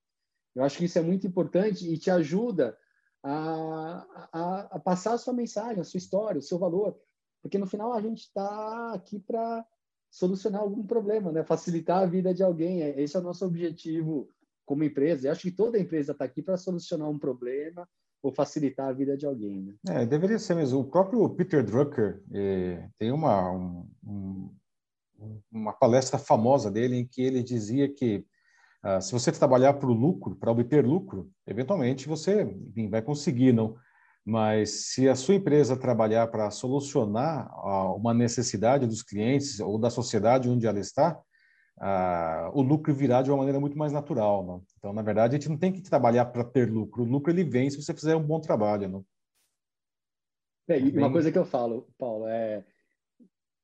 Eu 0.53 0.65
acho 0.65 0.77
que 0.77 0.85
isso 0.85 0.99
é 0.99 1.01
muito 1.01 1.25
importante 1.25 1.89
e 1.89 1.97
te 1.97 2.11
ajuda 2.11 2.77
a, 3.23 4.29
a, 4.33 4.59
a 4.75 4.79
passar 4.79 5.13
a 5.13 5.17
sua 5.17 5.33
mensagem, 5.33 5.79
a 5.79 5.85
sua 5.85 5.97
história, 5.97 6.39
o 6.39 6.43
seu 6.43 6.59
valor, 6.59 6.99
porque 7.41 7.57
no 7.57 7.65
final 7.65 7.93
a 7.93 8.01
gente 8.01 8.23
está 8.23 8.93
aqui 8.93 9.19
para 9.19 9.65
solucionar 10.11 10.61
algum 10.61 10.85
problema, 10.85 11.31
né? 11.31 11.43
Facilitar 11.45 12.03
a 12.03 12.05
vida 12.05 12.33
de 12.33 12.43
alguém. 12.43 12.81
É, 12.81 13.01
esse 13.01 13.15
é 13.15 13.19
o 13.19 13.23
nosso 13.23 13.45
objetivo 13.45 14.29
como 14.65 14.83
empresa. 14.83 15.27
Eu 15.27 15.31
acho 15.31 15.43
que 15.43 15.51
toda 15.51 15.79
empresa 15.79 16.11
está 16.11 16.25
aqui 16.25 16.41
para 16.41 16.57
solucionar 16.57 17.09
um 17.09 17.19
problema 17.19 17.87
ou 18.21 18.31
facilitar 18.31 18.89
a 18.89 18.93
vida 18.93 19.15
de 19.15 19.25
alguém. 19.25 19.61
Né? 19.61 20.01
É, 20.01 20.05
deveria 20.05 20.39
ser 20.39 20.55
mesmo. 20.55 20.79
O 20.79 20.89
próprio 20.89 21.29
Peter 21.29 21.63
Drucker 21.63 22.21
eh, 22.33 22.89
tem 22.97 23.11
uma, 23.11 23.51
um, 23.51 23.87
um, 24.03 24.49
uma 25.51 25.73
palestra 25.73 26.17
famosa 26.17 26.71
dele 26.71 26.95
em 26.95 27.05
que 27.05 27.21
ele 27.21 27.43
dizia 27.43 27.87
que 27.87 28.25
ah, 28.85 29.01
se 29.01 29.11
você 29.11 29.31
trabalhar 29.31 29.73
para 29.73 29.89
o 29.89 29.93
lucro, 29.93 30.35
para 30.35 30.51
obter 30.51 30.85
lucro, 30.85 31.27
eventualmente 31.47 32.07
você 32.07 32.43
enfim, 32.43 32.87
vai 32.87 33.01
conseguir, 33.01 33.51
não? 33.51 33.75
Mas 34.23 34.91
se 34.91 35.09
a 35.09 35.15
sua 35.15 35.33
empresa 35.33 35.75
trabalhar 35.75 36.27
para 36.27 36.51
solucionar 36.51 37.49
uma 37.95 38.13
necessidade 38.13 38.85
dos 38.85 39.01
clientes 39.01 39.59
ou 39.59 39.79
da 39.79 39.89
sociedade 39.89 40.47
onde 40.47 40.67
ela 40.67 40.79
está, 40.79 41.19
o 42.53 42.61
lucro 42.61 42.93
virá 42.93 43.21
de 43.21 43.29
uma 43.29 43.37
maneira 43.37 43.59
muito 43.59 43.77
mais 43.77 43.91
natural. 43.91 44.45
Não? 44.45 44.63
Então, 44.77 44.93
na 44.93 45.01
verdade, 45.01 45.35
a 45.35 45.39
gente 45.39 45.49
não 45.49 45.57
tem 45.57 45.71
que 45.71 45.81
trabalhar 45.81 46.25
para 46.25 46.43
ter 46.43 46.69
lucro. 46.69 47.03
O 47.03 47.05
lucro 47.05 47.31
ele 47.31 47.43
vem 47.43 47.69
se 47.69 47.81
você 47.81 47.93
fizer 47.93 48.15
um 48.15 48.23
bom 48.23 48.39
trabalho. 48.39 48.87
Não? 48.89 49.05
É, 50.67 50.79
e 50.79 50.97
uma 50.97 51.11
coisa 51.11 51.31
que 51.31 51.37
eu 51.37 51.45
falo, 51.45 51.87
Paulo, 51.97 52.27
é 52.27 52.63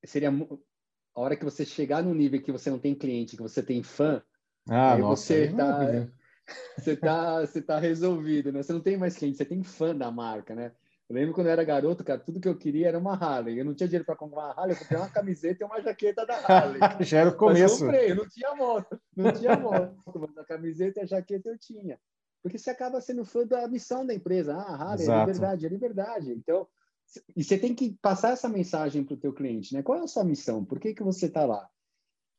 seria 0.03 0.29
a 0.29 1.19
hora 1.19 1.35
que 1.35 1.45
você 1.45 1.65
chegar 1.65 2.03
no 2.03 2.13
nível 2.13 2.41
que 2.41 2.51
você 2.51 2.69
não 2.69 2.79
tem 2.79 2.95
cliente, 2.95 3.35
que 3.35 3.41
você 3.41 3.61
tem 3.61 3.83
fã, 3.83 4.21
ah, 4.69 4.93
aí 4.93 5.01
nossa, 5.01 5.23
você 5.23 5.45
está 5.45 6.07
você 6.77 6.95
tá, 6.95 7.39
você 7.41 7.61
tá 7.61 7.79
resolvido, 7.79 8.51
né? 8.51 8.61
Você 8.63 8.73
não 8.73 8.81
tem 8.81 8.97
mais 8.97 9.17
cliente, 9.17 9.37
você 9.37 9.45
tem 9.45 9.63
fã 9.63 9.95
da 9.95 10.11
marca, 10.11 10.55
né? 10.55 10.71
Eu 11.11 11.15
lembro 11.15 11.33
quando 11.33 11.47
eu 11.47 11.51
era 11.51 11.63
garoto, 11.65 12.05
cara, 12.05 12.21
tudo 12.21 12.39
que 12.39 12.47
eu 12.47 12.57
queria 12.57 12.87
era 12.87 12.97
uma 12.97 13.13
Harley. 13.13 13.59
Eu 13.59 13.65
não 13.65 13.73
tinha 13.73 13.85
dinheiro 13.85 14.05
para 14.05 14.15
comprar 14.15 14.45
uma 14.45 14.51
Harley, 14.53 14.71
eu 14.71 14.79
comprei 14.79 14.97
uma 14.97 15.09
camiseta 15.09 15.61
e 15.61 15.65
uma 15.65 15.81
jaqueta 15.81 16.25
da 16.25 16.37
Harley. 16.37 16.79
Já 17.05 17.19
era 17.19 17.29
o 17.29 17.35
começo. 17.35 17.85
Mas 17.85 17.91
comprei, 17.91 18.11
eu 18.11 18.15
não 18.15 18.29
tinha 18.29 18.55
moto, 18.55 19.01
não 19.13 19.33
tinha 19.33 19.57
moto, 19.57 19.97
mas 20.15 20.37
a 20.37 20.45
camiseta 20.45 21.01
e 21.01 21.03
a 21.03 21.05
jaqueta 21.05 21.49
eu 21.49 21.57
tinha. 21.59 21.99
Porque 22.41 22.57
você 22.57 22.69
acaba 22.69 23.01
sendo 23.01 23.25
fã 23.25 23.45
da 23.45 23.67
missão 23.67 24.05
da 24.05 24.13
empresa. 24.13 24.55
Ah, 24.55 24.73
Harley, 24.73 25.01
é 25.01 25.03
Exato. 25.03 25.19
é 25.19 25.33
liberdade, 25.33 25.65
é 25.65 25.69
liberdade. 25.69 26.31
Então, 26.31 26.65
e 27.35 27.43
você 27.43 27.57
tem 27.57 27.75
que 27.75 27.91
passar 28.01 28.31
essa 28.31 28.47
mensagem 28.47 29.03
para 29.03 29.15
o 29.15 29.19
teu 29.19 29.33
cliente, 29.33 29.73
né? 29.73 29.83
Qual 29.83 29.99
é 29.99 30.01
a 30.01 30.07
sua 30.07 30.23
missão? 30.23 30.63
Por 30.63 30.79
que, 30.79 30.93
que 30.93 31.03
você 31.03 31.25
está 31.25 31.43
lá? 31.43 31.69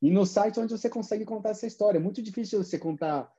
E 0.00 0.10
no 0.10 0.24
site 0.24 0.58
onde 0.58 0.72
você 0.72 0.88
consegue 0.88 1.26
contar 1.26 1.50
essa 1.50 1.66
história. 1.66 1.98
É 1.98 2.02
muito 2.02 2.22
difícil 2.22 2.64
você 2.64 2.78
contar 2.78 3.30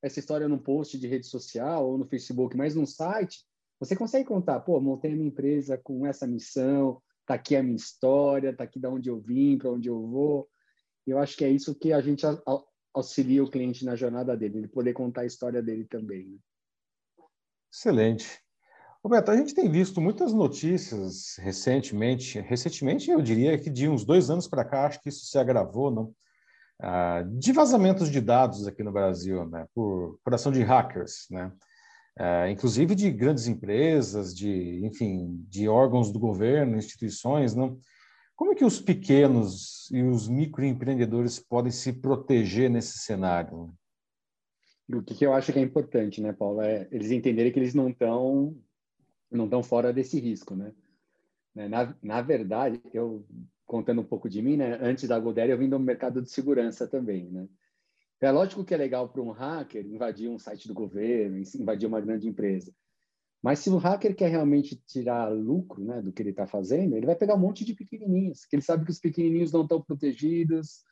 essa 0.00 0.18
história 0.18 0.48
num 0.48 0.58
post 0.58 0.98
de 0.98 1.06
rede 1.06 1.26
social 1.26 1.86
ou 1.86 1.98
no 1.98 2.06
Facebook, 2.06 2.56
mas 2.56 2.74
num 2.74 2.86
site 2.86 3.46
você 3.78 3.94
consegue 3.94 4.26
contar, 4.26 4.60
pô, 4.60 4.80
montei 4.80 5.12
a 5.12 5.14
minha 5.14 5.28
empresa 5.28 5.78
com 5.78 6.06
essa 6.06 6.26
missão, 6.26 7.00
tá 7.26 7.34
aqui 7.34 7.54
a 7.54 7.62
minha 7.62 7.76
história, 7.76 8.54
tá 8.54 8.64
aqui 8.64 8.78
da 8.78 8.90
onde 8.90 9.08
eu 9.08 9.20
vim, 9.20 9.58
para 9.58 9.70
onde 9.70 9.88
eu 9.88 10.00
vou. 10.06 10.48
Eu 11.06 11.18
acho 11.18 11.36
que 11.36 11.44
é 11.44 11.50
isso 11.50 11.74
que 11.74 11.92
a 11.92 12.00
gente 12.00 12.24
auxilia 12.92 13.42
o 13.44 13.50
cliente 13.50 13.84
na 13.84 13.94
jornada 13.94 14.36
dele, 14.36 14.58
ele 14.58 14.68
poder 14.68 14.92
contar 14.92 15.22
a 15.22 15.26
história 15.26 15.62
dele 15.62 15.84
também. 15.84 16.26
Né? 16.26 16.38
Excelente. 17.72 18.40
Roberto, 19.02 19.30
a 19.30 19.36
gente 19.36 19.54
tem 19.54 19.70
visto 19.70 20.00
muitas 20.00 20.32
notícias 20.32 21.36
recentemente, 21.38 22.40
recentemente 22.40 23.10
eu 23.10 23.22
diria 23.22 23.56
que 23.56 23.70
de 23.70 23.88
uns 23.88 24.04
dois 24.04 24.28
anos 24.28 24.48
para 24.48 24.64
cá, 24.64 24.86
acho 24.86 25.00
que 25.00 25.08
isso 25.08 25.24
se 25.26 25.38
agravou, 25.38 25.90
não? 25.90 26.12
Ah, 26.80 27.22
de 27.26 27.52
vazamentos 27.52 28.10
de 28.10 28.20
dados 28.20 28.66
aqui 28.66 28.82
no 28.82 28.92
Brasil, 28.92 29.44
né? 29.46 29.66
por, 29.74 30.18
por 30.22 30.34
ação 30.34 30.50
de 30.50 30.62
hackers, 30.62 31.26
né? 31.30 31.52
É, 32.18 32.50
inclusive 32.50 32.94
de 32.94 33.10
grandes 33.10 33.46
empresas, 33.46 34.34
de, 34.34 34.84
enfim, 34.84 35.44
de 35.48 35.68
órgãos 35.68 36.10
do 36.10 36.18
governo, 36.18 36.76
instituições, 36.76 37.54
não? 37.54 37.78
Como 38.34 38.52
é 38.52 38.54
que 38.54 38.64
os 38.64 38.80
pequenos 38.80 39.88
e 39.90 40.02
os 40.02 40.28
microempreendedores 40.28 41.38
podem 41.38 41.70
se 41.70 41.92
proteger 41.92 42.68
nesse 42.68 42.98
cenário? 42.98 43.72
O 44.92 45.02
que 45.02 45.24
eu 45.24 45.32
acho 45.32 45.52
que 45.52 45.58
é 45.58 45.62
importante, 45.62 46.20
né, 46.20 46.32
Paulo, 46.32 46.60
é 46.62 46.88
eles 46.90 47.10
entenderem 47.10 47.52
que 47.52 47.58
eles 47.58 47.74
não 47.74 47.88
estão 47.88 48.56
não 49.30 49.44
estão 49.44 49.62
fora 49.62 49.92
desse 49.92 50.18
risco, 50.18 50.56
né? 50.56 50.72
né? 51.54 51.68
Na, 51.68 51.94
na 52.02 52.22
verdade, 52.22 52.80
eu 52.94 53.26
contando 53.66 54.00
um 54.00 54.04
pouco 54.04 54.28
de 54.28 54.40
mim, 54.40 54.56
né? 54.56 54.78
Antes 54.80 55.06
da 55.06 55.20
Godere, 55.20 55.52
eu 55.52 55.58
vim 55.58 55.68
do 55.68 55.78
mercado 55.78 56.22
de 56.22 56.30
segurança 56.30 56.86
também, 56.86 57.30
né? 57.30 57.46
É 58.20 58.30
lógico 58.32 58.64
que 58.64 58.74
é 58.74 58.76
legal 58.76 59.08
para 59.08 59.22
um 59.22 59.30
hacker 59.30 59.86
invadir 59.86 60.28
um 60.28 60.38
site 60.38 60.66
do 60.66 60.74
governo, 60.74 61.38
invadir 61.38 61.86
uma 61.86 62.00
grande 62.00 62.28
empresa. 62.28 62.74
Mas 63.40 63.60
se 63.60 63.70
o 63.70 63.76
hacker 63.76 64.16
quer 64.16 64.28
realmente 64.28 64.76
tirar 64.84 65.28
lucro 65.28 65.84
né, 65.84 66.02
do 66.02 66.12
que 66.12 66.20
ele 66.20 66.30
está 66.30 66.44
fazendo, 66.44 66.96
ele 66.96 67.06
vai 67.06 67.14
pegar 67.14 67.36
um 67.36 67.38
monte 67.38 67.64
de 67.64 67.74
pequenininhos, 67.74 68.44
que 68.44 68.56
ele 68.56 68.62
sabe 68.62 68.84
que 68.84 68.90
os 68.90 68.98
pequenininhos 68.98 69.52
não 69.52 69.62
estão 69.62 69.80
protegidos, 69.80 70.82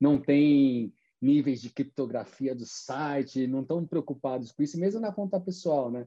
não 0.00 0.18
tem 0.18 0.94
níveis 1.20 1.60
de 1.60 1.70
criptografia 1.70 2.54
do 2.54 2.64
site, 2.64 3.46
não 3.46 3.60
estão 3.60 3.86
preocupados 3.86 4.50
com 4.50 4.62
isso, 4.62 4.80
mesmo 4.80 5.00
na 5.00 5.12
conta 5.12 5.38
pessoal, 5.38 5.90
né? 5.90 6.06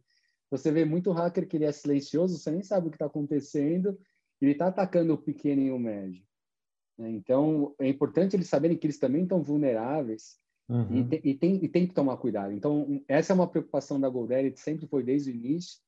Você 0.50 0.72
vê 0.72 0.86
muito 0.86 1.12
hacker 1.12 1.48
que 1.48 1.58
ele 1.58 1.66
é 1.66 1.72
silencioso, 1.72 2.38
você 2.38 2.50
nem 2.50 2.64
sabe 2.64 2.88
o 2.88 2.90
que 2.90 2.96
está 2.96 3.06
acontecendo, 3.06 4.00
ele 4.42 4.54
está 4.54 4.68
atacando 4.68 5.14
o 5.14 5.18
pequeno 5.18 5.62
e 5.62 5.72
o 5.72 5.80
médio. 5.80 6.24
Né? 6.98 7.10
Então, 7.12 7.76
é 7.80 7.88
importante 7.88 8.36
eles 8.36 8.48
saberem 8.48 8.78
que 8.78 8.88
eles 8.88 9.00
também 9.00 9.24
estão 9.24 9.42
vulneráveis 9.42 10.38
Uhum. 10.70 11.00
E, 11.00 11.04
te, 11.06 11.22
e, 11.24 11.34
tem, 11.34 11.64
e 11.64 11.68
tem 11.68 11.88
que 11.88 11.94
tomar 11.94 12.18
cuidado. 12.18 12.52
Então, 12.52 13.02
essa 13.08 13.32
é 13.32 13.36
uma 13.36 13.48
preocupação 13.48 14.00
da 14.00 14.10
GoDaddy, 14.10 14.60
sempre 14.60 14.86
foi 14.88 15.04
desde 15.04 15.32
o 15.32 15.34
início. 15.34 15.80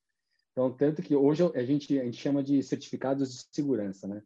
Então, 0.51 0.71
tanto 0.71 1.01
que 1.01 1.15
hoje 1.15 1.43
a 1.55 1.63
gente, 1.63 1.99
a 1.99 2.03
gente 2.03 2.17
chama 2.17 2.43
de 2.43 2.61
certificados 2.63 3.31
de 3.31 3.45
segurança, 3.51 4.07
né? 4.07 4.21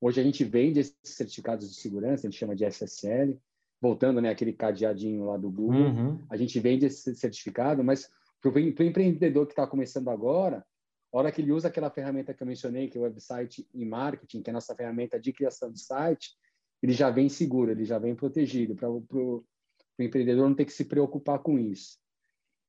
Hoje 0.00 0.20
a 0.20 0.24
gente 0.24 0.42
vende 0.44 0.80
esses 0.80 0.96
certificados 1.04 1.68
de 1.70 1.76
segurança, 1.76 2.26
a 2.26 2.30
gente 2.30 2.38
chama 2.38 2.56
de 2.56 2.64
SSL. 2.64 3.38
voltando, 3.80 4.20
né, 4.20 4.30
aquele 4.30 4.52
cadeadinho 4.52 5.24
lá 5.24 5.36
do 5.36 5.50
Google, 5.50 5.86
uhum. 5.86 6.18
a 6.30 6.36
gente 6.36 6.58
vende 6.60 6.86
esse 6.86 7.14
certificado, 7.16 7.82
mas 7.82 8.08
para 8.40 8.50
o 8.50 8.58
empreendedor 8.58 9.46
que 9.46 9.52
está 9.52 9.66
começando 9.66 10.08
agora, 10.08 10.64
a 11.12 11.18
hora 11.18 11.30
que 11.30 11.42
ele 11.42 11.52
usa 11.52 11.68
aquela 11.68 11.90
ferramenta 11.90 12.32
que 12.32 12.42
eu 12.42 12.46
mencionei, 12.46 12.88
que 12.88 12.96
é 12.96 13.00
o 13.00 13.04
website 13.04 13.68
e 13.74 13.84
marketing, 13.84 14.42
que 14.42 14.50
é 14.50 14.52
a 14.52 14.54
nossa 14.54 14.74
ferramenta 14.74 15.20
de 15.20 15.32
criação 15.32 15.70
de 15.70 15.80
site, 15.80 16.30
ele 16.82 16.92
já 16.92 17.10
vem 17.10 17.28
seguro, 17.28 17.70
ele 17.70 17.84
já 17.84 17.98
vem 17.98 18.14
protegido, 18.14 18.74
para 18.74 18.88
o 18.90 19.44
empreendedor 19.98 20.48
não 20.48 20.56
ter 20.56 20.64
que 20.64 20.72
se 20.72 20.84
preocupar 20.84 21.40
com 21.40 21.58
isso. 21.58 21.98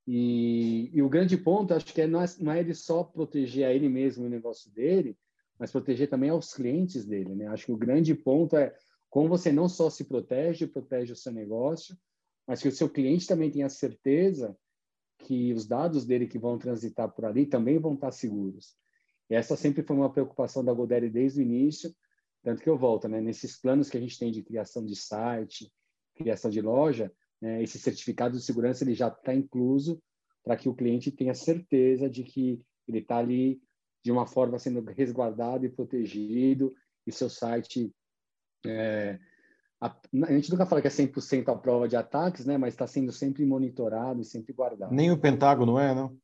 E, 0.05 0.89
e 0.93 1.01
o 1.01 1.09
grande 1.09 1.37
ponto, 1.37 1.73
acho 1.73 1.93
que 1.93 2.01
é 2.01 2.07
não, 2.07 2.21
é 2.21 2.25
não 2.39 2.51
é 2.51 2.59
ele 2.59 2.73
só 2.73 3.03
proteger 3.03 3.65
a 3.65 3.73
ele 3.73 3.87
mesmo 3.87 4.25
o 4.25 4.29
negócio 4.29 4.69
dele, 4.71 5.17
mas 5.57 5.71
proteger 5.71 6.09
também 6.09 6.29
aos 6.29 6.53
clientes 6.53 7.05
dele. 7.05 7.35
Né? 7.35 7.47
Acho 7.47 7.67
que 7.67 7.71
o 7.71 7.77
grande 7.77 8.13
ponto 8.13 8.57
é 8.57 8.75
como 9.09 9.29
você 9.29 9.51
não 9.51 9.69
só 9.69 9.89
se 9.89 10.03
protege, 10.03 10.67
protege 10.67 11.13
o 11.13 11.15
seu 11.15 11.31
negócio, 11.31 11.97
mas 12.47 12.61
que 12.61 12.67
o 12.67 12.71
seu 12.71 12.89
cliente 12.89 13.27
também 13.27 13.49
tenha 13.49 13.69
certeza 13.69 14.57
que 15.19 15.53
os 15.53 15.65
dados 15.65 16.05
dele 16.05 16.27
que 16.27 16.39
vão 16.39 16.57
transitar 16.57 17.09
por 17.09 17.25
ali 17.25 17.45
também 17.45 17.79
vão 17.79 17.93
estar 17.93 18.11
seguros. 18.11 18.75
E 19.29 19.35
essa 19.35 19.55
sempre 19.55 19.83
foi 19.83 19.95
uma 19.95 20.11
preocupação 20.11 20.63
da 20.65 20.73
Godaddy 20.73 21.09
desde 21.09 21.39
o 21.39 21.43
início, 21.43 21.95
tanto 22.43 22.61
que 22.61 22.69
eu 22.69 22.77
volto, 22.77 23.07
né? 23.07 23.21
Nesses 23.21 23.57
planos 23.57 23.89
que 23.89 23.97
a 23.97 24.01
gente 24.01 24.19
tem 24.19 24.31
de 24.31 24.43
criação 24.43 24.85
de 24.85 24.95
site, 24.95 25.71
criação 26.15 26.49
de 26.49 26.61
loja, 26.61 27.11
né? 27.41 27.61
esse 27.61 27.79
certificado 27.79 28.37
de 28.37 28.43
segurança 28.43 28.83
ele 28.83 28.93
já 28.93 29.07
está 29.07 29.33
incluso 29.33 30.01
para 30.43 30.55
que 30.55 30.69
o 30.69 30.75
cliente 30.75 31.11
tenha 31.11 31.33
certeza 31.33 32.09
de 32.09 32.23
que 32.23 32.61
ele 32.87 32.99
está 32.99 33.17
ali 33.17 33.61
de 34.03 34.11
uma 34.11 34.25
forma 34.25 34.59
sendo 34.59 34.81
resguardado 34.91 35.65
e 35.65 35.69
protegido 35.69 36.73
e 37.07 37.11
seu 37.11 37.29
site 37.29 37.93
é, 38.65 39.19
a, 39.83 39.93
a, 40.27 40.31
gente 40.31 40.49
nunca 40.49 40.65
fala 40.65 40.81
que 40.81 40.87
é 40.87 40.89
100% 40.89 41.49
a 41.49 41.55
prova 41.57 41.89
de 41.89 41.97
ataques, 41.97 42.45
né? 42.45 42.57
Mas 42.57 42.73
está 42.73 42.87
sendo 42.87 43.11
sempre 43.11 43.45
monitorado 43.45 44.21
e 44.21 44.25
sempre 44.25 44.53
guardado. 44.53 44.93
Nem 44.93 45.11
o 45.11 45.17
Pentágono 45.17 45.77
é, 45.77 45.93
não? 45.93 46.17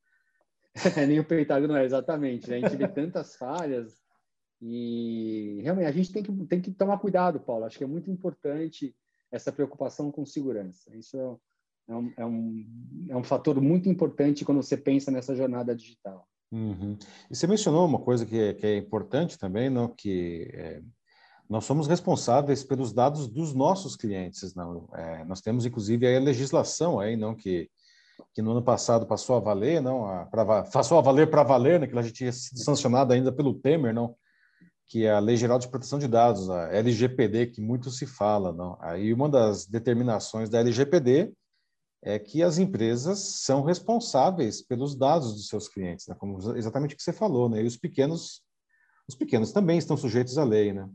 Nem 1.08 1.20
o 1.20 1.26
Pentágono 1.26 1.76
é, 1.76 1.84
exatamente. 1.84 2.50
Né? 2.50 2.58
A 2.58 2.60
gente 2.62 2.78
vê 2.78 2.88
tantas 2.88 3.36
falhas 3.36 4.00
e 4.62 5.60
realmente 5.62 5.88
a 5.88 5.92
gente 5.92 6.14
tem 6.14 6.24
que, 6.24 6.32
tem 6.46 6.62
que 6.62 6.72
tomar 6.72 7.00
cuidado, 7.00 7.40
Paulo. 7.42 7.66
Acho 7.66 7.78
que 7.78 7.84
é 7.84 7.88
muito 7.88 8.10
importante 8.10 8.96
essa 9.32 9.52
preocupação 9.52 10.12
com 10.12 10.26
segurança. 10.26 10.96
Isso 10.96 11.18
é 11.88 11.96
um, 11.96 12.14
é 12.18 12.26
um, 12.26 13.08
é 13.10 13.18
um 13.18 13.24
fator 13.24 13.60
muito 13.62 13.90
importante 13.90 14.46
quando 14.46 14.62
você 14.62 14.78
pensa 14.78 15.12
nessa 15.12 15.36
jornada 15.36 15.76
digital. 15.76 16.28
Uhum. 16.52 16.98
E 17.30 17.36
você 17.36 17.46
mencionou 17.46 17.86
uma 17.86 18.00
coisa 18.00 18.26
que 18.26 18.40
é, 18.40 18.54
que 18.54 18.66
é 18.66 18.78
importante 18.78 19.38
também, 19.38 19.70
não? 19.70 19.88
que 19.88 20.50
é, 20.54 20.82
nós 21.48 21.66
somos 21.66 21.88
responsáveis 21.88 22.64
pelos 22.64 22.92
dados 22.92 23.28
dos 23.28 23.54
nossos 23.54 23.96
clientes. 23.96 24.56
Não? 24.56 24.88
É, 24.94 25.24
nós 25.26 25.42
temos, 25.42 25.66
inclusive, 25.66 26.08
a 26.08 26.20
legislação 26.20 27.00
aí, 27.00 27.16
não 27.16 27.36
que, 27.36 27.70
que 28.34 28.42
no 28.42 28.52
ano 28.52 28.64
passado 28.64 29.06
passou 29.06 29.36
a 29.36 29.40
valer, 29.40 29.82
não, 29.82 30.06
a, 30.06 30.26
pra, 30.26 30.64
passou 30.64 30.98
a 30.98 31.02
valer 31.02 31.30
para 31.30 31.44
valer, 31.44 31.80
né, 31.80 31.88
que 31.88 31.94
ela 31.94 32.04
já 32.04 32.12
tinha 32.12 32.32
sido 32.32 32.60
sancionada 32.60 33.14
ainda 33.14 33.32
pelo 33.32 33.54
Temer, 33.54 33.94
não, 33.94 34.16
que 34.90 35.06
é 35.06 35.12
a 35.12 35.20
Lei 35.20 35.38
Geral 35.38 35.60
de 35.60 35.70
Proteção 35.70 36.00
de 36.00 36.08
Dados, 36.08 36.50
a 36.50 36.74
LGPD, 36.74 37.48
que 37.48 37.62
muito 37.62 37.92
se 37.92 38.08
fala. 38.08 38.52
Não? 38.52 38.76
Aí 38.82 39.14
uma 39.14 39.30
das 39.30 39.68
determinações 39.68 40.50
da 40.50 40.60
LGPD 40.60 41.32
é 42.02 42.18
que 42.18 42.42
as 42.42 42.58
empresas 42.58 43.20
são 43.44 43.62
responsáveis 43.62 44.64
pelos 44.64 44.96
dados 44.96 45.34
dos 45.34 45.48
seus 45.48 45.68
clientes, 45.68 46.08
né? 46.08 46.16
como 46.16 46.40
exatamente 46.58 46.96
o 46.96 46.98
que 46.98 47.04
você 47.04 47.14
falou, 47.14 47.48
né? 47.48 47.62
E 47.62 47.68
os 47.68 47.78
pequenos, 47.78 48.42
os 49.08 49.16
pequenos 49.16 49.52
também 49.52 49.78
estão 49.78 49.96
sujeitos 49.96 50.38
à 50.40 50.44
lei, 50.44 50.74
né? 50.74 50.90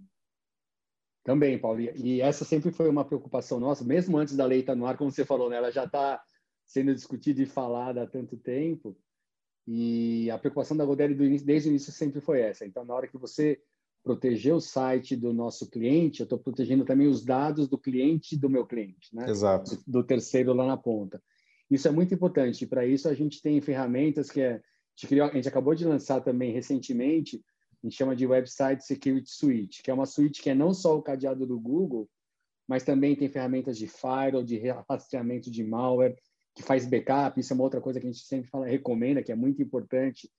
Também, 1.22 1.58
Paulo. 1.58 1.80
E 1.80 2.20
essa 2.20 2.44
sempre 2.44 2.72
foi 2.72 2.88
uma 2.88 3.04
preocupação 3.04 3.60
nossa, 3.60 3.84
mesmo 3.84 4.18
antes 4.18 4.36
da 4.36 4.44
lei 4.44 4.60
estar 4.60 4.74
no 4.74 4.86
ar, 4.86 4.96
como 4.96 5.12
você 5.12 5.24
falou, 5.24 5.48
né? 5.48 5.56
Ela 5.56 5.70
já 5.70 5.84
está 5.84 6.20
sendo 6.66 6.92
discutida 6.92 7.40
e 7.42 7.46
falada 7.46 8.02
há 8.02 8.06
tanto 8.06 8.36
tempo. 8.36 8.96
E 9.68 10.28
a 10.30 10.38
preocupação 10.38 10.76
da 10.76 10.84
Godel 10.84 11.14
desde 11.14 11.68
o 11.68 11.70
início 11.70 11.92
sempre 11.92 12.20
foi 12.20 12.40
essa. 12.40 12.66
Então, 12.66 12.84
na 12.84 12.94
hora 12.94 13.06
que 13.06 13.16
você 13.16 13.62
proteger 14.04 14.54
o 14.54 14.60
site 14.60 15.16
do 15.16 15.32
nosso 15.32 15.68
cliente, 15.70 16.20
eu 16.20 16.24
estou 16.24 16.38
protegendo 16.38 16.84
também 16.84 17.06
os 17.06 17.24
dados 17.24 17.66
do 17.66 17.78
cliente 17.78 18.36
do 18.36 18.50
meu 18.50 18.66
cliente, 18.66 19.14
né? 19.16 19.28
Exato. 19.28 19.76
Do, 19.76 19.82
do 19.86 20.04
terceiro 20.04 20.52
lá 20.52 20.66
na 20.66 20.76
ponta. 20.76 21.20
Isso 21.70 21.88
é 21.88 21.90
muito 21.90 22.12
importante. 22.12 22.66
Para 22.66 22.86
isso, 22.86 23.08
a 23.08 23.14
gente 23.14 23.40
tem 23.40 23.58
ferramentas 23.62 24.30
que 24.30 24.42
é, 24.42 24.60
a, 25.22 25.34
gente 25.34 25.48
acabou 25.48 25.74
de 25.74 25.86
lançar 25.86 26.20
também 26.20 26.52
recentemente, 26.52 27.42
a 27.82 27.86
gente 27.86 27.96
chama 27.96 28.14
de 28.14 28.26
Website 28.26 28.84
Security 28.84 29.30
Suite, 29.30 29.82
que 29.82 29.90
é 29.90 29.94
uma 29.94 30.06
suite 30.06 30.42
que 30.42 30.50
é 30.50 30.54
não 30.54 30.74
só 30.74 30.96
o 30.96 31.02
cadeado 31.02 31.46
do 31.46 31.58
Google, 31.58 32.08
mas 32.68 32.82
também 32.82 33.16
tem 33.16 33.28
ferramentas 33.28 33.78
de 33.78 33.86
firewall, 33.86 34.44
de 34.44 34.60
rastreamento 34.88 35.50
de 35.50 35.64
malware, 35.64 36.16
que 36.54 36.62
faz 36.62 36.86
backup. 36.86 37.40
Isso 37.40 37.52
é 37.52 37.54
uma 37.54 37.64
outra 37.64 37.80
coisa 37.80 37.98
que 37.98 38.06
a 38.06 38.10
gente 38.10 38.24
sempre 38.24 38.48
fala, 38.48 38.66
recomenda, 38.66 39.22
que 39.22 39.32
é 39.32 39.34
muito 39.34 39.62
importante. 39.62 40.30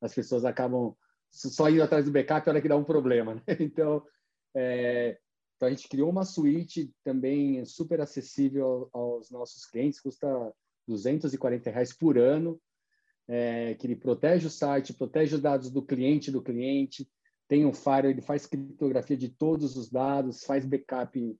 As 0.00 0.14
pessoas 0.14 0.44
acabam 0.44 0.94
só 1.30 1.68
indo 1.68 1.82
atrás 1.82 2.04
do 2.04 2.12
backup, 2.12 2.48
hora 2.48 2.60
que 2.60 2.68
dá 2.68 2.76
um 2.76 2.84
problema. 2.84 3.34
Né? 3.34 3.42
Então, 3.60 4.02
é, 4.54 5.18
então, 5.56 5.68
a 5.68 5.70
gente 5.70 5.88
criou 5.88 6.10
uma 6.10 6.24
suíte 6.24 6.92
também 7.02 7.64
super 7.64 8.00
acessível 8.00 8.90
aos 8.92 9.30
nossos 9.30 9.64
clientes, 9.64 10.00
custa 10.00 10.28
240 10.86 11.70
reais 11.70 11.92
por 11.96 12.18
ano, 12.18 12.60
é, 13.26 13.74
que 13.74 13.86
ele 13.86 13.96
protege 13.96 14.46
o 14.46 14.50
site, 14.50 14.94
protege 14.94 15.34
os 15.34 15.40
dados 15.40 15.70
do 15.70 15.82
cliente 15.82 16.30
do 16.30 16.42
cliente, 16.42 17.08
tem 17.48 17.64
um 17.64 17.72
firewall, 17.72 18.10
ele 18.10 18.20
faz 18.20 18.46
criptografia 18.46 19.16
de 19.16 19.28
todos 19.28 19.76
os 19.76 19.90
dados, 19.90 20.44
faz 20.44 20.66
backup 20.66 21.38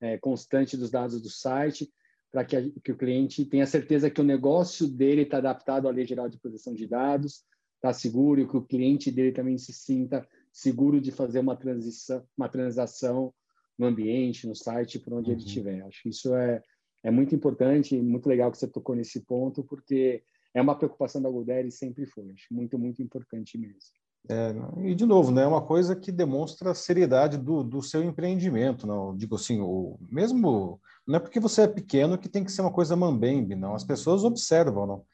é, 0.00 0.18
constante 0.18 0.76
dos 0.76 0.90
dados 0.90 1.20
do 1.20 1.28
site, 1.28 1.90
para 2.30 2.44
que, 2.44 2.70
que, 2.80 2.92
o 2.92 2.96
cliente 2.96 3.44
tenha 3.44 3.66
certeza 3.66 4.10
que 4.10 4.20
o 4.20 4.24
negócio 4.24 4.86
dele 4.86 5.22
está 5.22 5.38
adaptado 5.38 5.88
à 5.88 5.90
Lei 5.90 6.06
Geral 6.06 6.28
de 6.28 6.38
Proteção 6.38 6.74
de 6.74 6.86
Dados, 6.86 7.42
está 7.78 7.92
seguro 7.92 8.40
e 8.40 8.46
que 8.46 8.56
o 8.56 8.62
cliente 8.62 9.10
dele 9.10 9.32
também 9.32 9.56
se 9.56 9.72
sinta 9.72 10.26
seguro 10.52 11.00
de 11.00 11.10
fazer 11.10 11.38
uma 11.38 11.56
transição, 11.56 12.22
uma 12.36 12.48
transação 12.48 13.32
no 13.78 13.86
ambiente, 13.86 14.46
no 14.46 14.54
site, 14.54 14.98
por 14.98 15.12
onde 15.14 15.30
uhum. 15.30 15.36
ele 15.36 15.44
estiver. 15.44 15.82
Acho 15.82 16.02
que 16.02 16.08
isso 16.08 16.34
é, 16.34 16.60
é 17.04 17.10
muito 17.10 17.34
importante 17.34 17.94
e 17.94 18.02
muito 18.02 18.28
legal 18.28 18.50
que 18.50 18.58
você 18.58 18.66
tocou 18.66 18.94
nesse 18.94 19.20
ponto, 19.20 19.62
porque 19.62 20.22
é 20.52 20.60
uma 20.60 20.76
preocupação 20.76 21.22
da 21.22 21.30
Golderi 21.30 21.70
sempre 21.70 22.04
foi. 22.06 22.30
Acho 22.32 22.52
muito, 22.52 22.78
muito 22.78 23.00
importante 23.00 23.56
mesmo. 23.56 23.78
É, 24.28 24.52
e 24.82 24.94
de 24.94 25.06
novo, 25.06 25.30
né, 25.30 25.42
é 25.42 25.46
uma 25.46 25.62
coisa 25.62 25.94
que 25.94 26.10
demonstra 26.10 26.72
a 26.72 26.74
seriedade 26.74 27.38
do, 27.38 27.62
do 27.62 27.80
seu 27.80 28.02
empreendimento, 28.02 28.86
não 28.86 29.16
digo 29.16 29.36
assim, 29.36 29.60
o 29.60 29.96
mesmo 30.10 30.78
não 31.06 31.16
é 31.16 31.18
porque 31.18 31.40
você 31.40 31.62
é 31.62 31.66
pequeno 31.66 32.18
que 32.18 32.28
tem 32.28 32.44
que 32.44 32.52
ser 32.52 32.60
uma 32.60 32.72
coisa 32.72 32.94
mambembe, 32.94 33.54
não. 33.54 33.74
As 33.74 33.82
pessoas 33.82 34.24
observam, 34.24 34.86
não. 34.86 35.04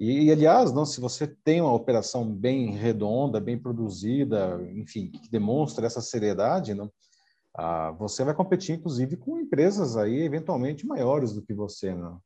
E, 0.00 0.24
e, 0.24 0.32
aliás, 0.32 0.72
não, 0.72 0.86
se 0.86 0.98
você 0.98 1.26
tem 1.26 1.60
uma 1.60 1.74
operação 1.74 2.26
bem 2.26 2.72
redonda, 2.72 3.38
bem 3.38 3.58
produzida, 3.58 4.58
enfim, 4.72 5.10
que 5.10 5.30
demonstra 5.30 5.86
essa 5.86 6.00
seriedade, 6.00 6.72
não, 6.72 6.90
ah, 7.54 7.90
você 7.92 8.24
vai 8.24 8.34
competir, 8.34 8.76
inclusive, 8.76 9.18
com 9.18 9.38
empresas 9.38 9.98
aí 9.98 10.22
eventualmente 10.22 10.86
maiores 10.86 11.34
do 11.34 11.42
que 11.42 11.52
você, 11.52 11.94
não. 11.94 12.18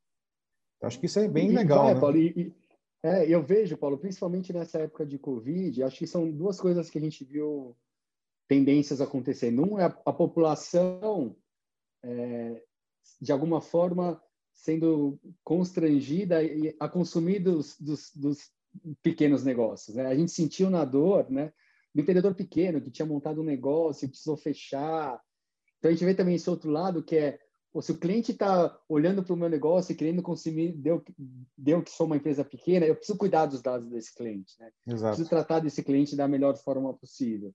Então, 0.76 0.86
acho 0.86 1.00
que 1.00 1.06
isso 1.06 1.18
é 1.18 1.26
bem 1.26 1.50
e, 1.50 1.52
legal, 1.52 1.84
vai, 1.84 1.94
né? 1.94 2.00
Paulo, 2.00 2.16
e, 2.16 2.54
é, 3.02 3.28
eu 3.28 3.42
vejo, 3.42 3.76
Paulo, 3.76 3.98
principalmente 3.98 4.52
nessa 4.52 4.78
época 4.78 5.04
de 5.04 5.18
Covid, 5.18 5.82
acho 5.82 5.98
que 5.98 6.06
são 6.06 6.30
duas 6.30 6.60
coisas 6.60 6.88
que 6.88 6.98
a 6.98 7.00
gente 7.00 7.24
viu 7.24 7.76
tendências 8.48 9.00
acontecendo. 9.00 9.62
Um 9.62 9.80
é 9.80 9.86
a, 9.86 9.98
a 10.06 10.12
população, 10.12 11.34
é, 12.04 12.62
de 13.20 13.32
alguma 13.32 13.60
forma, 13.60 14.22
sendo 14.54 15.18
constrangida 15.42 16.38
a 16.80 16.88
consumir 16.88 17.40
dos, 17.40 17.76
dos, 17.78 18.10
dos 18.14 18.50
pequenos 19.02 19.44
negócios. 19.44 19.96
Né? 19.96 20.06
A 20.06 20.14
gente 20.14 20.32
sentiu 20.32 20.70
na 20.70 20.84
dor, 20.84 21.30
né? 21.30 21.52
Do 21.94 22.00
empreendedor 22.00 22.34
pequeno 22.34 22.80
que 22.80 22.90
tinha 22.90 23.06
montado 23.06 23.40
um 23.40 23.44
negócio 23.44 24.04
e 24.04 24.08
precisou 24.08 24.36
fechar. 24.36 25.20
Então 25.78 25.90
a 25.90 25.92
gente 25.92 26.04
vê 26.04 26.14
também 26.14 26.34
esse 26.34 26.48
outro 26.50 26.70
lado 26.70 27.02
que 27.02 27.16
é 27.16 27.38
ou 27.72 27.82
se 27.82 27.90
o 27.90 27.98
cliente 27.98 28.30
está 28.30 28.80
olhando 28.88 29.20
para 29.20 29.34
o 29.34 29.36
meu 29.36 29.48
negócio 29.48 29.90
e 29.90 29.96
querendo 29.96 30.22
consumir, 30.22 30.72
deu, 30.74 31.02
deu 31.58 31.82
que 31.82 31.90
sou 31.90 32.06
uma 32.06 32.16
empresa 32.16 32.44
pequena, 32.44 32.86
eu 32.86 32.94
preciso 32.94 33.18
cuidar 33.18 33.46
dos 33.46 33.60
dados 33.60 33.90
desse 33.90 34.14
cliente, 34.14 34.54
né? 34.60 34.70
Preciso 34.84 35.28
tratar 35.28 35.58
desse 35.58 35.82
cliente 35.82 36.14
da 36.14 36.28
melhor 36.28 36.56
forma 36.56 36.94
possível. 36.94 37.52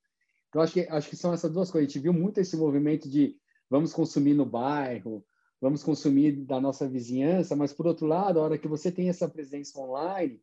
Então 0.50 0.62
acho 0.62 0.74
que 0.74 0.82
acho 0.82 1.10
que 1.10 1.16
são 1.16 1.34
essas 1.34 1.52
duas 1.52 1.72
coisas. 1.72 1.88
A 1.88 1.90
gente 1.90 2.04
viu 2.04 2.12
muito 2.12 2.38
esse 2.38 2.58
movimento 2.58 3.10
de 3.10 3.38
vamos 3.70 3.94
consumir 3.94 4.34
no 4.34 4.46
bairro, 4.46 5.24
vamos 5.62 5.84
consumir 5.84 6.34
da 6.46 6.60
nossa 6.60 6.88
vizinhança, 6.88 7.56
mas 7.56 7.74
por 7.74 7.86
outro 7.86 8.06
lado, 8.06 8.40
a 8.40 8.44
hora 8.44 8.58
que 8.58 8.68
você 8.68 8.92
tem 8.92 9.10
essa 9.10 9.28
presença 9.28 9.80
online, 9.80 10.42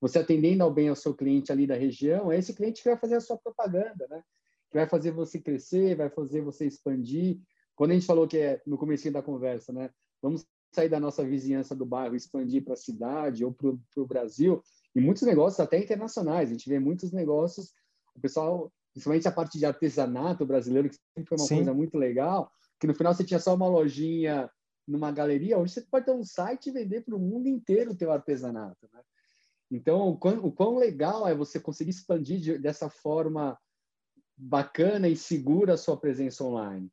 você 0.00 0.18
atendendo 0.18 0.62
ao 0.62 0.72
bem 0.72 0.88
ao 0.88 0.96
seu 0.96 1.14
cliente 1.14 1.52
ali 1.52 1.66
da 1.66 1.74
região, 1.74 2.30
é 2.30 2.38
esse 2.38 2.54
cliente 2.54 2.82
que 2.82 2.88
vai 2.88 2.98
fazer 2.98 3.16
a 3.16 3.20
sua 3.20 3.36
propaganda, 3.36 4.06
né? 4.08 4.22
Que 4.70 4.78
vai 4.78 4.86
fazer 4.86 5.10
você 5.10 5.38
crescer, 5.38 5.96
vai 5.96 6.08
fazer 6.08 6.40
você 6.40 6.66
expandir. 6.66 7.40
Quando 7.74 7.90
a 7.90 7.94
gente 7.94 8.06
falou 8.06 8.26
que 8.26 8.38
é 8.38 8.62
no 8.66 8.78
começo 8.78 9.10
da 9.10 9.22
conversa, 9.22 9.72
né? 9.72 9.90
Vamos 10.22 10.46
sair 10.72 10.88
da 10.88 11.00
nossa 11.00 11.24
vizinhança 11.24 11.74
do 11.74 11.84
bairro, 11.84 12.14
expandir 12.14 12.64
para 12.64 12.74
a 12.74 12.76
cidade 12.76 13.44
ou 13.44 13.52
para 13.52 13.70
o 13.96 14.06
Brasil, 14.06 14.62
e 14.94 15.00
muitos 15.00 15.22
negócios 15.22 15.60
até 15.60 15.78
internacionais. 15.78 16.48
A 16.48 16.52
gente 16.52 16.68
vê 16.68 16.78
muitos 16.78 17.12
negócios, 17.12 17.72
o 18.14 18.20
pessoal, 18.20 18.72
principalmente 18.92 19.28
a 19.28 19.32
parte 19.32 19.58
de 19.58 19.66
artesanato 19.66 20.46
brasileiro, 20.46 20.88
que 20.88 20.96
sempre 21.14 21.28
foi 21.28 21.38
uma 21.38 21.46
Sim. 21.46 21.56
coisa 21.56 21.74
muito 21.74 21.98
legal, 21.98 22.50
que 22.80 22.86
no 22.86 22.94
final 22.94 23.12
você 23.14 23.22
tinha 23.22 23.38
só 23.38 23.54
uma 23.54 23.68
lojinha 23.68 24.50
numa 24.88 25.12
galeria, 25.12 25.58
hoje 25.58 25.74
você 25.74 25.82
pode 25.82 26.06
ter 26.06 26.12
um 26.12 26.24
site 26.24 26.68
e 26.68 26.72
vender 26.72 27.02
para 27.02 27.14
o 27.14 27.18
mundo 27.18 27.46
inteiro 27.46 27.92
o 27.92 27.96
teu 27.96 28.10
artesanato. 28.10 28.88
Né? 28.92 29.00
Então, 29.70 30.08
o 30.08 30.16
quão, 30.16 30.44
o 30.44 30.50
quão 30.50 30.76
legal 30.76 31.28
é 31.28 31.34
você 31.34 31.60
conseguir 31.60 31.90
expandir 31.90 32.40
de, 32.40 32.58
dessa 32.58 32.88
forma 32.88 33.56
bacana 34.36 35.08
e 35.08 35.14
segura 35.14 35.74
a 35.74 35.76
sua 35.76 35.96
presença 35.96 36.42
online. 36.42 36.90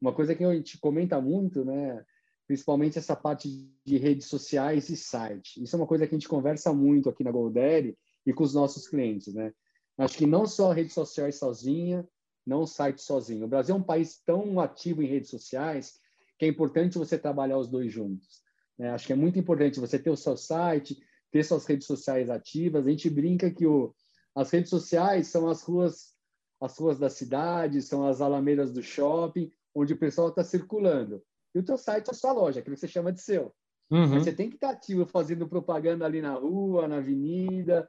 Uma 0.00 0.12
coisa 0.12 0.34
que 0.34 0.44
a 0.44 0.54
gente 0.54 0.78
comenta 0.78 1.20
muito, 1.20 1.64
né? 1.64 2.04
principalmente 2.46 2.98
essa 2.98 3.16
parte 3.16 3.48
de 3.84 3.96
redes 3.96 4.26
sociais 4.26 4.90
e 4.90 4.96
site. 4.96 5.62
Isso 5.62 5.74
é 5.74 5.78
uma 5.78 5.86
coisa 5.86 6.06
que 6.06 6.14
a 6.14 6.18
gente 6.18 6.28
conversa 6.28 6.72
muito 6.72 7.08
aqui 7.08 7.24
na 7.24 7.32
Goldere 7.32 7.96
e 8.26 8.32
com 8.32 8.44
os 8.44 8.54
nossos 8.54 8.86
clientes. 8.86 9.32
Né? 9.32 9.52
Acho 9.96 10.18
que 10.18 10.26
não 10.26 10.46
só 10.46 10.70
redes 10.70 10.92
sociais 10.92 11.36
sozinha, 11.36 12.06
não 12.50 12.66
site 12.66 13.00
sozinho. 13.00 13.44
O 13.44 13.48
Brasil 13.48 13.74
é 13.76 13.78
um 13.78 13.82
país 13.82 14.20
tão 14.26 14.58
ativo 14.58 15.02
em 15.02 15.06
redes 15.06 15.30
sociais 15.30 16.00
que 16.36 16.44
é 16.44 16.48
importante 16.48 16.98
você 16.98 17.16
trabalhar 17.16 17.58
os 17.58 17.68
dois 17.68 17.92
juntos. 17.92 18.42
Né? 18.76 18.90
Acho 18.90 19.06
que 19.06 19.12
é 19.12 19.16
muito 19.16 19.38
importante 19.38 19.78
você 19.78 19.98
ter 19.98 20.10
o 20.10 20.16
seu 20.16 20.36
site, 20.36 21.00
ter 21.30 21.44
suas 21.44 21.64
redes 21.64 21.86
sociais 21.86 22.28
ativas. 22.28 22.84
A 22.84 22.90
gente 22.90 23.08
brinca 23.08 23.50
que 23.52 23.64
o, 23.64 23.94
as 24.34 24.50
redes 24.50 24.68
sociais 24.68 25.28
são 25.28 25.48
as 25.48 25.62
ruas, 25.62 26.12
as 26.60 26.76
ruas 26.76 26.98
da 26.98 27.08
cidade, 27.08 27.82
são 27.82 28.04
as 28.04 28.20
alamedas 28.20 28.72
do 28.72 28.82
shopping, 28.82 29.52
onde 29.72 29.92
o 29.92 29.98
pessoal 29.98 30.30
está 30.30 30.42
circulando. 30.42 31.22
E 31.54 31.60
o 31.60 31.62
teu 31.62 31.78
site 31.78 32.08
é 32.08 32.10
a 32.10 32.14
sua 32.14 32.32
loja, 32.32 32.62
que 32.62 32.70
você 32.70 32.88
chama 32.88 33.12
de 33.12 33.20
seu. 33.20 33.54
Uhum. 33.90 34.18
Você 34.18 34.32
tem 34.32 34.48
que 34.48 34.56
estar 34.56 34.70
ativo 34.70 35.06
fazendo 35.06 35.48
propaganda 35.48 36.04
ali 36.04 36.20
na 36.20 36.34
rua, 36.34 36.88
na 36.88 36.96
avenida, 36.96 37.88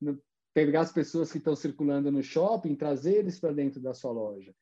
no, 0.00 0.20
pegar 0.52 0.80
as 0.80 0.92
pessoas 0.92 1.30
que 1.30 1.38
estão 1.38 1.54
circulando 1.54 2.10
no 2.10 2.22
shopping, 2.22 2.74
trazer 2.74 3.16
eles 3.16 3.38
para 3.38 3.52
dentro 3.52 3.80
da 3.80 3.94
sua 3.94 4.10
loja. 4.10 4.54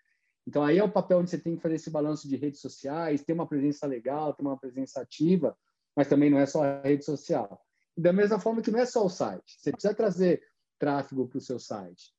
Então, 0.47 0.63
aí 0.63 0.79
é 0.79 0.85
o 0.85 0.91
papel 0.91 1.19
onde 1.19 1.31
você 1.31 1.39
tem 1.39 1.57
que 1.57 1.63
fazer 1.63 1.75
esse 1.75 1.91
balanço 1.91 2.29
de 2.29 2.37
redes 2.37 2.61
sociais, 2.61 3.23
ter 3.23 3.35
uma 3.35 3.47
presença 3.47 3.87
legal, 3.87 4.33
ter 4.33 4.43
uma 4.43 4.59
presença 4.59 5.01
ativa, 5.01 5.57
mas 5.95 6.09
também 6.09 6.31
não 6.31 6.39
é 6.39 6.47
só 6.47 6.63
a 6.65 6.81
rede 6.81 7.05
social. 7.05 7.61
Da 7.97 8.13
mesma 8.13 8.39
forma 8.39 8.63
que 8.63 8.71
não 8.71 8.79
é 8.79 8.87
só 8.87 9.05
o 9.05 9.11
site, 9.11 9.59
você 9.59 9.73
precisa 9.73 9.95
trazer 9.95 10.43
tráfego 10.79 11.29
para 11.29 11.39
o 11.39 11.41
seu 11.41 11.59
site. 11.59 12.15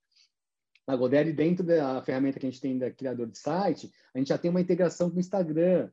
A 0.86 0.96
Godaddy, 0.96 1.32
dentro 1.32 1.64
da 1.64 2.02
ferramenta 2.02 2.40
que 2.40 2.46
a 2.46 2.50
gente 2.50 2.62
tem 2.62 2.78
da 2.78 2.92
criador 2.92 3.28
de 3.28 3.38
site, 3.38 3.92
a 4.14 4.18
gente 4.18 4.30
já 4.30 4.38
tem 4.38 4.52
uma 4.52 4.62
integração 4.62 5.10
com 5.10 5.18
o 5.18 5.20
Instagram, 5.20 5.90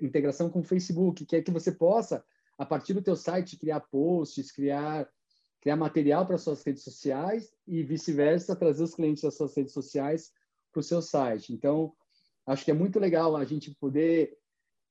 integração 0.00 0.48
com 0.48 0.60
o 0.60 0.64
Facebook, 0.64 1.26
que 1.26 1.36
é 1.36 1.42
que 1.42 1.50
você 1.50 1.72
possa, 1.72 2.24
a 2.56 2.64
partir 2.64 2.94
do 2.94 3.02
teu 3.02 3.16
site, 3.16 3.58
criar 3.58 3.80
posts, 3.80 4.52
criar, 4.52 5.08
criar 5.64 5.76
material 5.76 6.26
para 6.26 6.36
suas 6.36 6.62
redes 6.62 6.82
sociais 6.82 7.50
e 7.66 7.82
vice-versa, 7.82 8.54
trazer 8.54 8.84
os 8.84 8.94
clientes 8.94 9.22
das 9.22 9.34
suas 9.34 9.56
redes 9.56 9.72
sociais 9.72 10.30
para 10.70 10.80
o 10.80 10.82
seu 10.82 11.00
site. 11.00 11.54
Então, 11.54 11.94
acho 12.46 12.66
que 12.66 12.70
é 12.70 12.74
muito 12.74 13.00
legal 13.00 13.34
a 13.34 13.44
gente 13.46 13.74
poder 13.80 14.36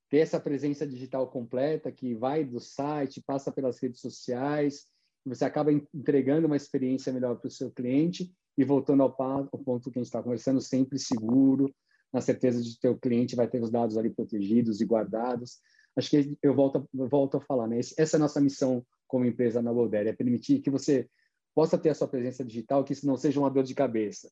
ter 0.10 0.18
essa 0.18 0.40
presença 0.40 0.88
digital 0.88 1.28
completa 1.28 1.92
que 1.92 2.16
vai 2.16 2.44
do 2.44 2.60
site, 2.60 3.22
passa 3.22 3.52
pelas 3.52 3.80
redes 3.80 4.02
sociais, 4.02 4.88
você 5.24 5.46
acaba 5.46 5.72
entregando 5.72 6.48
uma 6.48 6.58
experiência 6.58 7.14
melhor 7.14 7.36
para 7.36 7.48
o 7.48 7.52
seu 7.52 7.72
cliente 7.72 8.34
e 8.58 8.66
voltando 8.66 9.04
ao, 9.04 9.12
ponto 9.12 9.92
que 9.92 10.00
a 10.00 10.02
gente 10.02 10.08
está 10.08 10.24
conversando, 10.24 10.60
sempre 10.60 10.98
seguro, 10.98 11.72
na 12.12 12.20
certeza 12.20 12.62
de 12.64 12.80
que 12.80 12.88
o 12.88 12.98
cliente 12.98 13.36
vai 13.36 13.48
ter 13.48 13.62
os 13.62 13.70
dados 13.70 13.96
ali 13.96 14.10
protegidos 14.10 14.82
e 14.82 14.86
guardados. 14.86 15.60
Acho 15.96 16.10
que 16.10 16.38
eu 16.42 16.56
volto, 16.56 16.88
volto 16.92 17.38
a 17.38 17.42
falar, 17.42 17.68
né? 17.68 17.80
Essa 17.80 18.16
é 18.16 18.18
a 18.18 18.20
nossa 18.20 18.42
missão 18.42 18.84
como 19.14 19.28
empresa 19.28 19.62
na 19.62 19.72
Goldere, 19.72 20.10
é 20.10 20.14
permitir 20.14 20.60
que 20.60 20.72
você 20.72 21.08
possa 21.54 21.78
ter 21.78 21.90
a 21.90 21.94
sua 21.94 22.08
presença 22.08 22.44
digital, 22.44 22.84
que 22.84 22.94
isso 22.94 23.06
não 23.06 23.16
seja 23.16 23.40
uma 23.40 23.52
dor 23.52 23.64
de 23.64 23.76
cabeça, 23.76 24.28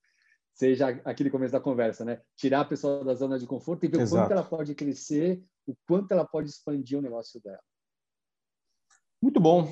seja 0.56 0.88
aquele 1.06 1.30
começo 1.30 1.52
da 1.52 1.60
conversa, 1.60 2.04
né? 2.04 2.20
Tirar 2.36 2.62
a 2.62 2.66
pessoa 2.66 3.06
da 3.06 3.14
zona 3.14 3.38
de 3.38 3.46
conforto 3.46 3.86
e 3.86 3.88
ver 3.88 4.02
Exato. 4.02 4.16
o 4.16 4.18
quanto 4.18 4.32
ela 4.32 4.44
pode 4.44 4.74
crescer, 4.74 5.40
o 5.68 5.76
quanto 5.88 6.12
ela 6.12 6.26
pode 6.26 6.50
expandir 6.50 6.98
o 6.98 7.02
negócio 7.02 7.40
dela. 7.40 7.62
Muito 9.22 9.40
bom. 9.40 9.72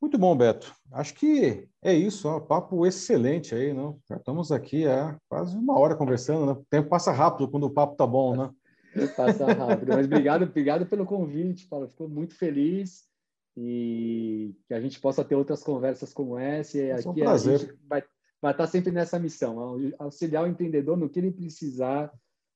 Muito 0.00 0.16
bom, 0.16 0.36
Beto. 0.36 0.72
Acho 0.92 1.12
que 1.14 1.68
é 1.82 1.92
isso, 1.92 2.28
ó, 2.28 2.38
papo 2.38 2.86
excelente 2.86 3.52
aí, 3.52 3.74
não? 3.74 3.98
Já 4.08 4.14
estamos 4.14 4.52
aqui 4.52 4.86
há 4.86 5.18
quase 5.28 5.56
uma 5.56 5.76
hora 5.76 5.96
conversando, 5.96 6.46
né? 6.46 6.52
O 6.52 6.64
tempo 6.70 6.88
passa 6.88 7.10
rápido 7.10 7.50
quando 7.50 7.64
o 7.64 7.70
papo 7.70 7.96
tá 7.96 8.06
bom, 8.06 8.36
né? 8.36 8.48
Passa 9.16 9.52
rápido. 9.52 9.88
Mas 9.88 10.06
obrigado, 10.06 10.42
obrigado 10.44 10.86
pelo 10.86 11.04
convite, 11.04 11.66
Paulo. 11.68 11.88
Fico 11.88 12.08
muito 12.08 12.36
feliz 12.36 13.09
e 13.56 14.54
que 14.66 14.74
a 14.74 14.80
gente 14.80 15.00
possa 15.00 15.24
ter 15.24 15.34
outras 15.34 15.62
conversas 15.62 16.12
como 16.12 16.38
essa. 16.38 16.78
E 16.78 16.92
aqui 16.92 17.06
é 17.06 17.10
um 17.10 17.14
prazer. 17.14 17.54
a 17.54 17.58
gente 17.58 17.78
vai 17.88 18.02
vai 18.40 18.52
estar 18.52 18.66
sempre 18.66 18.90
nessa 18.90 19.18
missão, 19.18 19.76
auxiliar 19.98 20.44
o 20.44 20.46
empreendedor 20.46 20.96
no 20.96 21.08
que 21.08 21.18
ele 21.18 21.30
precisar 21.30 22.10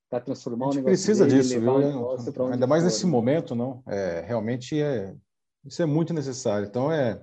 para 0.09 0.21
transformar 0.21 0.67
o 0.67 0.69
negócio 0.69 0.85
precisa 0.85 1.27
dele, 1.27 1.43
disso, 1.43 1.61
viu? 1.61 1.77
Ainda 2.51 2.67
mais 2.67 2.83
for, 2.83 2.87
nesse 2.87 3.05
né? 3.05 3.11
momento, 3.11 3.55
não? 3.55 3.83
É, 3.87 4.25
realmente 4.27 4.81
é 4.81 5.15
isso 5.65 5.83
é 5.83 5.87
muito 5.87 6.15
necessário. 6.15 6.67
Então 6.67 6.91
é 6.91 7.21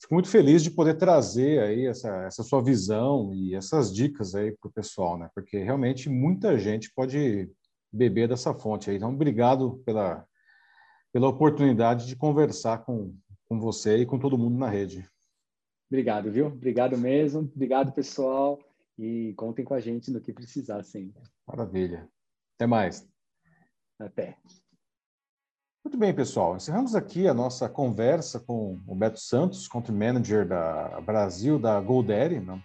fico 0.00 0.14
muito 0.14 0.28
feliz 0.28 0.64
de 0.64 0.70
poder 0.70 0.94
trazer 0.94 1.60
aí 1.60 1.86
essa, 1.86 2.24
essa 2.24 2.42
sua 2.42 2.62
visão 2.62 3.32
e 3.32 3.54
essas 3.54 3.94
dicas 3.94 4.34
aí 4.34 4.50
para 4.60 4.68
o 4.68 4.72
pessoal, 4.72 5.16
né? 5.16 5.28
Porque 5.32 5.58
realmente 5.58 6.08
muita 6.08 6.58
gente 6.58 6.92
pode 6.92 7.48
beber 7.92 8.28
dessa 8.28 8.52
fonte 8.52 8.90
aí. 8.90 8.96
Então, 8.96 9.12
obrigado 9.12 9.80
pela, 9.84 10.24
pela 11.12 11.28
oportunidade 11.28 12.06
de 12.06 12.16
conversar 12.16 12.84
com, 12.84 13.14
com 13.46 13.60
você 13.60 13.98
e 13.98 14.06
com 14.06 14.18
todo 14.18 14.38
mundo 14.38 14.58
na 14.58 14.68
rede. 14.68 15.08
Obrigado, 15.90 16.32
viu? 16.32 16.46
Obrigado 16.46 16.96
mesmo. 16.96 17.40
Obrigado, 17.54 17.92
pessoal. 17.92 18.58
E 18.98 19.34
contem 19.34 19.64
com 19.64 19.74
a 19.74 19.80
gente 19.80 20.10
no 20.10 20.20
que 20.20 20.32
precisar 20.32 20.82
sempre. 20.84 21.22
Maravilha. 21.46 22.08
Até 22.56 22.66
mais. 22.66 23.06
Até. 23.98 24.38
Muito 25.84 25.98
bem, 25.98 26.14
pessoal. 26.14 26.56
Encerramos 26.56 26.94
aqui 26.94 27.28
a 27.28 27.34
nossa 27.34 27.68
conversa 27.68 28.40
com 28.40 28.80
o 28.86 28.94
Beto 28.94 29.20
Santos, 29.20 29.68
Country 29.68 29.92
Manager 29.92 30.46
da 30.46 31.00
Brasil, 31.00 31.58
da 31.58 31.78
Goldere. 31.80 32.40
Né? 32.40 32.62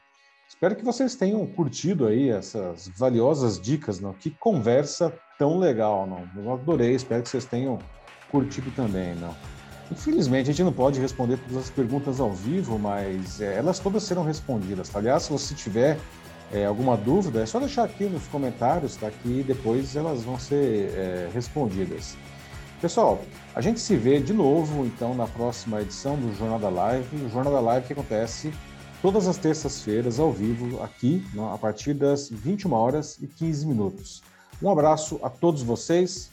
Espero 0.47 0.75
que 0.75 0.85
vocês 0.85 1.15
tenham 1.15 1.45
curtido 1.47 2.07
aí 2.07 2.29
essas 2.29 2.87
valiosas 2.89 3.59
dicas. 3.59 3.99
Não? 3.99 4.13
Que 4.13 4.29
conversa 4.29 5.11
tão 5.37 5.57
legal. 5.57 6.07
Não? 6.07 6.29
Eu 6.35 6.53
adorei, 6.53 6.93
espero 6.93 7.23
que 7.23 7.29
vocês 7.29 7.45
tenham 7.45 7.79
curtido 8.31 8.71
também. 8.71 9.15
Não? 9.15 9.35
Infelizmente, 9.91 10.49
a 10.49 10.53
gente 10.53 10.63
não 10.63 10.73
pode 10.73 10.99
responder 10.99 11.37
todas 11.37 11.65
as 11.65 11.69
perguntas 11.69 12.19
ao 12.19 12.31
vivo, 12.33 12.77
mas 12.77 13.39
é, 13.39 13.55
elas 13.55 13.79
todas 13.79 14.03
serão 14.03 14.23
respondidas. 14.23 14.89
Tá? 14.89 14.99
Aliás, 14.99 15.23
se 15.23 15.31
você 15.31 15.55
tiver 15.55 15.97
é, 16.51 16.65
alguma 16.65 16.97
dúvida, 16.97 17.41
é 17.41 17.45
só 17.45 17.59
deixar 17.59 17.83
aqui 17.83 18.05
nos 18.05 18.27
comentários, 18.27 18.95
tá? 18.95 19.09
Que 19.09 19.43
depois 19.43 19.95
elas 19.95 20.23
vão 20.23 20.39
ser 20.39 20.89
é, 20.93 21.29
respondidas. 21.33 22.17
Pessoal, 22.81 23.21
a 23.55 23.61
gente 23.61 23.79
se 23.79 23.95
vê 23.95 24.19
de 24.19 24.33
novo, 24.33 24.85
então, 24.85 25.15
na 25.15 25.25
próxima 25.25 25.81
edição 25.81 26.15
do 26.15 26.33
Jornal 26.35 26.59
da 26.59 26.69
Live. 26.69 27.15
O 27.25 27.29
Jornal 27.29 27.53
da 27.53 27.59
Live 27.59 27.87
que 27.87 27.93
acontece 27.93 28.53
todas 29.01 29.27
as 29.27 29.37
terças-feiras, 29.37 30.19
ao 30.19 30.31
vivo, 30.31 30.81
aqui, 30.83 31.25
a 31.53 31.57
partir 31.57 31.93
das 31.93 32.29
21 32.29 32.73
horas 32.73 33.17
e 33.21 33.27
15 33.27 33.65
minutos. 33.65 34.21
Um 34.61 34.69
abraço 34.69 35.19
a 35.23 35.29
todos 35.29 35.63
vocês. 35.63 36.29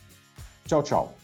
Tchau, 0.67 0.83
tchau. 0.83 1.15